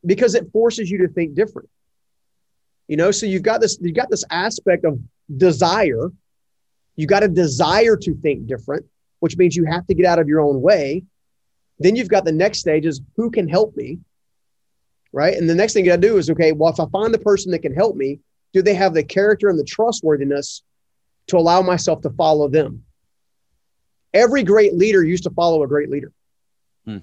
because 0.05 0.35
it 0.35 0.51
forces 0.53 0.91
you 0.91 0.99
to 0.99 1.09
think 1.09 1.35
different. 1.35 1.69
You 2.89 2.97
know, 2.97 3.11
so 3.11 3.27
you've 3.27 3.43
got 3.43 3.61
this, 3.61 3.79
you've 3.81 3.97
got 3.97 4.11
this 4.11 4.25
aspect 4.31 4.85
of 4.85 4.99
desire. 5.37 6.11
You 6.95 7.07
got 7.07 7.25
a 7.25 7.29
desire 7.29 7.97
to 7.97 8.15
think 8.15 8.47
different, 8.47 8.87
which 9.21 9.37
means 9.37 9.57
you 9.57 9.65
have 9.65 9.87
to 9.89 9.95
get 9.95 10.07
out 10.07 10.19
of 10.19 10.29
your 10.29 10.41
own 10.41 10.63
way. 10.63 11.03
Then 11.79 11.97
you've 11.97 12.09
got 12.09 12.25
the 12.25 12.33
next 12.33 12.61
stage 12.61 12.87
is 12.87 13.01
who 13.17 13.31
can 13.31 13.49
help 13.49 13.77
me? 13.77 13.99
Right. 15.13 15.37
And 15.37 15.49
the 15.49 15.55
next 15.55 15.73
thing 15.73 15.85
you 15.85 15.91
got 15.91 16.01
to 16.01 16.09
do 16.09 16.19
is, 16.19 16.31
okay, 16.31 16.53
well, 16.53 16.73
if 16.73 16.81
I 16.81 16.87
find 16.91 17.13
the 17.13 17.19
person 17.19 17.51
that 17.53 17.61
can 17.61 17.75
help 17.75 17.97
me, 17.97 18.21
do 18.53 18.63
they 18.63 18.75
have 18.75 18.95
the 18.95 19.03
character 19.03 19.49
and 19.49 19.59
the 19.59 19.65
trustworthiness 19.65 20.63
to 21.29 21.37
allow 21.37 21.63
myself 21.63 22.03
to 22.03 22.11
follow 22.11 22.49
them? 22.49 22.85
Every 24.15 24.43
great 24.43 24.75
leader 24.75 25.03
used 25.03 25.25
to 25.25 25.31
follow 25.31 25.63
a 25.63 25.69
great 25.69 25.91
leader. 25.91 26.13
Hmm. 26.85 26.99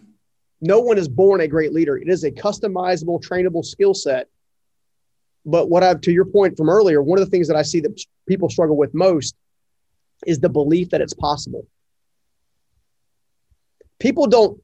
No 0.63 0.79
one 0.79 0.97
is 0.97 1.09
born 1.09 1.41
a 1.41 1.47
great 1.47 1.73
leader. 1.73 1.97
It 1.97 2.07
is 2.07 2.23
a 2.23 2.31
customizable, 2.31 3.21
trainable 3.21 3.65
skill 3.65 3.93
set. 3.93 4.29
But 5.45 5.69
what 5.69 5.83
I've, 5.83 5.99
to 6.01 6.11
your 6.13 6.23
point 6.23 6.55
from 6.55 6.69
earlier, 6.69 7.01
one 7.01 7.19
of 7.19 7.25
the 7.25 7.29
things 7.29 7.49
that 7.49 7.57
I 7.57 7.63
see 7.63 7.81
that 7.81 8.01
people 8.29 8.49
struggle 8.49 8.77
with 8.77 8.93
most 8.93 9.35
is 10.25 10.39
the 10.39 10.47
belief 10.47 10.91
that 10.91 11.01
it's 11.01 11.13
possible. 11.13 11.67
People 13.99 14.25
don't 14.25 14.57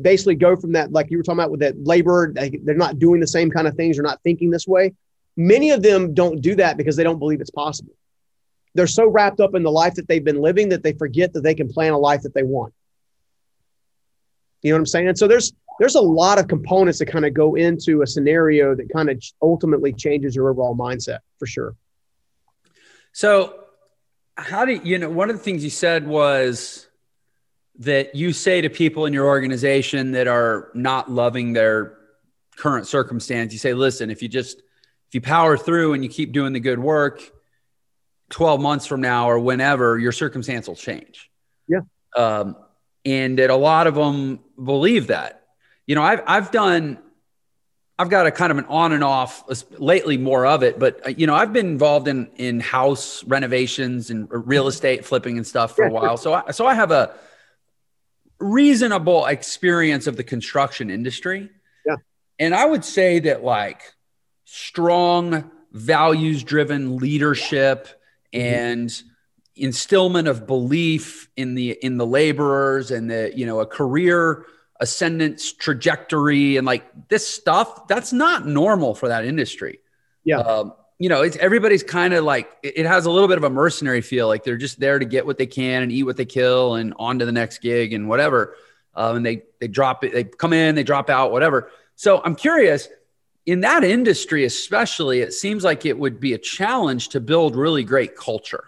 basically 0.00 0.36
go 0.36 0.56
from 0.56 0.72
that, 0.72 0.90
like 0.90 1.10
you 1.10 1.18
were 1.18 1.22
talking 1.22 1.40
about 1.40 1.50
with 1.50 1.60
that 1.60 1.86
labor, 1.86 2.32
they're 2.32 2.74
not 2.74 2.98
doing 2.98 3.20
the 3.20 3.26
same 3.26 3.50
kind 3.50 3.68
of 3.68 3.74
things, 3.74 3.96
they're 3.96 4.02
not 4.02 4.22
thinking 4.22 4.48
this 4.48 4.66
way. 4.66 4.94
Many 5.36 5.70
of 5.70 5.82
them 5.82 6.14
don't 6.14 6.40
do 6.40 6.54
that 6.54 6.78
because 6.78 6.96
they 6.96 7.04
don't 7.04 7.18
believe 7.18 7.42
it's 7.42 7.50
possible. 7.50 7.92
They're 8.74 8.86
so 8.86 9.06
wrapped 9.06 9.40
up 9.40 9.54
in 9.54 9.62
the 9.62 9.70
life 9.70 9.96
that 9.96 10.08
they've 10.08 10.24
been 10.24 10.40
living 10.40 10.70
that 10.70 10.82
they 10.82 10.94
forget 10.94 11.34
that 11.34 11.42
they 11.42 11.54
can 11.54 11.68
plan 11.68 11.92
a 11.92 11.98
life 11.98 12.22
that 12.22 12.32
they 12.32 12.42
want. 12.42 12.72
You 14.66 14.72
know 14.72 14.78
what 14.78 14.80
I'm 14.80 14.86
saying? 14.86 15.08
And 15.08 15.16
so 15.16 15.28
there's 15.28 15.52
there's 15.78 15.94
a 15.94 16.00
lot 16.00 16.40
of 16.40 16.48
components 16.48 16.98
that 16.98 17.06
kind 17.06 17.24
of 17.24 17.34
go 17.34 17.54
into 17.54 18.02
a 18.02 18.06
scenario 18.06 18.74
that 18.74 18.92
kind 18.92 19.08
of 19.08 19.22
ultimately 19.40 19.92
changes 19.92 20.34
your 20.34 20.50
overall 20.50 20.74
mindset 20.74 21.18
for 21.38 21.46
sure. 21.46 21.76
So 23.12 23.60
how 24.36 24.64
do 24.64 24.72
you 24.82 24.98
know 24.98 25.08
one 25.08 25.30
of 25.30 25.36
the 25.36 25.42
things 25.42 25.62
you 25.62 25.70
said 25.70 26.04
was 26.04 26.88
that 27.78 28.16
you 28.16 28.32
say 28.32 28.60
to 28.60 28.68
people 28.68 29.06
in 29.06 29.12
your 29.12 29.26
organization 29.26 30.12
that 30.12 30.26
are 30.26 30.72
not 30.74 31.08
loving 31.10 31.52
their 31.52 31.96
current 32.56 32.86
circumstance 32.86 33.52
you 33.52 33.58
say 33.58 33.72
listen 33.72 34.10
if 34.10 34.22
you 34.22 34.28
just 34.28 34.58
if 34.58 35.14
you 35.14 35.20
power 35.20 35.56
through 35.56 35.92
and 35.92 36.02
you 36.02 36.08
keep 36.10 36.32
doing 36.32 36.52
the 36.52 36.60
good 36.60 36.78
work 36.78 37.22
12 38.30 38.60
months 38.60 38.86
from 38.86 39.00
now 39.00 39.28
or 39.30 39.38
whenever 39.38 39.98
your 39.98 40.12
circumstance 40.12 40.68
will 40.68 40.74
change 40.74 41.30
yeah 41.68 41.80
um, 42.16 42.56
and 43.04 43.38
that 43.38 43.50
a 43.50 43.56
lot 43.56 43.86
of 43.86 43.94
them 43.94 44.40
believe 44.62 45.08
that 45.08 45.42
you 45.86 45.94
know 45.94 46.02
i've, 46.02 46.22
I've 46.26 46.50
done 46.50 46.98
I've 47.98 48.10
got 48.10 48.26
a 48.26 48.30
kind 48.30 48.52
of 48.52 48.58
an 48.58 48.66
on 48.66 48.92
and 48.92 49.02
off 49.02 49.44
lately 49.78 50.18
more 50.18 50.44
of 50.44 50.62
it, 50.62 50.78
but 50.78 51.06
uh, 51.06 51.08
you 51.10 51.26
know, 51.26 51.34
I've 51.34 51.52
been 51.52 51.66
involved 51.66 52.08
in 52.08 52.28
in 52.36 52.60
house 52.60 53.24
renovations 53.24 54.10
and 54.10 54.28
real 54.30 54.66
estate 54.66 55.06
flipping 55.06 55.38
and 55.38 55.46
stuff 55.46 55.74
for 55.74 55.84
yeah, 55.84 55.90
a 55.90 55.92
while. 55.92 56.16
Sure. 56.18 56.18
So 56.18 56.34
I, 56.34 56.50
so 56.50 56.66
I 56.66 56.74
have 56.74 56.90
a 56.90 57.14
reasonable 58.38 59.24
experience 59.24 60.06
of 60.06 60.16
the 60.16 60.24
construction 60.24 60.90
industry. 60.90 61.48
Yeah. 61.86 61.96
And 62.38 62.54
I 62.54 62.66
would 62.66 62.84
say 62.84 63.20
that 63.20 63.42
like 63.42 63.80
strong 64.44 65.50
values 65.72 66.44
driven 66.44 66.98
leadership 66.98 67.88
mm-hmm. 68.34 68.44
and 68.44 69.02
instillment 69.58 70.28
of 70.28 70.46
belief 70.46 71.30
in 71.36 71.54
the 71.54 71.72
in 71.82 71.96
the 71.96 72.06
laborers 72.06 72.90
and 72.90 73.10
the 73.10 73.32
you 73.34 73.46
know 73.46 73.60
a 73.60 73.66
career 73.66 74.46
ascendance 74.80 75.52
trajectory 75.52 76.58
and 76.58 76.66
like 76.66 76.84
this 77.08 77.26
stuff 77.26 77.88
that's 77.88 78.12
not 78.12 78.46
normal 78.46 78.94
for 78.94 79.08
that 79.08 79.24
industry. 79.24 79.80
Yeah. 80.24 80.38
Um, 80.38 80.74
you 80.98 81.08
know 81.08 81.22
it's 81.22 81.36
everybody's 81.36 81.82
kind 81.82 82.14
of 82.14 82.24
like 82.24 82.50
it 82.62 82.86
has 82.86 83.06
a 83.06 83.10
little 83.10 83.28
bit 83.28 83.38
of 83.38 83.44
a 83.44 83.50
mercenary 83.50 84.00
feel 84.00 84.28
like 84.28 84.44
they're 84.44 84.56
just 84.56 84.80
there 84.80 84.98
to 84.98 85.04
get 85.04 85.26
what 85.26 85.38
they 85.38 85.46
can 85.46 85.82
and 85.82 85.92
eat 85.92 86.04
what 86.04 86.16
they 86.16 86.24
kill 86.24 86.74
and 86.74 86.94
on 86.98 87.18
to 87.18 87.26
the 87.26 87.32
next 87.32 87.58
gig 87.58 87.92
and 87.92 88.08
whatever. 88.08 88.56
Um, 88.94 89.16
and 89.16 89.26
they 89.26 89.42
they 89.60 89.68
drop 89.68 90.04
it 90.04 90.12
they 90.12 90.24
come 90.24 90.52
in 90.52 90.74
they 90.74 90.82
drop 90.82 91.10
out 91.10 91.32
whatever. 91.32 91.70
So 91.98 92.20
i'm 92.24 92.36
curious 92.36 92.88
in 93.46 93.60
that 93.60 93.84
industry 93.84 94.44
especially 94.44 95.20
it 95.20 95.32
seems 95.32 95.64
like 95.64 95.86
it 95.86 95.98
would 95.98 96.20
be 96.20 96.34
a 96.34 96.38
challenge 96.38 97.08
to 97.10 97.20
build 97.20 97.56
really 97.56 97.84
great 97.84 98.16
culture 98.16 98.64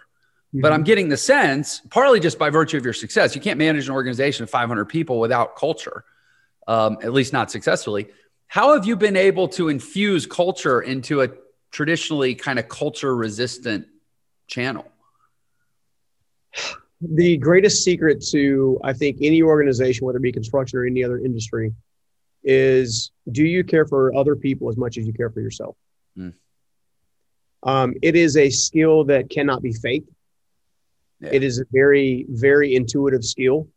Mm-hmm. 0.49 0.61
But 0.61 0.73
I'm 0.73 0.83
getting 0.83 1.09
the 1.09 1.17
sense, 1.17 1.81
partly 1.91 2.19
just 2.19 2.39
by 2.39 2.49
virtue 2.49 2.77
of 2.77 2.83
your 2.83 2.93
success, 2.93 3.35
you 3.35 3.41
can't 3.41 3.59
manage 3.59 3.87
an 3.87 3.93
organization 3.93 4.43
of 4.43 4.49
500 4.49 4.85
people 4.85 5.19
without 5.19 5.55
culture, 5.55 6.03
um, 6.67 6.97
at 7.03 7.13
least 7.13 7.33
not 7.33 7.51
successfully. 7.51 8.07
How 8.47 8.73
have 8.73 8.85
you 8.85 8.95
been 8.95 9.15
able 9.15 9.47
to 9.49 9.69
infuse 9.69 10.25
culture 10.25 10.81
into 10.81 11.21
a 11.21 11.29
traditionally 11.71 12.33
kind 12.33 12.57
of 12.57 12.67
culture 12.67 13.15
resistant 13.15 13.85
channel? 14.47 14.91
The 16.99 17.37
greatest 17.37 17.83
secret 17.83 18.25
to, 18.31 18.79
I 18.83 18.93
think, 18.93 19.17
any 19.21 19.43
organization, 19.43 20.07
whether 20.07 20.17
it 20.17 20.23
be 20.23 20.31
construction 20.31 20.79
or 20.79 20.85
any 20.85 21.03
other 21.03 21.19
industry, 21.19 21.73
is 22.43 23.11
do 23.31 23.43
you 23.43 23.63
care 23.63 23.85
for 23.85 24.15
other 24.15 24.35
people 24.35 24.69
as 24.69 24.77
much 24.77 24.97
as 24.97 25.05
you 25.05 25.13
care 25.13 25.29
for 25.29 25.41
yourself? 25.41 25.77
Mm. 26.17 26.33
Um, 27.61 27.93
it 28.01 28.15
is 28.15 28.35
a 28.35 28.49
skill 28.49 29.03
that 29.05 29.29
cannot 29.29 29.61
be 29.61 29.73
faked. 29.73 30.09
Yeah. 31.19 31.29
It 31.33 31.43
is 31.43 31.59
a 31.59 31.65
very, 31.71 32.25
very 32.29 32.75
intuitive 32.75 33.23
skill. 33.23 33.67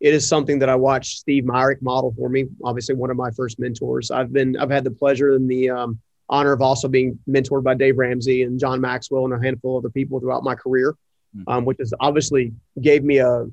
It 0.00 0.14
is 0.14 0.28
something 0.28 0.58
that 0.58 0.68
I 0.68 0.74
watched 0.76 1.18
Steve 1.18 1.44
Myrick 1.44 1.80
model 1.82 2.14
for 2.16 2.28
me. 2.28 2.46
Obviously, 2.62 2.94
one 2.94 3.10
of 3.10 3.16
my 3.16 3.30
first 3.30 3.58
mentors. 3.58 4.10
I've 4.10 4.32
been, 4.32 4.56
I've 4.56 4.70
had 4.70 4.84
the 4.84 4.90
pleasure 4.90 5.34
and 5.34 5.50
the 5.50 5.70
um, 5.70 5.98
honor 6.28 6.52
of 6.52 6.60
also 6.60 6.88
being 6.88 7.18
mentored 7.28 7.62
by 7.62 7.74
Dave 7.74 7.96
Ramsey 7.98 8.42
and 8.42 8.58
John 8.60 8.80
Maxwell 8.80 9.24
and 9.24 9.34
a 9.34 9.42
handful 9.42 9.78
of 9.78 9.84
other 9.84 9.90
people 9.90 10.20
throughout 10.20 10.44
my 10.44 10.54
career, 10.54 10.92
mm-hmm. 11.36 11.50
um, 11.50 11.64
which 11.64 11.78
has 11.78 11.92
obviously 12.00 12.52
gave 12.80 13.04
me 13.04 13.18
a 13.18 13.46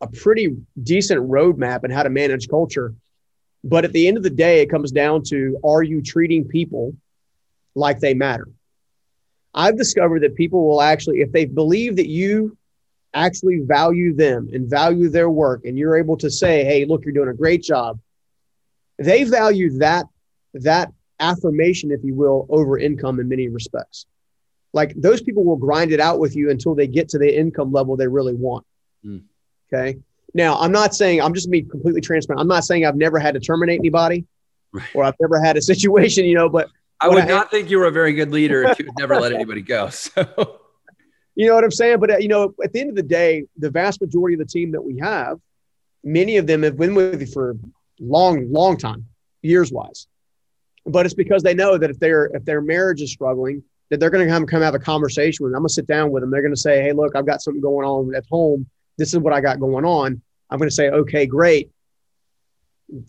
a 0.00 0.06
pretty 0.06 0.56
decent 0.82 1.20
roadmap 1.28 1.84
and 1.84 1.92
how 1.92 2.02
to 2.02 2.10
manage 2.10 2.48
culture. 2.48 2.94
But 3.62 3.84
at 3.84 3.92
the 3.92 4.08
end 4.08 4.16
of 4.16 4.22
the 4.22 4.30
day, 4.30 4.62
it 4.62 4.70
comes 4.70 4.90
down 4.90 5.22
to: 5.24 5.58
Are 5.62 5.82
you 5.82 6.00
treating 6.00 6.48
people 6.48 6.94
like 7.74 8.00
they 8.00 8.14
matter? 8.14 8.48
I've 9.54 9.76
discovered 9.76 10.22
that 10.22 10.34
people 10.34 10.66
will 10.66 10.80
actually, 10.80 11.20
if 11.20 11.32
they 11.32 11.44
believe 11.44 11.96
that 11.96 12.08
you 12.08 12.56
actually 13.12 13.60
value 13.60 14.14
them 14.14 14.48
and 14.52 14.70
value 14.70 15.08
their 15.08 15.28
work, 15.28 15.64
and 15.64 15.76
you're 15.76 15.96
able 15.96 16.16
to 16.18 16.30
say, 16.30 16.64
"Hey, 16.64 16.84
look, 16.84 17.04
you're 17.04 17.14
doing 17.14 17.28
a 17.28 17.34
great 17.34 17.62
job," 17.62 17.98
they 18.98 19.24
value 19.24 19.78
that 19.78 20.06
that 20.54 20.92
affirmation, 21.18 21.90
if 21.90 22.02
you 22.02 22.14
will, 22.14 22.46
over 22.48 22.78
income 22.78 23.20
in 23.20 23.28
many 23.28 23.48
respects. 23.48 24.06
Like 24.72 24.94
those 24.94 25.20
people 25.20 25.44
will 25.44 25.56
grind 25.56 25.92
it 25.92 26.00
out 26.00 26.18
with 26.18 26.36
you 26.36 26.50
until 26.50 26.74
they 26.74 26.86
get 26.86 27.08
to 27.10 27.18
the 27.18 27.38
income 27.38 27.72
level 27.72 27.96
they 27.96 28.06
really 28.06 28.34
want. 28.34 28.64
Mm. 29.04 29.22
Okay. 29.72 29.98
Now, 30.32 30.58
I'm 30.58 30.72
not 30.72 30.94
saying 30.94 31.20
I'm 31.20 31.34
just 31.34 31.50
being 31.50 31.68
completely 31.68 32.00
transparent. 32.00 32.40
I'm 32.40 32.48
not 32.48 32.64
saying 32.64 32.86
I've 32.86 32.96
never 32.96 33.18
had 33.18 33.34
to 33.34 33.40
terminate 33.40 33.80
anybody, 33.80 34.24
right. 34.72 34.86
or 34.94 35.04
I've 35.04 35.14
never 35.20 35.40
had 35.40 35.56
a 35.56 35.62
situation, 35.72 36.24
you 36.24 36.34
know. 36.34 36.48
But 36.48 36.68
I 37.00 37.08
would 37.08 37.28
not 37.28 37.50
think 37.50 37.70
you 37.70 37.78
were 37.78 37.86
a 37.86 37.92
very 37.92 38.12
good 38.12 38.30
leader 38.30 38.64
if 38.64 38.78
you 38.78 38.86
would 38.86 38.98
never 38.98 39.18
let 39.18 39.32
anybody 39.38 39.62
go. 39.62 39.88
So, 39.88 40.60
you 41.34 41.46
know 41.46 41.54
what 41.54 41.64
I'm 41.64 41.70
saying? 41.70 41.98
But 41.98 42.10
uh, 42.10 42.16
you 42.18 42.28
know, 42.28 42.54
at 42.62 42.72
the 42.72 42.80
end 42.80 42.90
of 42.90 42.96
the 42.96 43.02
day, 43.02 43.44
the 43.56 43.70
vast 43.70 44.00
majority 44.00 44.34
of 44.34 44.40
the 44.40 44.46
team 44.46 44.72
that 44.72 44.82
we 44.82 44.98
have, 44.98 45.38
many 46.04 46.36
of 46.36 46.46
them 46.46 46.62
have 46.62 46.76
been 46.76 46.94
with 46.94 47.20
you 47.20 47.26
for 47.26 47.52
a 47.52 47.54
long, 47.98 48.52
long 48.52 48.76
time, 48.76 49.06
years 49.42 49.72
wise. 49.72 50.06
But 50.84 51.06
it's 51.06 51.14
because 51.14 51.42
they 51.42 51.54
know 51.54 51.78
that 51.78 51.90
if 51.90 51.98
their 51.98 52.26
if 52.26 52.44
their 52.44 52.60
marriage 52.60 53.00
is 53.00 53.12
struggling, 53.12 53.62
that 53.90 54.00
they're 54.00 54.10
going 54.10 54.26
to 54.26 54.32
come 54.32 54.46
come 54.46 54.62
have 54.62 54.74
a 54.74 54.78
conversation 54.78 55.44
with 55.44 55.52
them. 55.52 55.56
I'm 55.58 55.62
going 55.62 55.68
to 55.68 55.74
sit 55.74 55.86
down 55.86 56.10
with 56.10 56.22
them. 56.22 56.30
They're 56.30 56.42
going 56.42 56.54
to 56.54 56.60
say, 56.60 56.82
"Hey, 56.82 56.92
look, 56.92 57.16
I've 57.16 57.26
got 57.26 57.42
something 57.42 57.60
going 57.60 57.86
on 57.86 58.14
at 58.14 58.24
home. 58.30 58.68
This 58.98 59.12
is 59.12 59.20
what 59.20 59.32
I 59.32 59.40
got 59.40 59.60
going 59.60 59.84
on." 59.84 60.20
I'm 60.50 60.58
going 60.58 60.68
to 60.70 60.74
say, 60.74 60.90
"Okay, 60.90 61.26
great. 61.26 61.70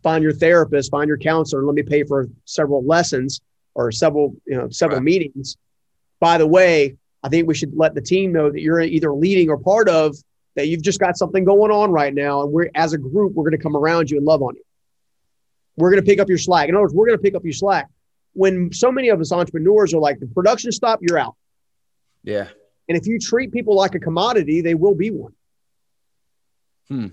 Find 0.03 0.23
your 0.23 0.33
therapist, 0.33 0.91
find 0.91 1.07
your 1.07 1.17
counselor, 1.17 1.61
and 1.61 1.67
let 1.67 1.75
me 1.75 1.83
pay 1.83 2.03
for 2.03 2.27
several 2.45 2.85
lessons." 2.85 3.41
Or 3.73 3.91
several 3.91 4.35
you 4.45 4.57
know 4.57 4.69
several 4.69 4.99
right. 4.99 5.05
meetings. 5.05 5.57
By 6.19 6.37
the 6.37 6.47
way, 6.47 6.97
I 7.23 7.29
think 7.29 7.47
we 7.47 7.55
should 7.55 7.75
let 7.75 7.95
the 7.95 8.01
team 8.01 8.31
know 8.31 8.49
that 8.51 8.61
you're 8.61 8.79
either 8.81 9.13
leading 9.13 9.49
or 9.49 9.57
part 9.57 9.89
of 9.89 10.15
that. 10.55 10.67
You've 10.67 10.81
just 10.81 10.99
got 10.99 11.17
something 11.17 11.43
going 11.43 11.71
on 11.71 11.91
right 11.91 12.13
now, 12.13 12.43
and 12.43 12.51
we're 12.51 12.69
as 12.75 12.93
a 12.93 12.97
group 12.97 13.33
we're 13.33 13.43
going 13.43 13.57
to 13.57 13.63
come 13.63 13.75
around 13.75 14.09
you 14.09 14.17
and 14.17 14.25
love 14.25 14.41
on 14.41 14.55
you. 14.55 14.63
We're 15.77 15.91
going 15.91 16.03
to 16.03 16.07
pick 16.07 16.19
up 16.19 16.29
your 16.29 16.37
slack. 16.37 16.69
In 16.69 16.75
other 16.75 16.83
words, 16.83 16.93
we're 16.93 17.07
going 17.07 17.17
to 17.17 17.23
pick 17.23 17.35
up 17.35 17.43
your 17.43 17.53
slack. 17.53 17.87
When 18.33 18.71
so 18.71 18.91
many 18.91 19.09
of 19.09 19.19
us 19.19 19.31
entrepreneurs 19.31 19.93
are 19.93 19.99
like, 19.99 20.19
the 20.19 20.27
production 20.27 20.71
stop, 20.71 20.99
you're 21.01 21.17
out. 21.17 21.35
Yeah. 22.23 22.47
And 22.87 22.97
if 22.97 23.07
you 23.07 23.19
treat 23.19 23.51
people 23.51 23.75
like 23.75 23.95
a 23.95 23.99
commodity, 23.99 24.61
they 24.61 24.75
will 24.75 24.95
be 24.95 25.11
one. 25.11 25.33
Hmm 26.87 27.07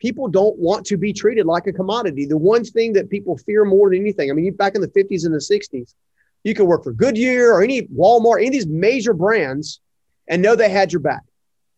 people 0.00 0.28
don't 0.28 0.56
want 0.58 0.86
to 0.86 0.96
be 0.96 1.12
treated 1.12 1.46
like 1.46 1.66
a 1.66 1.72
commodity. 1.72 2.26
The 2.26 2.36
one 2.36 2.64
thing 2.64 2.92
that 2.94 3.10
people 3.10 3.36
fear 3.38 3.64
more 3.64 3.90
than 3.90 4.00
anything, 4.00 4.30
I 4.30 4.34
mean, 4.34 4.54
back 4.54 4.74
in 4.74 4.80
the 4.80 4.88
50s 4.88 5.24
and 5.24 5.34
the 5.34 5.38
60s, 5.38 5.94
you 6.42 6.54
could 6.54 6.66
work 6.66 6.84
for 6.84 6.92
Goodyear 6.92 7.52
or 7.52 7.62
any 7.62 7.82
Walmart, 7.82 8.38
any 8.38 8.48
of 8.48 8.52
these 8.52 8.66
major 8.66 9.14
brands, 9.14 9.80
and 10.28 10.42
know 10.42 10.54
they 10.56 10.68
had 10.68 10.92
your 10.92 11.00
back. 11.00 11.22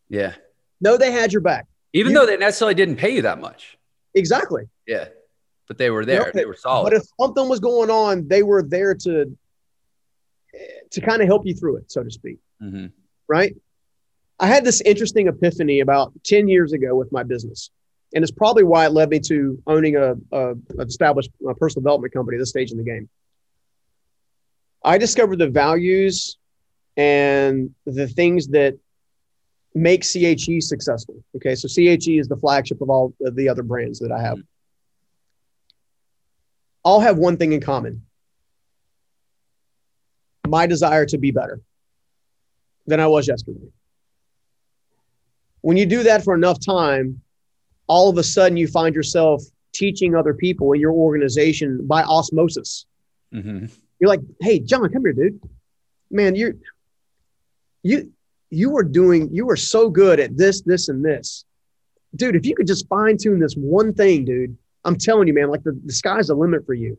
Yeah. 0.09 0.35
Know 0.81 0.97
they 0.97 1.13
had 1.13 1.33
your 1.33 1.43
back. 1.43 1.67
Even 1.93 2.13
you, 2.13 2.19
though 2.19 2.27
they 2.27 2.37
necessarily 2.37 2.75
didn't 2.75 2.97
pay 2.97 3.11
you 3.11 3.23
that 3.23 3.41
much. 3.41 3.79
Exactly. 4.15 4.65
Yeah. 4.87 5.07
But 5.69 5.79
they 5.79 5.91
were 5.91 6.05
there. 6.05 6.27
Know, 6.27 6.31
they 6.35 6.47
were 6.47 6.57
solid. 6.57 6.91
But 6.91 6.93
if 6.95 7.05
something 7.21 7.49
was 7.49 7.61
going 7.61 7.91
on, 7.91 8.29
they 8.29 8.43
were 8.43 8.63
there 8.63 8.95
to 8.95 9.37
to 10.93 11.01
kind 11.01 11.23
of 11.23 11.29
help 11.29 11.47
you 11.47 11.55
through 11.55 11.77
it, 11.77 11.91
so 11.91 12.03
to 12.03 12.11
speak. 12.11 12.39
Mm-hmm. 12.63 12.87
Right. 13.29 13.55
I 14.39 14.47
had 14.47 14.65
this 14.65 14.81
interesting 14.83 15.29
epiphany 15.29 15.81
about 15.81 16.13
10 16.25 16.49
years 16.49 16.73
ago 16.73 16.95
with 16.95 17.11
my 17.13 17.23
business 17.23 17.71
and 18.17 18.23
it's 18.23 18.33
probably 18.33 18.65
why 18.65 18.87
it 18.87 18.93
led 18.93 19.11
me 19.11 19.21
to 19.21 19.63
owning 19.67 19.95
a, 19.97 20.15
a 20.33 20.55
established 20.81 21.31
a 21.47 21.55
personal 21.55 21.83
development 21.83 22.15
company 22.15 22.39
at 22.39 22.41
this 22.41 22.49
stage 22.49 22.71
in 22.71 22.79
the 22.79 22.83
game. 22.83 23.11
I 24.83 24.97
discovered 24.97 25.39
the 25.39 25.51
values 25.51 26.39
and 26.97 27.75
the 27.85 28.09
things 28.09 28.49
that 28.49 28.79
make 29.75 30.03
CHE 30.03 30.63
successful. 30.63 31.23
Okay, 31.37 31.55
so 31.55 31.69
CHE 31.69 32.19
is 32.19 32.27
the 32.27 32.39
flagship 32.39 32.81
of 32.81 32.89
all 32.89 33.13
the 33.21 33.51
other 33.51 33.63
brands 33.63 33.99
that 33.99 34.11
I 34.11 34.23
have. 34.23 34.39
All 36.83 37.01
have 37.01 37.19
one 37.19 37.37
thing 37.37 37.53
in 37.53 37.61
common 37.61 38.03
my 40.49 40.67
desire 40.67 41.05
to 41.05 41.19
be 41.19 41.33
better 41.33 41.61
than 42.87 42.99
I 42.99 43.09
was 43.09 43.29
yesterday. 43.29 43.69
When 45.61 45.77
you 45.77 45.85
do 45.85 46.05
that 46.05 46.25
for 46.25 46.35
enough 46.35 46.65
time, 46.65 47.21
all 47.87 48.09
of 48.09 48.19
a 48.19 48.23
sudden 48.23 48.57
you 48.57 48.67
find 48.67 48.95
yourself 48.95 49.43
teaching 49.73 50.15
other 50.15 50.35
people 50.35 50.73
in 50.73 50.81
your 50.81 50.93
organization 50.93 51.87
by 51.87 52.03
osmosis. 52.03 52.87
Mm-hmm. 53.33 53.67
You're 53.99 54.09
like, 54.09 54.21
hey, 54.41 54.59
John, 54.59 54.91
come 54.91 55.03
here, 55.03 55.13
dude. 55.13 55.41
Man, 56.11 56.35
you're 56.35 56.55
you 57.83 58.13
you 58.51 58.71
were 58.71 58.85
doing 58.85 59.29
you 59.33 59.47
were 59.47 59.57
so 59.57 59.91
good 59.91 60.21
at 60.21 60.37
this, 60.37 60.63
this, 60.63 60.89
and 60.89 61.05
this. 61.05 61.45
Dude, 62.15 62.37
if 62.37 62.47
you 62.47 62.55
could 62.55 62.67
just 62.67 62.89
fine 62.89 63.17
tune 63.17 63.39
this 63.39 63.55
one 63.55 63.93
thing, 63.93 64.25
dude, 64.25 64.57
I'm 64.85 64.97
telling 64.97 65.29
you, 65.29 65.35
man, 65.35 65.51
like 65.51 65.65
the, 65.65 65.79
the 65.85 65.93
sky's 65.93 66.29
the 66.29 66.35
limit 66.35 66.65
for 66.65 66.75
you. 66.75 66.99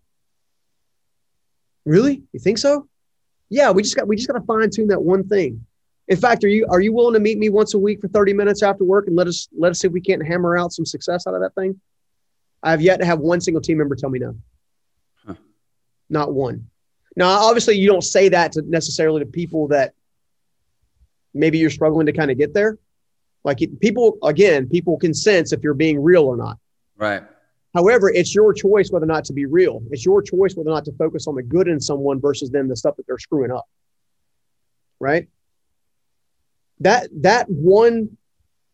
Really? 1.86 2.24
You 2.34 2.40
think 2.40 2.58
so? 2.58 2.88
Yeah, 3.50 3.72
we 3.72 3.82
just 3.82 3.96
got 3.96 4.08
we 4.08 4.18
just 4.18 4.28
got 4.28 4.38
to 4.38 4.46
fine 4.46 4.70
tune 4.70 4.90
that 4.90 5.02
one 5.02 5.28
thing. 5.28 5.66
In 6.08 6.18
fact, 6.18 6.44
are 6.44 6.48
you 6.48 6.66
are 6.70 6.80
you 6.80 6.94
willing 6.94 7.14
to 7.14 7.20
meet 7.20 7.38
me 7.38 7.50
once 7.50 7.74
a 7.74 7.80
week 7.80 8.00
for 8.00 8.08
30 8.08 8.34
minutes 8.34 8.64
after 8.64 8.84
work 8.84 9.08
and 9.08 9.16
let 9.16 9.28
us 9.28 9.48
let 9.58 9.72
us 9.72 9.80
see 9.80 9.88
if 9.88 9.94
we 9.94 10.02
can't 10.02 10.26
hammer 10.26 10.58
out 10.58 10.72
some 10.72 10.86
success 10.86 11.28
out 11.28 11.34
of 11.34 11.42
that 11.42 11.54
thing? 11.56 11.80
I 12.64 12.72
have 12.72 12.82
yet 12.82 13.00
to 13.00 13.06
have 13.06 13.20
one 13.20 13.42
single 13.42 13.62
team 13.62 13.78
member 13.78 13.96
tell 13.96 14.10
me 14.10 14.20
no. 14.20 14.36
Huh. 15.26 15.36
Not 16.10 16.34
one. 16.34 16.70
Now, 17.16 17.30
obviously, 17.30 17.78
you 17.78 17.90
don't 17.90 18.04
say 18.04 18.30
that 18.30 18.54
to 18.54 18.62
necessarily 18.62 19.20
to 19.22 19.26
people 19.26 19.68
that 19.70 19.94
maybe 21.34 21.58
you're 21.58 21.70
struggling 21.70 22.06
to 22.06 22.14
kind 22.14 22.32
of 22.32 22.38
get 22.38 22.54
there. 22.54 22.78
Like 23.44 23.60
people, 23.80 24.18
again, 24.24 24.68
people 24.68 24.98
can 24.98 25.14
sense 25.14 25.52
if 25.52 25.64
you're 25.64 25.74
being 25.74 26.02
real 26.02 26.24
or 26.24 26.38
not. 26.38 26.58
Right. 26.96 27.24
However, 27.74 28.10
it's 28.10 28.34
your 28.34 28.54
choice 28.54 28.92
whether 28.92 29.06
or 29.06 29.08
not 29.08 29.26
to 29.26 29.34
be 29.34 29.46
real. 29.46 29.82
It's 29.92 30.06
your 30.06 30.22
choice 30.22 30.56
whether 30.56 30.70
or 30.70 30.74
not 30.74 30.86
to 30.86 30.92
focus 30.94 31.28
on 31.28 31.36
the 31.36 31.44
good 31.44 31.68
in 31.68 31.80
someone 31.80 32.20
versus 32.20 32.50
then 32.50 32.68
the 32.68 32.76
stuff 32.76 32.96
that 32.98 33.08
they're 33.08 33.20
screwing 33.20 33.52
up. 33.52 33.66
Right? 35.00 35.28
That 36.80 37.10
that 37.22 37.50
one 37.50 38.18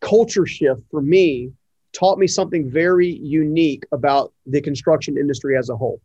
culture 0.01 0.45
shift 0.45 0.81
for 0.91 1.01
me 1.01 1.51
taught 1.93 2.17
me 2.17 2.27
something 2.27 2.69
very 2.69 3.07
unique 3.07 3.83
about 3.91 4.33
the 4.45 4.61
construction 4.61 5.17
industry 5.17 5.57
as 5.57 5.69
a 5.69 5.77
whole. 5.77 6.01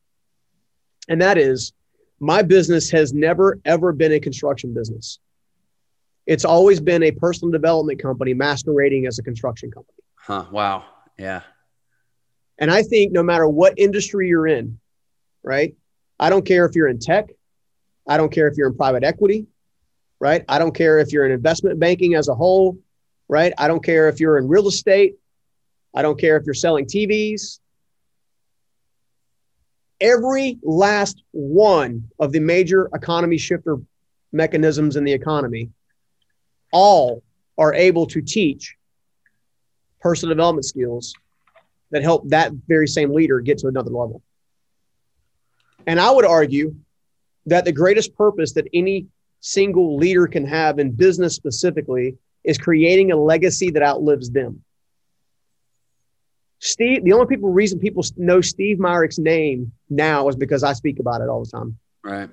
And 1.09 1.21
that 1.23 1.39
is 1.39 1.73
my 2.21 2.43
business 2.43 2.91
has 2.91 3.13
never 3.13 3.59
ever 3.65 3.93
been 3.93 4.13
a 4.13 4.21
construction 4.21 4.75
business. 4.75 5.19
It's 6.27 6.45
always 6.45 6.79
been 6.79 7.03
a 7.05 7.11
personal 7.11 7.51
development 7.51 8.01
company 8.03 8.35
masquerading 8.35 9.07
as 9.07 9.19
a 9.19 9.23
construction 9.23 9.71
company. 9.71 9.95
Huh, 10.17 10.45
wow. 10.53 10.85
Yeah. 11.19 11.41
And 12.59 12.71
I 12.71 12.83
think 12.83 13.13
no 13.13 13.23
matter 13.23 13.49
what 13.49 13.79
industry 13.79 14.29
you're 14.29 14.47
in, 14.47 14.79
right? 15.43 15.75
I 16.21 16.29
don't 16.29 16.45
care 16.45 16.67
if 16.67 16.75
you're 16.75 16.89
in 16.89 16.99
tech, 16.99 17.31
I 18.07 18.17
don't 18.17 18.31
care 18.31 18.49
if 18.49 18.57
you're 18.57 18.69
in 18.69 18.77
private 18.77 19.05
equity, 19.05 19.47
right? 20.21 20.45
I 20.49 20.59
don't 20.59 20.75
care 20.75 20.99
if 20.99 21.13
you're 21.13 21.27
in 21.27 21.33
investment 21.33 21.79
banking 21.79 22.15
as 22.15 22.29
a 22.29 22.35
whole, 22.35 22.79
right? 23.29 23.53
I 23.59 23.69
don't 23.69 23.85
care 23.85 24.09
if 24.09 24.21
you're 24.21 24.39
in 24.39 24.49
real 24.49 24.69
estate, 24.69 25.17
I 25.95 26.03
don't 26.03 26.19
care 26.19 26.37
if 26.37 26.45
you're 26.45 26.55
selling 26.55 26.87
TVs. 26.87 27.61
Every 30.01 30.59
last 30.63 31.23
one 31.33 32.09
of 32.21 32.33
the 32.33 32.41
major 32.41 32.89
economy 32.95 33.37
shifter 33.37 33.79
mechanisms 34.33 34.97
in 34.97 35.05
the 35.05 35.13
economy, 35.13 35.71
all 36.73 37.23
are 37.57 37.75
able 37.75 38.07
to 38.07 38.23
teach 38.23 38.77
personal 40.01 40.35
development 40.35 40.65
skills 40.65 41.15
that 41.91 42.03
help 42.03 42.29
that 42.29 42.53
very 42.69 42.87
same 42.87 43.13
leader 43.13 43.41
get 43.41 43.59
to 43.59 43.67
another 43.67 43.91
level. 43.91 44.23
And 45.87 45.99
I 45.99 46.11
would 46.11 46.27
argue 46.27 46.77
that 47.47 47.65
the 47.65 47.73
greatest 47.73 48.15
purpose 48.15 48.53
that 48.53 48.69
any 48.75 49.07
single 49.41 49.97
leader 49.97 50.27
can 50.27 50.47
have 50.47 50.79
in 50.79 50.93
business 50.93 51.35
specifically 51.35 52.17
is 52.45 52.59
creating 52.59 53.13
a 53.13 53.17
legacy 53.17 53.71
that 53.71 53.83
outlives 53.83 54.31
them. 54.31 54.63
Steve, 56.61 57.05
the 57.05 57.13
only 57.13 57.27
people 57.27 57.53
reason 57.53 57.79
people 57.79 58.05
know 58.17 58.41
Steve 58.41 58.79
Myrick's 58.79 59.19
name 59.19 59.73
now 59.89 60.29
is 60.29 60.37
because 60.37 60.65
I 60.65 60.73
speak 60.73 60.99
about 60.99 61.21
it 61.21 61.29
all 61.29 61.45
the 61.45 61.51
time. 61.51 61.79
Right. 62.03 62.29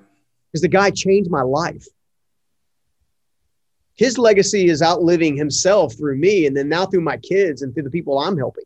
Because 0.50 0.62
the 0.62 0.68
guy 0.68 0.90
changed 0.90 1.30
my 1.30 1.42
life. 1.42 1.86
His 3.94 4.18
legacy 4.18 4.66
is 4.68 4.82
outliving 4.82 5.36
himself 5.36 5.96
through 5.96 6.16
me 6.16 6.46
and 6.46 6.56
then 6.56 6.68
now 6.68 6.86
through 6.86 7.02
my 7.02 7.16
kids 7.18 7.62
and 7.62 7.72
through 7.72 7.84
the 7.84 7.90
people 7.90 8.18
I'm 8.18 8.36
helping 8.36 8.64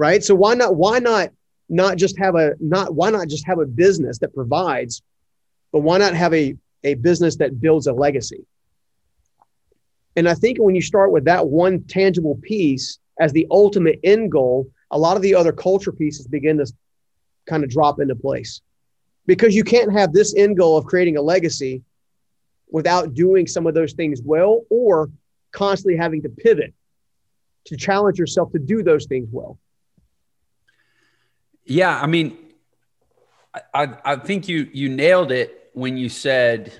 right? 0.00 0.24
So 0.24 0.34
why 0.34 0.54
not 0.54 0.76
why 0.76 0.98
not 0.98 1.28
not 1.68 1.98
just 1.98 2.18
have 2.18 2.34
a 2.34 2.54
not 2.58 2.94
why 2.94 3.10
not 3.10 3.28
just 3.28 3.46
have 3.46 3.58
a 3.58 3.66
business 3.66 4.18
that 4.20 4.34
provides, 4.34 5.02
but 5.72 5.80
why 5.80 5.98
not 5.98 6.14
have 6.14 6.34
a 6.34 6.56
a 6.82 6.94
business 6.94 7.36
that 7.36 7.60
builds 7.60 7.86
a 7.86 7.92
legacy? 7.92 8.46
And 10.16 10.28
I 10.28 10.34
think 10.34 10.58
when 10.58 10.74
you 10.74 10.82
start 10.82 11.12
with 11.12 11.24
that 11.26 11.46
one 11.46 11.84
tangible 11.84 12.38
piece 12.42 12.98
as 13.20 13.32
the 13.32 13.46
ultimate 13.50 14.00
end 14.02 14.32
goal, 14.32 14.68
a 14.90 14.98
lot 14.98 15.16
of 15.16 15.22
the 15.22 15.34
other 15.34 15.52
culture 15.52 15.92
pieces 15.92 16.26
begin 16.26 16.58
to 16.58 16.66
kind 17.46 17.62
of 17.62 17.70
drop 17.70 18.00
into 18.00 18.16
place. 18.16 18.60
Because 19.26 19.54
you 19.54 19.62
can't 19.62 19.92
have 19.92 20.12
this 20.12 20.34
end 20.36 20.56
goal 20.56 20.76
of 20.76 20.86
creating 20.86 21.16
a 21.16 21.22
legacy 21.22 21.82
without 22.70 23.14
doing 23.14 23.46
some 23.46 23.66
of 23.66 23.74
those 23.74 23.92
things 23.92 24.20
well 24.22 24.62
or 24.70 25.10
constantly 25.52 25.96
having 25.96 26.22
to 26.22 26.28
pivot 26.28 26.72
to 27.66 27.76
challenge 27.76 28.18
yourself 28.18 28.50
to 28.52 28.58
do 28.58 28.82
those 28.82 29.06
things 29.06 29.28
well. 29.30 29.58
Yeah, 31.64 32.00
I 32.00 32.06
mean, 32.06 32.36
I, 33.74 33.96
I 34.04 34.16
think 34.16 34.48
you 34.48 34.68
you 34.72 34.88
nailed 34.88 35.30
it 35.30 35.59
when 35.72 35.96
you 35.96 36.08
said 36.08 36.72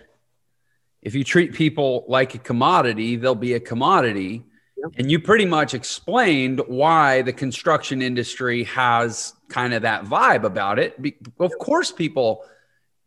if 1.03 1.14
you 1.14 1.24
treat 1.24 1.55
people 1.55 2.05
like 2.09 2.34
a 2.34 2.38
commodity, 2.38 3.16
they'll 3.16 3.34
be 3.34 3.55
a 3.55 3.61
commodity. 3.61 4.45
Yep. 4.76 4.93
And 4.99 5.11
you 5.11 5.20
pretty 5.20 5.45
much 5.45 5.74
explained 5.74 6.61
why 6.66 7.22
the 7.22 7.32
construction 7.32 8.03
industry 8.03 8.64
has 8.64 9.34
kind 9.49 9.74
of 9.74 9.82
that 9.82 10.05
vibe 10.05 10.45
about 10.45 10.78
it. 10.78 11.01
Be- 11.01 11.18
of 11.38 11.53
course, 11.59 11.93
people 11.93 12.45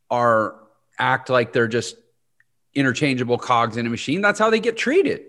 are 0.10 0.56
act 1.00 1.30
like 1.30 1.54
they're 1.54 1.68
just 1.68 1.96
interchangeable 2.76 3.38
cogs 3.38 3.78
in 3.78 3.86
a 3.86 3.90
machine. 3.90 4.22
That's 4.22 4.40
how 4.40 4.50
they 4.50 4.60
get 4.60 4.78
treated. 4.78 5.22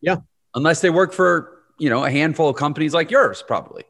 Yeah. 0.00 0.16
Unless 0.54 0.80
they 0.80 0.90
work 0.90 1.12
for, 1.12 1.62
you 1.78 1.90
know, 1.90 2.04
a 2.04 2.10
handful 2.10 2.48
of 2.48 2.56
companies 2.56 2.94
like 2.94 3.10
yours, 3.10 3.42
probably. 3.46 3.84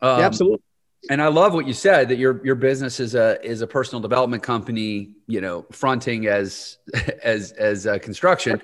Um, 0.00 0.20
yeah, 0.20 0.26
absolutely. 0.26 0.62
And 1.08 1.22
I 1.22 1.28
love 1.28 1.54
what 1.54 1.66
you 1.66 1.72
said 1.72 2.08
that 2.08 2.16
your 2.16 2.44
your 2.44 2.54
business 2.54 3.00
is 3.00 3.14
a 3.14 3.44
is 3.44 3.60
a 3.60 3.66
personal 3.66 4.00
development 4.00 4.42
company, 4.42 5.10
you 5.26 5.40
know, 5.40 5.66
fronting 5.70 6.26
as 6.26 6.78
as 7.22 7.52
as 7.52 7.86
a 7.86 7.98
construction, 7.98 8.60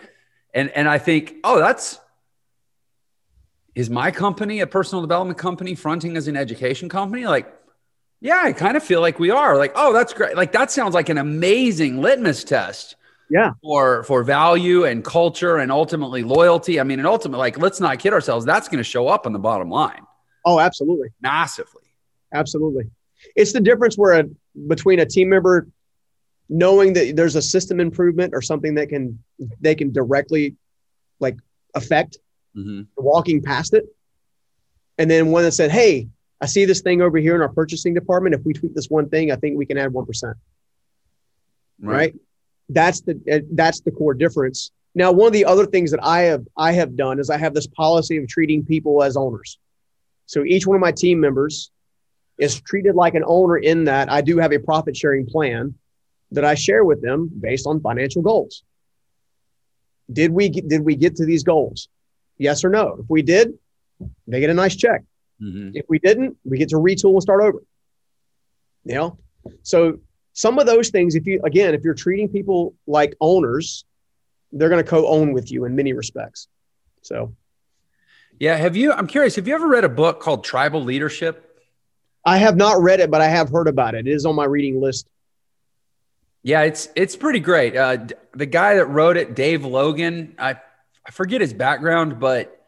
and 0.55 0.71
and 0.71 0.89
I 0.89 0.99
think, 0.99 1.37
oh, 1.45 1.59
that's 1.59 1.99
is 3.75 3.89
my 3.89 4.11
company 4.11 4.61
a 4.61 4.67
personal 4.67 5.01
development 5.01 5.39
company 5.39 5.75
fronting 5.75 6.17
as 6.17 6.29
an 6.29 6.37
education 6.37 6.89
company? 6.89 7.27
Like, 7.27 7.53
yeah, 8.21 8.43
I 8.45 8.53
kind 8.53 8.77
of 8.77 8.83
feel 8.83 9.01
like 9.01 9.19
we 9.19 9.31
are. 9.31 9.57
Like, 9.57 9.73
oh, 9.75 9.93
that's 9.93 10.13
great. 10.13 10.37
Like 10.37 10.53
that 10.53 10.71
sounds 10.71 10.95
like 10.95 11.09
an 11.09 11.19
amazing 11.19 12.01
litmus 12.01 12.45
test. 12.45 12.97
Yeah. 13.31 13.53
For 13.63 14.03
for 14.05 14.25
value 14.25 14.85
and 14.85 15.03
culture 15.03 15.57
and 15.57 15.73
ultimately 15.73 16.23
loyalty. 16.23 16.79
I 16.79 16.83
mean, 16.85 16.99
and 16.99 17.09
ultimately, 17.09 17.39
like, 17.39 17.59
let's 17.59 17.81
not 17.81 17.99
kid 17.99 18.13
ourselves. 18.13 18.45
That's 18.45 18.69
going 18.69 18.79
to 18.79 18.85
show 18.85 19.09
up 19.09 19.27
on 19.27 19.33
the 19.33 19.39
bottom 19.39 19.71
line. 19.71 20.03
Oh, 20.45 20.61
absolutely. 20.61 21.09
Massively. 21.21 21.82
Absolutely. 22.33 22.85
It's 23.37 23.53
the 23.53 23.61
difference 23.61 23.97
where 23.97 24.21
a, 24.21 24.25
between 24.67 25.01
a 25.01 25.07
team 25.07 25.29
member 25.29 25.69
knowing 26.49 26.93
that 26.93 27.17
there's 27.17 27.37
a 27.37 27.43
system 27.43 27.81
improvement 27.81 28.35
or 28.35 28.43
something 28.43 28.75
that 28.75 28.89
can 28.89 29.19
they 29.61 29.75
can 29.75 29.93
directly 29.93 30.57
like 31.21 31.37
affect 31.75 32.19
mm-hmm. 32.57 32.83
walking 32.97 33.43
past 33.43 33.75
it. 33.75 33.85
And 34.99 35.11
then 35.11 35.31
one 35.31 35.45
that 35.45 35.53
said, 35.53 35.71
Hey, 35.71 36.09
I 36.41 36.47
see 36.47 36.65
this 36.65 36.83
thing 36.83 37.01
over 37.01 37.19
here 37.19 37.35
in 37.35 37.41
our 37.41 37.49
purchasing 37.49 37.95
department. 37.95 38.35
If 38.35 38.45
we 38.45 38.53
tweak 38.53 38.75
this 38.75 38.91
one 38.91 39.09
thing, 39.09 39.31
I 39.31 39.37
think 39.37 39.57
we 39.57 39.65
can 39.65 39.79
add 39.79 39.93
1%. 39.93 40.23
Right. 40.25 40.37
right? 41.81 42.15
That's 42.69 43.01
the, 43.01 43.47
that's 43.53 43.81
the 43.81 43.91
core 43.91 44.15
difference. 44.15 44.73
Now, 44.95 45.13
one 45.13 45.29
of 45.29 45.33
the 45.33 45.45
other 45.45 45.67
things 45.67 45.91
that 45.93 46.03
I 46.03 46.23
have, 46.23 46.45
I 46.57 46.73
have 46.73 46.97
done 46.97 47.19
is 47.19 47.31
I 47.31 47.39
have 47.39 47.55
this 47.55 47.67
policy 47.67 48.19
of 48.19 48.29
treating 48.29 48.65
people 48.65 49.03
as 49.03 49.17
owners. 49.17 49.59
So 50.27 50.45
each 50.45 50.67
one 50.67 50.77
of 50.77 50.81
my 50.81 50.93
team 50.93 51.21
members 51.21 51.71
is 52.43 52.61
treated 52.61 52.97
like 52.97 53.15
an 53.15 53.23
owner 53.25 53.57
in 53.57 53.85
that 53.85 54.11
I 54.11 54.21
do 54.21 54.39
have 54.39 54.53
a 54.53 54.59
profit 54.59 54.97
sharing 54.97 55.27
plan 55.27 55.75
that 56.33 56.45
I 56.45 56.55
share 56.55 56.85
with 56.85 57.01
them 57.01 57.31
based 57.41 57.69
on 57.69 57.81
financial 57.81 58.21
goals. 58.21 58.65
Did 60.13 60.33
we 60.33 60.49
did 60.49 60.83
we 60.83 60.97
get 60.97 61.17
to 61.17 61.25
these 61.25 61.45
goals? 61.45 61.89
Yes 62.39 62.65
or 62.65 62.71
no? 62.71 62.97
If 62.99 63.07
we 63.09 63.23
did, 63.23 63.53
they 64.27 64.41
get 64.41 64.51
a 64.51 64.55
nice 64.55 64.75
check. 64.75 65.03
Mm-hmm. 65.41 65.71
If 65.75 65.87
we 65.89 66.01
didn't, 66.01 66.37
we 66.45 66.59
get 66.59 66.71
to 66.71 66.77
retool 66.77 67.13
and 67.13 67.23
start 67.23 67.43
over. 67.43 67.63
You 68.85 68.95
know, 68.95 69.19
so 69.63 70.01
some 70.33 70.59
of 70.59 70.67
those 70.67 70.91
things, 70.91 71.15
if 71.15 71.25
you 71.27 71.41
again, 71.45 71.75
if 71.75 71.85
you're 71.85 71.95
treating 71.95 72.29
people 72.29 72.75
like 72.89 73.15
owners, 73.21 73.85
they're 74.51 74.69
going 74.69 74.83
to 74.83 74.91
co-own 74.91 75.33
with 75.33 75.53
you 75.53 75.65
in 75.65 75.77
many 75.77 75.93
respects. 75.93 76.49
So, 77.03 77.35
yeah. 78.41 78.57
Have 78.57 78.77
you? 78.77 78.93
I'm 78.93 79.07
curious. 79.07 79.37
Have 79.37 79.47
you 79.47 79.55
ever 79.55 79.69
read 79.69 79.85
a 79.85 79.89
book 79.89 80.19
called 80.19 80.43
Tribal 80.43 80.83
Leadership? 80.83 81.52
I 82.25 82.39
have 82.39 82.57
not 82.57 82.81
read 82.81 83.01
it, 83.01 83.11
but 83.11 83.21
I 83.21 83.29
have 83.29 83.51
heard 83.51 83.69
about 83.69 83.95
it. 83.95 84.07
It 84.07 84.13
is 84.13 84.27
on 84.27 84.35
my 84.35 84.45
reading 84.45 84.81
list. 84.81 85.09
Yeah, 86.43 86.63
it's 86.63 86.89
it's 86.97 87.17
pretty 87.17 87.41
great. 87.41 87.77
Uh, 87.77 87.99
the 88.35 88.47
guy 88.47 88.75
that 88.75 88.87
wrote 88.87 89.17
it, 89.17 89.35
Dave 89.35 89.65
Logan, 89.65 90.35
I 90.39 90.57
I 91.07 91.11
forget 91.11 91.41
his 91.41 91.53
background, 91.53 92.19
but 92.21 92.59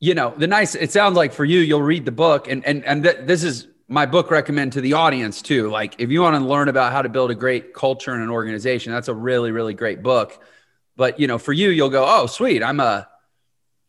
you 0.00 0.14
know, 0.14 0.34
the 0.36 0.46
nice. 0.46 0.74
It 0.74 0.92
sounds 0.92 1.16
like 1.16 1.32
for 1.32 1.44
you, 1.44 1.60
you'll 1.60 1.82
read 1.82 2.04
the 2.04 2.12
book, 2.12 2.48
and 2.48 2.64
and 2.64 2.84
and 2.84 3.02
th- 3.04 3.18
this 3.22 3.44
is 3.44 3.68
my 3.88 4.06
book 4.06 4.30
recommend 4.30 4.72
to 4.72 4.80
the 4.80 4.94
audience 4.94 5.42
too. 5.42 5.70
Like 5.70 6.00
if 6.00 6.10
you 6.10 6.22
want 6.22 6.36
to 6.36 6.44
learn 6.44 6.68
about 6.68 6.92
how 6.92 7.02
to 7.02 7.08
build 7.08 7.30
a 7.30 7.34
great 7.34 7.74
culture 7.74 8.14
in 8.14 8.22
an 8.22 8.30
organization, 8.30 8.92
that's 8.92 9.08
a 9.08 9.14
really 9.14 9.50
really 9.50 9.74
great 9.74 10.02
book. 10.02 10.42
But 10.96 11.20
you 11.20 11.26
know, 11.26 11.38
for 11.38 11.52
you, 11.52 11.68
you'll 11.68 11.90
go, 11.90 12.04
oh, 12.06 12.26
sweet, 12.26 12.62
I'm 12.62 12.80
a 12.80 13.08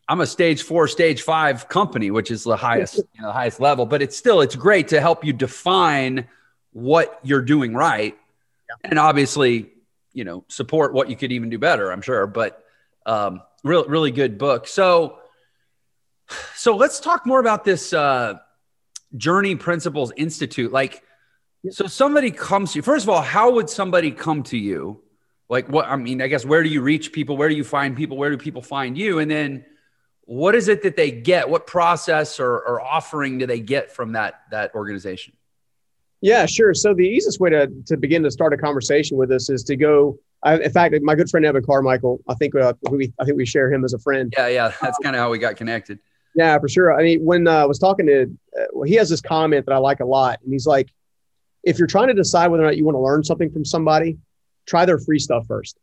I'm 0.08 0.20
a 0.20 0.26
stage 0.26 0.62
four, 0.62 0.86
stage 0.88 1.22
five 1.22 1.68
company, 1.68 2.10
which 2.10 2.30
is 2.30 2.44
the 2.44 2.56
highest, 2.56 2.96
you 2.96 3.22
know, 3.22 3.28
the 3.28 3.32
highest 3.32 3.60
level. 3.60 3.86
But 3.86 4.02
it's 4.02 4.16
still 4.16 4.40
it's 4.40 4.56
great 4.56 4.88
to 4.88 5.00
help 5.00 5.24
you 5.24 5.32
define 5.32 6.28
what 6.72 7.18
you're 7.22 7.42
doing 7.42 7.72
right 7.74 8.16
yeah. 8.68 8.90
and 8.90 8.98
obviously, 8.98 9.70
you 10.12 10.24
know, 10.24 10.44
support 10.48 10.92
what 10.92 11.08
you 11.08 11.16
could 11.16 11.32
even 11.32 11.50
do 11.50 11.58
better. 11.58 11.90
I'm 11.90 12.02
sure, 12.02 12.26
but 12.26 12.62
um, 13.06 13.42
really, 13.62 13.88
really 13.88 14.10
good 14.10 14.38
book. 14.38 14.66
So, 14.66 15.18
so 16.54 16.76
let's 16.76 17.00
talk 17.00 17.26
more 17.26 17.40
about 17.40 17.64
this 17.64 17.92
uh, 17.92 18.34
Journey 19.16 19.56
Principles 19.56 20.12
Institute. 20.16 20.72
Like, 20.72 21.02
so 21.70 21.86
somebody 21.86 22.30
comes 22.30 22.72
to 22.72 22.78
you. 22.78 22.82
First 22.82 23.04
of 23.04 23.08
all, 23.08 23.22
how 23.22 23.52
would 23.52 23.70
somebody 23.70 24.10
come 24.10 24.42
to 24.44 24.58
you? 24.58 25.02
Like, 25.48 25.68
what? 25.68 25.86
I 25.86 25.96
mean, 25.96 26.20
I 26.22 26.28
guess 26.28 26.44
where 26.44 26.62
do 26.62 26.68
you 26.68 26.82
reach 26.82 27.12
people? 27.12 27.36
Where 27.36 27.48
do 27.48 27.54
you 27.54 27.64
find 27.64 27.96
people? 27.96 28.16
Where 28.16 28.30
do 28.30 28.36
people 28.36 28.62
find 28.62 28.96
you? 28.96 29.18
And 29.18 29.30
then, 29.30 29.64
what 30.26 30.54
is 30.54 30.68
it 30.68 30.82
that 30.82 30.96
they 30.96 31.10
get? 31.10 31.48
What 31.48 31.66
process 31.66 32.40
or, 32.40 32.52
or 32.52 32.80
offering 32.80 33.38
do 33.38 33.46
they 33.46 33.60
get 33.60 33.92
from 33.92 34.12
that 34.12 34.42
that 34.50 34.74
organization? 34.74 35.34
Yeah, 36.20 36.46
sure. 36.46 36.72
So 36.72 36.94
the 36.94 37.06
easiest 37.06 37.38
way 37.38 37.50
to, 37.50 37.70
to 37.86 37.96
begin 37.96 38.22
to 38.22 38.30
start 38.30 38.54
a 38.54 38.56
conversation 38.56 39.16
with 39.16 39.30
us 39.30 39.50
is 39.50 39.62
to 39.64 39.76
go. 39.76 40.18
I, 40.42 40.58
in 40.58 40.70
fact, 40.70 40.94
my 41.02 41.14
good 41.14 41.30
friend 41.30 41.46
Evan 41.46 41.64
Carmichael, 41.64 42.20
I 42.28 42.34
think 42.34 42.54
uh, 42.54 42.74
we 42.90 43.12
I 43.18 43.24
think 43.24 43.36
we 43.36 43.46
share 43.46 43.72
him 43.72 43.84
as 43.84 43.94
a 43.94 43.98
friend. 43.98 44.32
Yeah, 44.36 44.48
yeah, 44.48 44.72
that's 44.80 44.98
kind 44.98 45.16
of 45.16 45.20
how 45.20 45.30
we 45.30 45.38
got 45.38 45.56
connected. 45.56 45.98
Yeah, 46.34 46.58
for 46.58 46.68
sure. 46.68 46.98
I 46.98 47.02
mean, 47.02 47.24
when 47.24 47.46
uh, 47.46 47.62
I 47.62 47.64
was 47.64 47.78
talking 47.78 48.06
to, 48.06 48.22
uh, 48.58 48.64
well, 48.72 48.82
he 48.82 48.94
has 48.96 49.08
this 49.08 49.20
comment 49.20 49.66
that 49.66 49.72
I 49.72 49.78
like 49.78 50.00
a 50.00 50.04
lot, 50.04 50.40
and 50.42 50.52
he's 50.52 50.66
like, 50.66 50.92
if 51.62 51.78
you're 51.78 51.86
trying 51.86 52.08
to 52.08 52.14
decide 52.14 52.48
whether 52.48 52.62
or 52.62 52.66
not 52.66 52.76
you 52.76 52.84
want 52.84 52.96
to 52.96 53.00
learn 53.00 53.24
something 53.24 53.50
from 53.50 53.64
somebody, 53.64 54.18
try 54.66 54.84
their 54.84 54.98
free 54.98 55.18
stuff 55.18 55.46
1st 55.46 55.74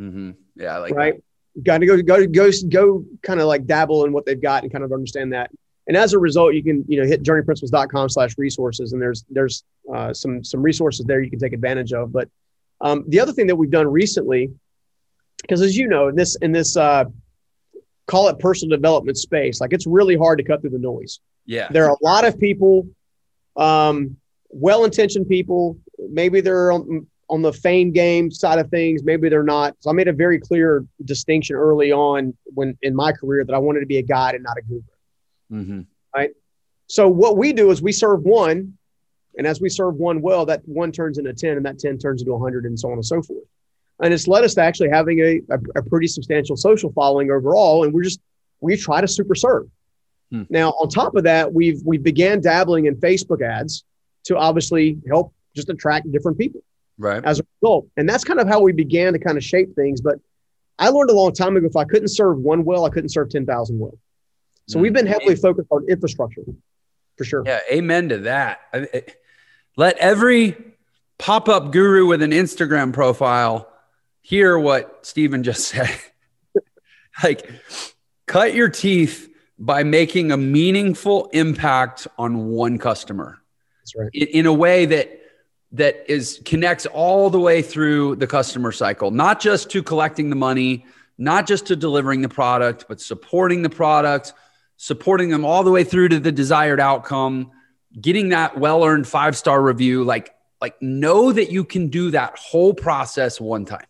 mm-hmm. 0.00 0.30
Yeah, 0.56 0.78
like 0.78 0.94
right. 0.94 1.22
Got 1.62 1.78
to 1.78 1.86
go 1.86 2.00
go 2.02 2.26
go 2.26 2.50
go 2.68 3.04
kind 3.22 3.40
of 3.40 3.46
like 3.46 3.66
dabble 3.66 4.04
in 4.04 4.12
what 4.12 4.24
they've 4.24 4.40
got 4.40 4.62
and 4.62 4.72
kind 4.72 4.84
of 4.84 4.92
understand 4.92 5.32
that 5.32 5.50
and 5.86 5.96
as 5.96 6.12
a 6.12 6.18
result, 6.18 6.54
you 6.54 6.62
can 6.62 6.84
you 6.88 7.00
know 7.00 7.06
hit 7.06 7.22
journeyprinciples.com 7.22 8.08
slash 8.08 8.38
resources, 8.38 8.92
and 8.92 9.02
there's 9.02 9.24
there's 9.30 9.64
uh, 9.92 10.12
some 10.12 10.44
some 10.44 10.62
resources 10.62 11.04
there 11.06 11.20
you 11.20 11.30
can 11.30 11.38
take 11.38 11.52
advantage 11.52 11.92
of. 11.92 12.12
But 12.12 12.28
um, 12.80 13.04
the 13.08 13.20
other 13.20 13.32
thing 13.32 13.46
that 13.48 13.56
we've 13.56 13.70
done 13.70 13.88
recently, 13.88 14.50
because 15.40 15.60
as 15.60 15.76
you 15.76 15.88
know, 15.88 16.08
in 16.08 16.14
this 16.14 16.36
in 16.36 16.52
this 16.52 16.76
uh, 16.76 17.04
call 18.06 18.28
it 18.28 18.38
personal 18.38 18.76
development 18.76 19.18
space, 19.18 19.60
like 19.60 19.72
it's 19.72 19.86
really 19.86 20.16
hard 20.16 20.38
to 20.38 20.44
cut 20.44 20.60
through 20.60 20.70
the 20.70 20.78
noise. 20.78 21.20
Yeah, 21.46 21.68
there 21.70 21.86
are 21.86 21.96
a 22.00 22.04
lot 22.04 22.24
of 22.24 22.38
people, 22.38 22.86
um, 23.56 24.16
well-intentioned 24.50 25.28
people. 25.28 25.78
Maybe 25.98 26.40
they're 26.40 26.70
on, 26.70 27.08
on 27.32 27.40
the 27.40 27.52
fame 27.52 27.90
game 27.92 28.30
side 28.30 28.58
of 28.58 28.68
things. 28.68 29.02
Maybe 29.02 29.30
they're 29.30 29.42
not. 29.42 29.74
So 29.80 29.88
I 29.88 29.94
made 29.94 30.06
a 30.06 30.12
very 30.12 30.38
clear 30.38 30.84
distinction 31.02 31.56
early 31.56 31.90
on 31.90 32.36
when 32.44 32.76
in 32.82 32.94
my 32.94 33.10
career 33.10 33.42
that 33.42 33.54
I 33.54 33.58
wanted 33.58 33.80
to 33.80 33.86
be 33.86 33.96
a 33.96 34.02
guide 34.02 34.34
and 34.34 34.44
not 34.44 34.58
a 34.58 34.62
guru. 34.62 34.82
Mm-hmm. 35.50 35.80
Right. 36.14 36.30
So 36.88 37.08
what 37.08 37.38
we 37.38 37.54
do 37.54 37.70
is 37.70 37.80
we 37.80 37.90
serve 37.90 38.22
one, 38.22 38.76
and 39.38 39.46
as 39.46 39.62
we 39.62 39.70
serve 39.70 39.94
one 39.94 40.20
well, 40.20 40.44
that 40.44 40.60
one 40.66 40.92
turns 40.92 41.16
into 41.16 41.32
10, 41.32 41.56
and 41.56 41.64
that 41.64 41.78
10 41.78 41.96
turns 41.96 42.20
into 42.20 42.34
100, 42.34 42.66
and 42.66 42.78
so 42.78 42.88
on 42.88 42.94
and 42.94 43.06
so 43.06 43.22
forth. 43.22 43.44
And 44.02 44.12
it's 44.12 44.28
led 44.28 44.44
us 44.44 44.52
to 44.56 44.60
actually 44.60 44.90
having 44.90 45.20
a, 45.20 45.40
a, 45.48 45.58
a 45.76 45.82
pretty 45.82 46.08
substantial 46.08 46.54
social 46.54 46.92
following 46.92 47.30
overall. 47.30 47.84
And 47.84 47.94
we're 47.94 48.02
just, 48.02 48.20
we 48.60 48.76
try 48.76 49.00
to 49.00 49.08
super 49.08 49.34
serve. 49.34 49.68
Hmm. 50.30 50.42
Now, 50.50 50.72
on 50.72 50.90
top 50.90 51.16
of 51.16 51.24
that, 51.24 51.50
we've 51.50 51.80
we 51.82 51.96
began 51.96 52.42
dabbling 52.42 52.86
in 52.86 52.96
Facebook 52.96 53.42
ads 53.42 53.84
to 54.24 54.36
obviously 54.36 54.98
help 55.08 55.32
just 55.56 55.70
attract 55.70 56.12
different 56.12 56.36
people. 56.36 56.62
Right. 57.02 57.24
As 57.24 57.40
a 57.40 57.42
result. 57.60 57.88
And 57.96 58.08
that's 58.08 58.22
kind 58.22 58.38
of 58.38 58.46
how 58.46 58.60
we 58.60 58.70
began 58.70 59.12
to 59.12 59.18
kind 59.18 59.36
of 59.36 59.42
shape 59.42 59.74
things. 59.74 60.00
But 60.00 60.20
I 60.78 60.88
learned 60.90 61.10
a 61.10 61.14
long 61.14 61.32
time 61.32 61.56
ago 61.56 61.66
if 61.66 61.74
I 61.74 61.84
couldn't 61.84 62.08
serve 62.08 62.38
one 62.38 62.64
well, 62.64 62.84
I 62.84 62.90
couldn't 62.90 63.08
serve 63.08 63.28
10,000 63.28 63.78
well. 63.78 63.98
So 64.68 64.78
we've 64.78 64.92
been 64.92 65.06
mm. 65.06 65.10
heavily 65.10 65.34
focused 65.34 65.66
on 65.72 65.84
infrastructure 65.88 66.42
for 67.18 67.24
sure. 67.24 67.42
Yeah, 67.44 67.58
amen 67.72 68.10
to 68.10 68.18
that. 68.18 68.60
Let 69.76 69.98
every 69.98 70.56
pop 71.18 71.48
up 71.48 71.72
guru 71.72 72.06
with 72.06 72.22
an 72.22 72.30
Instagram 72.30 72.92
profile 72.92 73.68
hear 74.20 74.56
what 74.56 75.04
Stephen 75.04 75.42
just 75.42 75.66
said. 75.68 75.90
like, 77.24 77.50
cut 78.26 78.54
your 78.54 78.68
teeth 78.68 79.28
by 79.58 79.82
making 79.82 80.30
a 80.30 80.36
meaningful 80.36 81.26
impact 81.32 82.06
on 82.16 82.46
one 82.50 82.78
customer. 82.78 83.42
That's 83.80 83.96
right. 83.96 84.10
In, 84.12 84.28
in 84.28 84.46
a 84.46 84.52
way 84.52 84.86
that 84.86 85.21
that 85.72 86.04
is 86.10 86.40
connects 86.44 86.86
all 86.86 87.30
the 87.30 87.40
way 87.40 87.62
through 87.62 88.16
the 88.16 88.26
customer 88.26 88.72
cycle, 88.72 89.10
not 89.10 89.40
just 89.40 89.70
to 89.70 89.82
collecting 89.82 90.30
the 90.30 90.36
money, 90.36 90.84
not 91.18 91.46
just 91.46 91.66
to 91.66 91.76
delivering 91.76 92.20
the 92.20 92.28
product, 92.28 92.84
but 92.88 93.00
supporting 93.00 93.62
the 93.62 93.70
product, 93.70 94.34
supporting 94.76 95.30
them 95.30 95.44
all 95.44 95.62
the 95.64 95.70
way 95.70 95.84
through 95.84 96.08
to 96.08 96.20
the 96.20 96.32
desired 96.32 96.80
outcome, 96.80 97.50
getting 98.00 98.30
that 98.30 98.58
well-earned 98.58 99.06
five-star 99.06 99.60
review, 99.60 100.04
like 100.04 100.34
like 100.60 100.80
know 100.80 101.32
that 101.32 101.50
you 101.50 101.64
can 101.64 101.88
do 101.88 102.12
that 102.12 102.38
whole 102.38 102.72
process 102.72 103.40
one 103.40 103.64
time. 103.64 103.84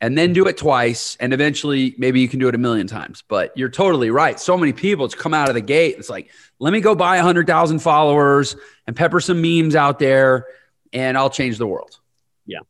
And 0.00 0.16
then 0.16 0.34
do 0.34 0.46
it 0.46 0.58
twice 0.58 1.16
and 1.20 1.32
eventually 1.32 1.94
maybe 1.96 2.20
you 2.20 2.28
can 2.28 2.38
do 2.38 2.48
it 2.48 2.54
a 2.54 2.58
million 2.58 2.86
times. 2.86 3.22
But 3.26 3.56
you're 3.56 3.70
totally 3.70 4.10
right. 4.10 4.38
So 4.38 4.56
many 4.56 4.72
people 4.72 5.06
it's 5.06 5.14
come 5.14 5.32
out 5.32 5.48
of 5.48 5.54
the 5.54 5.62
gate. 5.62 5.96
It's 5.98 6.10
like, 6.10 6.30
let 6.58 6.72
me 6.72 6.80
go 6.80 6.94
buy 6.94 7.16
100,000 7.16 7.78
followers 7.78 8.56
and 8.86 8.94
pepper 8.94 9.20
some 9.20 9.40
memes 9.40 9.74
out 9.74 9.98
there 9.98 10.46
and 10.92 11.16
I'll 11.16 11.30
change 11.30 11.58
the 11.58 11.66
world. 11.66 11.98
Yeah. 12.44 12.60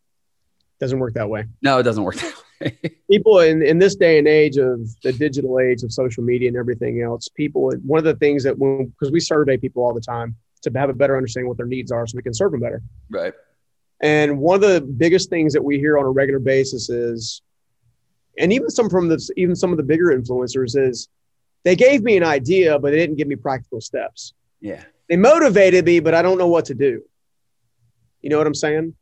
Doesn't 0.80 0.98
work 0.98 1.14
that 1.14 1.28
way. 1.28 1.46
No, 1.62 1.78
it 1.78 1.82
doesn't 1.82 2.04
work 2.04 2.14
that 2.16 2.34
way. 2.60 2.78
people 3.10 3.40
in, 3.40 3.60
in 3.62 3.78
this 3.78 3.96
day 3.96 4.18
and 4.18 4.28
age 4.28 4.56
of 4.56 4.80
the 5.02 5.12
digital 5.12 5.58
age 5.58 5.82
of 5.82 5.92
social 5.92 6.22
media 6.22 6.48
and 6.48 6.56
everything 6.56 7.02
else, 7.02 7.28
people, 7.28 7.72
one 7.84 7.98
of 7.98 8.04
the 8.04 8.14
things 8.14 8.44
that 8.44 8.56
when, 8.56 8.86
because 8.86 9.10
we 9.10 9.20
survey 9.20 9.56
people 9.56 9.82
all 9.82 9.92
the 9.92 10.00
time 10.00 10.36
to 10.62 10.70
have 10.78 10.90
a 10.90 10.94
better 10.94 11.16
understanding 11.16 11.48
what 11.48 11.56
their 11.56 11.66
needs 11.66 11.92
are 11.92 12.06
so 12.06 12.16
we 12.16 12.22
can 12.22 12.34
serve 12.34 12.52
them 12.52 12.60
better. 12.60 12.82
Right. 13.10 13.34
And 14.02 14.38
one 14.38 14.56
of 14.56 14.60
the 14.60 14.80
biggest 14.80 15.30
things 15.30 15.52
that 15.54 15.62
we 15.62 15.78
hear 15.78 15.98
on 15.98 16.04
a 16.04 16.10
regular 16.10 16.38
basis 16.38 16.90
is, 16.90 17.42
and 18.38 18.52
even 18.52 18.68
some 18.68 18.90
from 18.90 19.08
the, 19.08 19.32
even 19.36 19.56
some 19.56 19.70
of 19.70 19.78
the 19.78 19.82
bigger 19.82 20.06
influencers 20.06 20.76
is 20.76 21.08
they 21.64 21.76
gave 21.76 22.02
me 22.02 22.16
an 22.16 22.22
idea, 22.22 22.78
but 22.78 22.90
they 22.90 22.98
didn't 22.98 23.16
give 23.16 23.28
me 23.28 23.36
practical 23.36 23.80
steps. 23.80 24.34
Yeah. 24.60 24.84
They 25.08 25.16
motivated 25.16 25.86
me, 25.86 26.00
but 26.00 26.14
I 26.14 26.22
don't 26.22 26.36
know 26.36 26.48
what 26.48 26.66
to 26.66 26.74
do. 26.74 27.02
You 28.20 28.30
know 28.30 28.38
what 28.38 28.46
I'm 28.46 28.54
saying? 28.54 28.94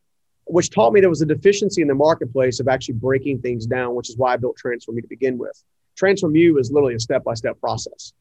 which 0.46 0.70
taught 0.70 0.92
me 0.92 1.00
there 1.00 1.08
was 1.08 1.22
a 1.22 1.26
deficiency 1.26 1.82
in 1.82 1.88
the 1.88 1.94
marketplace 1.94 2.60
of 2.60 2.68
actually 2.68 2.94
breaking 2.94 3.40
things 3.40 3.66
down, 3.66 3.94
which 3.94 4.10
is 4.10 4.16
why 4.16 4.34
I 4.34 4.36
built 4.36 4.56
Transform 4.56 4.96
You 4.96 5.02
to 5.02 5.08
begin 5.08 5.38
with. 5.38 5.62
Transform 5.96 6.36
You 6.36 6.58
is 6.58 6.70
literally 6.70 6.94
a 6.94 7.00
step 7.00 7.24
by 7.24 7.34
step 7.34 7.58
process. 7.60 8.12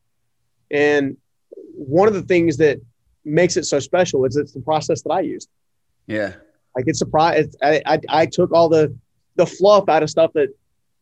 And 0.72 1.18
one 1.74 2.08
of 2.08 2.14
the 2.14 2.22
things 2.22 2.58
that 2.58 2.80
makes 3.26 3.58
it 3.58 3.66
so 3.66 3.80
special 3.80 4.26
is 4.26 4.38
it's 4.38 4.54
the 4.54 4.62
process 4.62 5.02
that 5.04 5.12
I 5.12 5.22
used. 5.22 5.50
Yeah. 6.08 6.34
Like 6.76 6.86
it's 6.88 7.00
surprised. 7.00 7.56
I, 7.62 7.82
I, 7.86 8.00
I 8.10 8.26
took 8.26 8.52
all 8.52 8.70
the, 8.70 8.96
the 9.36 9.46
fluff 9.46 9.90
out 9.90 10.04
of 10.04 10.10
stuff 10.10 10.32
that 10.34 10.50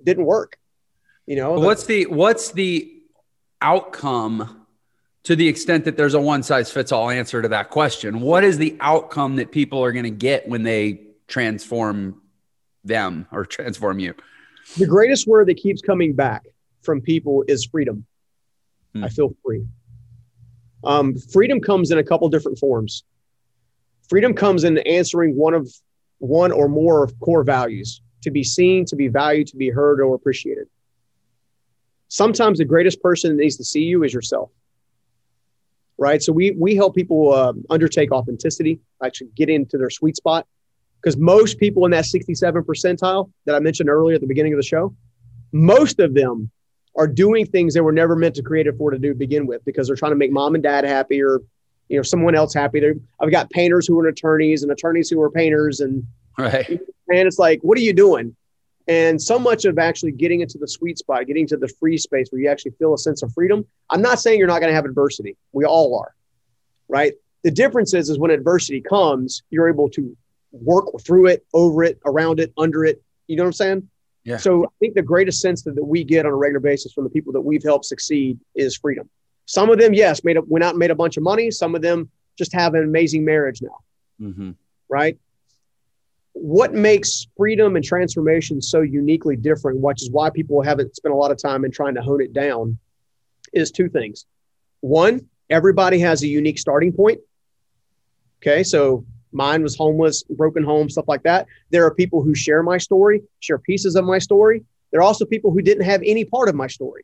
didn't 0.04 0.26
work. 0.26 0.58
You 1.26 1.36
know, 1.36 1.54
what's 1.54 1.86
the, 1.86 2.06
what's 2.08 2.52
the 2.52 2.92
outcome 3.62 4.66
to 5.24 5.36
the 5.36 5.48
extent 5.48 5.86
that 5.86 5.96
there's 5.96 6.14
a 6.14 6.20
one 6.20 6.44
size 6.44 6.72
fits 6.72 6.92
all 6.92 7.10
answer 7.10 7.42
to 7.42 7.48
that 7.50 7.70
question? 7.70 8.22
What 8.22 8.44
is 8.44 8.58
the 8.58 8.76
outcome 8.80 9.36
that 9.38 9.52
people 9.52 9.84
are 9.84 9.92
going 9.92 10.04
to 10.04 10.10
get 10.10 10.48
when 10.48 10.64
they 10.64 11.02
transform 11.28 12.22
them 12.84 13.28
or 13.32 13.46
transform 13.46 14.00
you? 14.00 14.16
The 14.78 14.88
greatest 14.88 15.28
word 15.28 15.48
that 15.48 15.58
keeps 15.58 15.82
coming 15.82 16.14
back 16.14 16.44
from 16.82 17.02
people 17.02 17.44
is 17.48 17.66
freedom. 17.66 18.06
Hmm. 18.94 19.04
I 19.04 19.10
feel 19.10 19.36
free. 19.44 19.66
Um, 20.84 21.16
freedom 21.16 21.62
comes 21.62 21.92
in 21.92 22.00
a 22.00 22.04
couple 22.04 22.28
different 22.30 22.58
forms. 22.58 23.04
Freedom 24.12 24.34
comes 24.34 24.66
in 24.66 24.78
answering 24.80 25.38
one 25.38 25.54
of 25.54 25.74
one 26.18 26.52
or 26.52 26.68
more 26.68 27.02
of 27.02 27.18
core 27.22 27.46
values 27.46 28.02
to 28.24 28.30
be 28.30 28.44
seen, 28.44 28.84
to 28.88 28.98
be 28.98 29.08
valued, 29.08 29.48
to 29.48 29.56
be 29.56 29.70
heard, 29.70 30.02
or 30.02 30.14
appreciated. 30.16 30.68
Sometimes 32.10 32.58
the 32.58 32.66
greatest 32.66 33.02
person 33.02 33.30
that 33.32 33.42
needs 33.42 33.56
to 33.56 33.64
see 33.64 33.84
you 33.84 34.04
is 34.04 34.14
yourself. 34.14 34.52
Right. 35.98 36.22
So 36.22 36.34
we 36.34 36.52
we 36.52 36.76
help 36.76 36.94
people 36.94 37.32
uh, 37.32 37.54
undertake 37.70 38.12
authenticity, 38.12 38.82
actually 39.02 39.30
get 39.34 39.48
into 39.48 39.78
their 39.78 39.90
sweet 39.90 40.18
spot 40.18 40.46
Because 41.00 41.16
most 41.16 41.58
people 41.58 41.86
in 41.86 41.92
that 41.92 42.04
67 42.04 42.64
percentile 42.64 43.32
that 43.46 43.56
I 43.56 43.60
mentioned 43.60 43.90
earlier 43.90 44.16
at 44.16 44.22
the 44.22 44.28
beginning 44.28 44.52
of 44.52 44.58
the 44.58 44.68
show, 44.74 44.94
most 45.54 46.02
of 46.02 46.14
them 46.14 46.52
are 46.98 47.08
doing 47.08 47.46
things 47.46 47.74
they 47.74 47.80
were 47.80 47.94
never 47.94 48.18
meant 48.18 48.36
to 48.36 48.44
create 48.44 48.68
it 48.68 48.76
for 48.78 48.92
to 48.92 49.00
do 49.00 49.14
begin 49.14 49.48
with 49.48 49.64
because 49.64 49.88
they're 49.88 49.96
trying 49.96 50.12
to 50.12 50.18
make 50.18 50.34
mom 50.34 50.56
and 50.56 50.64
dad 50.64 50.84
happy 50.84 51.22
or 51.24 51.40
you 51.92 51.98
know 51.98 52.04
someone 52.04 52.36
else 52.36 52.54
happy. 52.54 52.80
They're, 52.80 52.96
I've 53.20 53.32
got 53.32 53.50
painters 53.50 53.86
who 53.86 54.00
are 54.00 54.08
attorneys 54.08 54.64
and 54.64 54.72
attorneys 54.72 55.10
who 55.10 55.22
are 55.22 55.30
painters 55.30 55.82
and 55.82 56.06
right. 56.38 56.70
And 56.70 57.28
it's 57.28 57.38
like, 57.38 57.60
what 57.62 57.78
are 57.78 57.82
you 57.82 57.92
doing? 57.92 58.34
And 58.88 59.22
so 59.22 59.38
much 59.38 59.66
of 59.66 59.78
actually 59.78 60.14
getting 60.14 60.40
into 60.40 60.58
the 60.58 60.68
sweet 60.68 60.98
spot, 60.98 61.28
getting 61.28 61.46
to 61.48 61.58
the 61.58 61.68
free 61.68 61.98
space 61.98 62.30
where 62.32 62.42
you 62.42 62.50
actually 62.50 62.72
feel 62.80 62.94
a 62.94 62.98
sense 62.98 63.22
of 63.22 63.34
freedom. 63.34 63.66
I'm 63.90 64.02
not 64.02 64.20
saying 64.20 64.40
you're 64.40 64.48
not 64.48 64.60
going 64.60 64.72
to 64.72 64.76
have 64.76 64.86
adversity. 64.86 65.36
We 65.52 65.66
all 65.66 66.00
are, 66.00 66.16
right? 66.88 67.14
The 67.44 67.52
difference 67.52 67.94
is, 67.94 68.10
is 68.10 68.18
when 68.18 68.32
adversity 68.32 68.80
comes, 68.80 69.44
you're 69.50 69.68
able 69.68 69.90
to 69.90 70.16
work 70.54 70.86
through 71.06 71.28
it, 71.28 71.46
over 71.54 71.84
it, 71.84 72.00
around 72.06 72.40
it, 72.40 72.54
under 72.58 72.86
it. 72.86 73.02
You 73.28 73.36
know 73.36 73.44
what 73.44 73.48
I'm 73.48 73.54
saying? 73.54 73.90
Yeah. 74.24 74.38
So 74.38 74.66
I 74.66 74.70
think 74.80 74.96
the 74.96 75.02
greatest 75.02 75.42
sense 75.42 75.64
that, 75.64 75.76
that 75.76 75.84
we 75.84 76.06
get 76.06 76.26
on 76.26 76.32
a 76.32 76.36
regular 76.36 76.62
basis 76.62 76.94
from 76.94 77.04
the 77.04 77.10
people 77.10 77.34
that 77.34 77.42
we've 77.42 77.64
helped 77.64 77.86
succeed 77.86 78.40
is 78.56 78.78
freedom. 78.78 79.10
Some 79.52 79.70
of 79.70 79.80
them, 79.80 79.94
yes, 79.94 80.24
made 80.24 80.38
up, 80.38 80.46
went 80.48 80.64
out 80.64 80.72
and 80.72 80.80
made 80.80 80.92
a 80.92 80.96
bunch 80.96 81.18
of 81.18 81.24
money. 81.24 81.52
Some 81.52 81.76
of 81.76 81.82
them 81.82 82.10
just 82.38 82.54
have 82.54 82.74
an 82.74 82.84
amazing 82.84 83.26
marriage 83.26 83.62
now. 83.62 83.78
Mm-hmm. 84.22 84.52
Right 84.88 85.18
what 86.34 86.74
makes 86.74 87.28
freedom 87.38 87.76
and 87.76 87.84
transformation 87.84 88.62
so 88.62 88.82
uniquely 88.82 89.36
different, 89.36 89.80
which 89.80 90.02
is 90.02 90.10
why 90.12 90.30
people 90.30 90.62
haven't 90.62 90.96
spent 90.96 91.14
a 91.14 91.18
lot 91.18 91.32
of 91.32 91.38
time 91.38 91.66
in 91.66 91.72
trying 91.72 91.96
to 91.96 92.02
hone 92.02 92.22
it 92.22 92.34
down, 92.34 92.78
is 93.54 93.72
two 93.72 93.90
things. 93.90 94.26
One, 94.80 95.28
everybody 95.50 96.00
has 96.00 96.24
a 96.24 96.28
unique 96.28 96.58
starting 96.58 96.94
point. 96.94 97.20
Okay, 98.42 98.64
so 98.64 99.06
mine 99.32 99.62
was 99.62 99.76
homeless, 99.76 100.24
broken 100.24 100.64
home, 100.64 100.90
stuff 100.90 101.08
like 101.08 101.24
that. 101.24 101.48
There 101.70 101.86
are 101.86 101.94
people 101.94 102.24
who 102.24 102.34
share 102.34 102.64
my 102.64 102.78
story, 102.78 103.22
share 103.40 103.60
pieces 103.60 103.96
of 103.96 104.06
my 104.06 104.18
story. 104.18 104.64
There 104.92 105.00
are 105.00 105.04
also 105.04 105.26
people 105.26 105.52
who 105.52 105.62
didn't 105.62 105.84
have 105.84 106.02
any 106.04 106.26
part 106.26 106.50
of 106.50 106.56
my 106.56 106.68
story, 106.68 107.04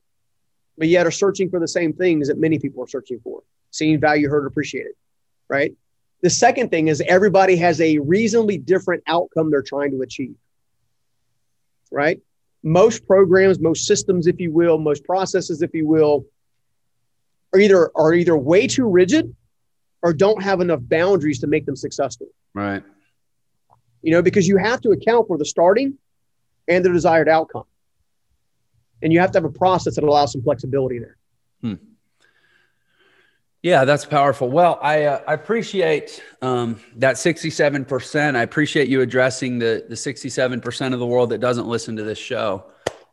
but 0.77 0.87
yet 0.87 1.05
are 1.05 1.11
searching 1.11 1.49
for 1.49 1.59
the 1.59 1.67
same 1.67 1.93
things 1.93 2.27
that 2.27 2.37
many 2.37 2.59
people 2.59 2.83
are 2.83 2.87
searching 2.87 3.19
for 3.23 3.41
seeing 3.71 3.99
value, 3.99 4.29
heard, 4.29 4.45
appreciated, 4.45 4.93
right? 5.49 5.73
The 6.21 6.29
second 6.29 6.69
thing 6.69 6.87
is 6.87 7.01
everybody 7.07 7.55
has 7.57 7.79
a 7.79 7.99
reasonably 7.99 8.57
different 8.57 9.03
outcome 9.07 9.51
they're 9.51 9.61
trying 9.61 9.91
to 9.91 10.01
achieve. 10.01 10.35
Right? 11.91 12.19
Most 12.63 13.05
programs, 13.05 13.59
most 13.59 13.85
systems, 13.85 14.27
if 14.27 14.39
you 14.39 14.51
will, 14.51 14.77
most 14.77 15.05
processes, 15.05 15.61
if 15.61 15.73
you 15.73 15.87
will, 15.87 16.25
are 17.53 17.59
either 17.59 17.91
are 17.95 18.13
either 18.13 18.35
way 18.35 18.67
too 18.67 18.89
rigid 18.89 19.33
or 20.01 20.13
don't 20.13 20.41
have 20.41 20.59
enough 20.59 20.79
boundaries 20.81 21.39
to 21.39 21.47
make 21.47 21.65
them 21.65 21.75
successful. 21.75 22.27
Right. 22.53 22.83
You 24.01 24.11
know, 24.11 24.21
because 24.21 24.47
you 24.47 24.57
have 24.57 24.81
to 24.81 24.91
account 24.91 25.27
for 25.27 25.37
the 25.37 25.45
starting 25.45 25.97
and 26.67 26.83
the 26.83 26.89
desired 26.89 27.29
outcome. 27.29 27.65
And 29.01 29.13
you 29.13 29.19
have 29.19 29.31
to 29.31 29.37
have 29.37 29.45
a 29.45 29.51
process 29.51 29.95
that 29.95 30.03
allows 30.03 30.31
some 30.31 30.41
flexibility 30.41 30.99
there. 30.99 31.17
Hmm. 31.61 31.75
Yeah, 33.63 33.85
that's 33.85 34.05
powerful. 34.05 34.49
Well, 34.49 34.79
I 34.81 35.05
uh, 35.05 35.21
I 35.27 35.33
appreciate 35.33 36.23
um, 36.41 36.79
that 36.97 37.17
sixty 37.17 37.49
seven 37.49 37.85
percent. 37.85 38.37
I 38.37 38.43
appreciate 38.43 38.87
you 38.87 39.01
addressing 39.01 39.59
the 39.59 39.85
the 39.89 39.95
sixty 39.95 40.29
seven 40.29 40.61
percent 40.61 40.93
of 40.93 40.99
the 40.99 41.05
world 41.05 41.31
that 41.31 41.39
doesn't 41.39 41.67
listen 41.67 41.95
to 41.97 42.03
this 42.03 42.17
show. 42.17 42.65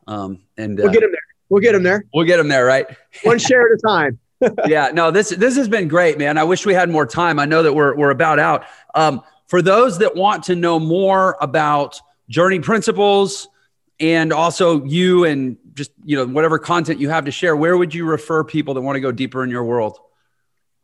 Um, 0.07 0.43
and 0.57 0.79
we'll 0.79 0.89
uh, 0.89 0.93
get 0.93 1.01
them 1.01 1.11
there. 1.11 1.21
We'll 1.49 1.63
get 1.63 1.73
them 1.73 1.83
there. 1.83 2.05
We'll 2.15 2.27
get 2.27 2.37
them 2.37 2.49
there, 2.49 2.65
right? 2.65 2.87
One 3.25 3.39
share 3.39 3.63
at 3.63 3.73
a 3.73 3.81
time. 3.87 4.19
yeah, 4.67 4.91
no 4.93 5.11
this 5.11 5.31
this 5.31 5.57
has 5.57 5.69
been 5.69 5.89
great, 5.89 6.19
man. 6.19 6.37
I 6.37 6.45
wish 6.45 6.67
we 6.67 6.75
had 6.75 6.91
more 6.91 7.07
time. 7.07 7.39
I 7.39 7.47
know 7.47 7.63
that 7.63 7.73
we're 7.73 7.97
we're 7.97 8.11
about 8.11 8.39
out. 8.39 8.65
Um, 8.95 9.23
for 9.47 9.63
those 9.63 9.99
that 9.99 10.15
want 10.15 10.45
to 10.45 10.55
know 10.55 10.79
more 10.79 11.37
about 11.41 12.01
journey 12.29 12.61
principles 12.61 13.49
and 14.01 14.33
also 14.33 14.85
you 14.85 15.25
and 15.25 15.57
just 15.75 15.91
you 16.05 16.17
know 16.17 16.27
whatever 16.27 16.59
content 16.59 17.01
you 17.01 17.11
have 17.11 17.25
to 17.25 17.31
share, 17.31 17.57
where 17.57 17.77
would 17.77 17.95
you 17.95 18.05
refer 18.05 18.45
people 18.45 18.75
that 18.75 18.81
want 18.81 18.97
to 18.97 19.01
go 19.01 19.13
deeper 19.13 19.43
in 19.45 19.51
your 19.51 19.65
world? 19.65 19.99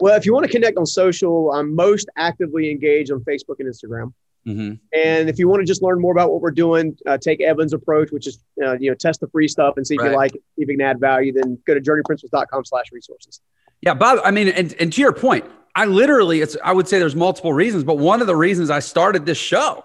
Well, 0.01 0.16
if 0.16 0.24
you 0.24 0.32
want 0.32 0.47
to 0.47 0.53
connect 0.53 0.78
on 0.78 0.86
social, 0.86 1.53
I'm 1.53 1.74
most 1.74 2.09
actively 2.16 2.70
engaged 2.70 3.12
on 3.12 3.20
Facebook 3.20 3.57
and 3.59 3.68
Instagram. 3.68 4.12
Mm-hmm. 4.47 4.74
And 4.99 5.28
if 5.28 5.38
you 5.38 5.49
want 5.49 5.61
to 5.61 5.66
just 5.66 5.82
learn 5.82 6.01
more 6.01 6.12
about 6.12 6.30
what 6.32 6.41
we're 6.41 6.51
doing, 6.51 6.97
uh, 7.07 7.18
take 7.18 7.43
Evan's 7.43 7.74
approach, 7.74 8.11
which 8.11 8.26
is 8.26 8.38
uh, 8.62 8.78
you 8.78 8.91
know 8.91 8.95
test 8.95 9.20
the 9.20 9.28
free 9.28 9.49
stuff 9.49 9.74
and 9.76 9.86
see 9.86 9.95
if 9.95 10.01
right. 10.01 10.11
you 10.11 10.16
like 10.16 10.34
it, 10.34 10.43
if 10.57 10.68
you 10.68 10.76
can 10.78 10.80
add 10.80 10.99
value. 10.99 11.32
Then 11.32 11.59
go 11.66 11.74
to 11.74 11.80
journeyprinciples.com 11.80 12.64
slash 12.64 12.86
resources 12.93 13.41
Yeah, 13.82 13.95
Bob. 13.95 14.20
I 14.24 14.30
mean, 14.30 14.49
and, 14.49 14.74
and 14.80 14.93
to 14.93 15.01
your 15.01 15.12
point, 15.12 15.45
I 15.74 15.84
literally, 15.84 16.41
it's 16.41 16.57
I 16.64 16.72
would 16.72 16.88
say 16.88 16.99
there's 16.99 17.16
multiple 17.16 17.53
reasons, 17.53 17.84
but 17.84 17.99
one 17.99 18.22
of 18.22 18.26
the 18.26 18.36
reasons 18.36 18.70
I 18.70 18.80
started 18.80 19.26
this 19.26 19.38
show. 19.38 19.84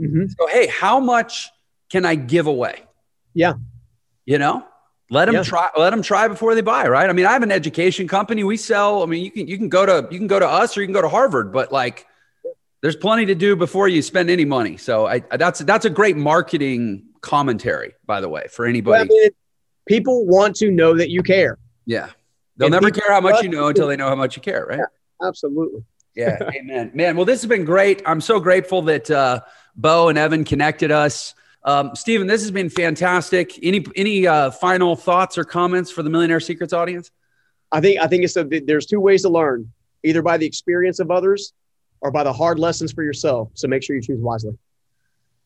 Mm-hmm. 0.00 0.26
So 0.38 0.48
hey, 0.48 0.66
how 0.66 0.98
much 0.98 1.50
can 1.88 2.04
I 2.04 2.16
give 2.16 2.48
away? 2.48 2.82
Yeah, 3.32 3.54
you 4.26 4.38
know, 4.38 4.64
let 5.10 5.26
them 5.26 5.34
yeah. 5.36 5.42
try. 5.42 5.68
Let 5.76 5.90
them 5.90 6.02
try 6.02 6.28
before 6.28 6.54
they 6.54 6.60
buy. 6.60 6.88
Right. 6.88 7.08
I 7.08 7.12
mean, 7.12 7.26
I 7.26 7.32
have 7.32 7.42
an 7.42 7.52
education 7.52 8.08
company. 8.08 8.42
We 8.42 8.56
sell. 8.56 9.02
I 9.02 9.06
mean, 9.06 9.24
you 9.24 9.30
can 9.30 9.46
you 9.46 9.58
can 9.58 9.68
go 9.68 9.84
to 9.84 10.08
you 10.10 10.18
can 10.18 10.26
go 10.26 10.38
to 10.38 10.48
us 10.48 10.76
or 10.76 10.80
you 10.80 10.86
can 10.86 10.94
go 10.94 11.02
to 11.02 11.08
Harvard, 11.08 11.52
but 11.52 11.70
like, 11.72 12.06
there's 12.80 12.96
plenty 12.96 13.26
to 13.26 13.34
do 13.34 13.54
before 13.54 13.86
you 13.88 14.02
spend 14.02 14.30
any 14.30 14.44
money. 14.44 14.76
So 14.76 15.06
I, 15.06 15.20
that's 15.20 15.60
that's 15.60 15.84
a 15.84 15.90
great 15.90 16.16
marketing 16.16 17.06
commentary, 17.20 17.94
by 18.06 18.20
the 18.20 18.28
way, 18.28 18.46
for 18.50 18.66
anybody. 18.66 19.08
Well, 19.08 19.18
I 19.18 19.22
mean, 19.24 19.30
people 19.86 20.26
want 20.26 20.56
to 20.56 20.70
know 20.70 20.96
that 20.96 21.10
you 21.10 21.22
care. 21.22 21.58
Yeah, 21.84 22.10
they'll 22.56 22.66
and 22.66 22.72
never 22.72 22.90
care 22.90 23.12
how 23.12 23.20
much 23.20 23.42
you 23.42 23.50
know 23.50 23.68
until 23.68 23.88
they 23.88 23.96
know 23.96 24.08
how 24.08 24.14
much 24.14 24.36
you 24.36 24.42
care. 24.42 24.64
Right. 24.66 24.78
Yeah, 24.78 25.26
absolutely. 25.28 25.84
yeah. 26.16 26.50
Amen. 26.54 26.92
Man. 26.94 27.16
Well, 27.16 27.26
this 27.26 27.42
has 27.42 27.48
been 27.48 27.66
great. 27.66 28.02
I'm 28.06 28.22
so 28.22 28.40
grateful 28.40 28.82
that 28.82 29.10
uh, 29.10 29.40
Bo 29.76 30.08
and 30.08 30.16
Evan 30.16 30.44
connected 30.44 30.90
us. 30.90 31.34
Um, 31.64 31.94
Stephen, 31.94 32.26
this 32.26 32.42
has 32.42 32.50
been 32.50 32.68
fantastic. 32.68 33.58
Any 33.62 33.84
any 33.96 34.26
uh, 34.26 34.50
final 34.50 34.96
thoughts 34.96 35.38
or 35.38 35.44
comments 35.44 35.90
for 35.90 36.02
the 36.02 36.10
Millionaire 36.10 36.40
Secrets 36.40 36.72
audience? 36.72 37.10
I 37.72 37.80
think 37.80 38.00
I 38.00 38.06
think 38.06 38.24
it's 38.24 38.36
a, 38.36 38.44
there's 38.44 38.86
two 38.86 39.00
ways 39.00 39.22
to 39.22 39.30
learn: 39.30 39.72
either 40.02 40.22
by 40.22 40.36
the 40.36 40.46
experience 40.46 41.00
of 41.00 41.10
others 41.10 41.52
or 42.00 42.10
by 42.10 42.22
the 42.22 42.32
hard 42.32 42.58
lessons 42.58 42.92
for 42.92 43.02
yourself. 43.02 43.48
So 43.54 43.66
make 43.66 43.82
sure 43.82 43.96
you 43.96 44.02
choose 44.02 44.20
wisely. 44.20 44.58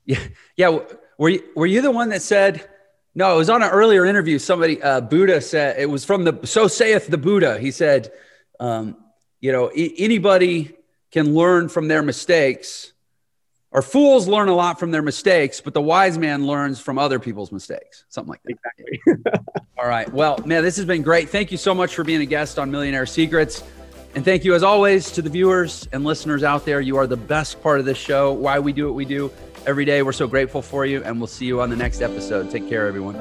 Yeah, 0.06 0.18
yeah. 0.56 0.78
Were 1.18 1.28
you 1.28 1.42
were 1.54 1.66
you 1.66 1.82
the 1.82 1.90
one 1.90 2.08
that 2.08 2.22
said? 2.22 2.68
No, 3.14 3.34
it 3.34 3.38
was 3.38 3.50
on 3.50 3.62
an 3.62 3.70
earlier 3.70 4.04
interview. 4.04 4.38
Somebody, 4.38 4.80
uh, 4.80 5.00
Buddha 5.00 5.40
said 5.40 5.80
it 5.80 5.86
was 5.86 6.04
from 6.04 6.24
the. 6.24 6.40
So 6.44 6.68
saith 6.68 7.08
the 7.08 7.18
Buddha. 7.18 7.58
He 7.58 7.70
said, 7.72 8.12
um, 8.60 8.96
you 9.40 9.50
know, 9.50 9.70
I- 9.70 9.94
anybody 9.98 10.76
can 11.10 11.34
learn 11.34 11.68
from 11.68 11.88
their 11.88 12.02
mistakes 12.02 12.92
or 13.70 13.82
fools 13.82 14.26
learn 14.26 14.48
a 14.48 14.54
lot 14.54 14.78
from 14.80 14.90
their 14.90 15.02
mistakes, 15.02 15.60
but 15.60 15.74
the 15.74 15.80
wise 15.82 16.16
man 16.18 16.46
learns 16.46 16.80
from 16.80 16.98
other 16.98 17.18
people's 17.18 17.52
mistakes. 17.52 18.04
Something 18.08 18.30
like 18.30 18.42
that. 18.44 18.72
Exactly. 18.78 19.42
All 19.78 19.86
right. 19.86 20.10
Well, 20.12 20.38
man, 20.44 20.62
this 20.62 20.76
has 20.76 20.86
been 20.86 21.02
great. 21.02 21.28
Thank 21.28 21.52
you 21.52 21.58
so 21.58 21.74
much 21.74 21.94
for 21.94 22.02
being 22.02 22.22
a 22.22 22.26
guest 22.26 22.58
on 22.58 22.70
Millionaire 22.70 23.06
Secrets. 23.06 23.62
And 24.14 24.24
thank 24.24 24.44
you, 24.44 24.54
as 24.54 24.62
always, 24.62 25.10
to 25.12 25.22
the 25.22 25.28
viewers 25.28 25.86
and 25.92 26.02
listeners 26.04 26.42
out 26.42 26.64
there. 26.64 26.80
You 26.80 26.96
are 26.96 27.06
the 27.06 27.16
best 27.16 27.62
part 27.62 27.78
of 27.78 27.84
this 27.84 27.98
show, 27.98 28.32
why 28.32 28.58
we 28.58 28.72
do 28.72 28.86
what 28.86 28.94
we 28.94 29.04
do 29.04 29.30
every 29.66 29.84
day. 29.84 30.02
We're 30.02 30.12
so 30.12 30.26
grateful 30.26 30.62
for 30.62 30.86
you, 30.86 31.02
and 31.04 31.18
we'll 31.20 31.26
see 31.26 31.44
you 31.44 31.60
on 31.60 31.68
the 31.68 31.76
next 31.76 32.00
episode. 32.00 32.50
Take 32.50 32.68
care, 32.68 32.86
everyone. 32.86 33.16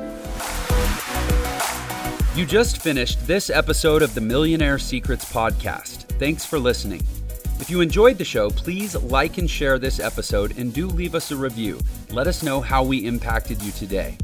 You 2.36 2.46
just 2.46 2.82
finished 2.82 3.26
this 3.28 3.50
episode 3.50 4.02
of 4.02 4.14
the 4.14 4.22
Millionaire 4.22 4.80
Secrets 4.80 5.26
podcast. 5.26 6.04
Thanks 6.20 6.46
for 6.46 6.58
listening. 6.58 7.02
If 7.60 7.72
you 7.72 7.82
enjoyed 7.82 8.18
the 8.18 8.24
show, 8.24 8.50
please 8.50 8.96
like 8.96 9.38
and 9.40 9.50
share 9.50 9.80
this 9.80 10.00
episode 10.00 10.58
and 10.58 10.74
do 10.74 10.88
leave 10.88 11.16
us 11.16 11.32
a 11.32 11.36
review. 11.36 11.82
Let 12.12 12.28
us 12.28 12.44
know 12.44 12.62
how 12.62 12.84
we 12.84 13.06
impacted 13.06 13.62
you 13.62 13.72
today. 13.72 14.18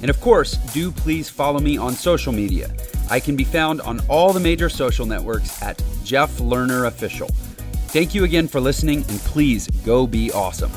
And 0.00 0.10
of 0.10 0.20
course, 0.20 0.56
do 0.72 0.90
please 0.90 1.30
follow 1.30 1.60
me 1.60 1.78
on 1.78 1.94
social 1.94 2.32
media. 2.32 2.74
I 3.08 3.20
can 3.20 3.36
be 3.36 3.44
found 3.44 3.80
on 3.82 4.00
all 4.08 4.32
the 4.32 4.40
major 4.40 4.68
social 4.68 5.06
networks 5.06 5.62
at 5.62 5.80
Jeff 6.04 6.38
Lerner 6.38 6.86
Official. 6.86 7.28
Thank 7.88 8.14
you 8.14 8.24
again 8.24 8.48
for 8.48 8.60
listening, 8.60 9.04
and 9.08 9.20
please 9.20 9.68
go 9.84 10.06
be 10.06 10.32
awesome. 10.32 10.72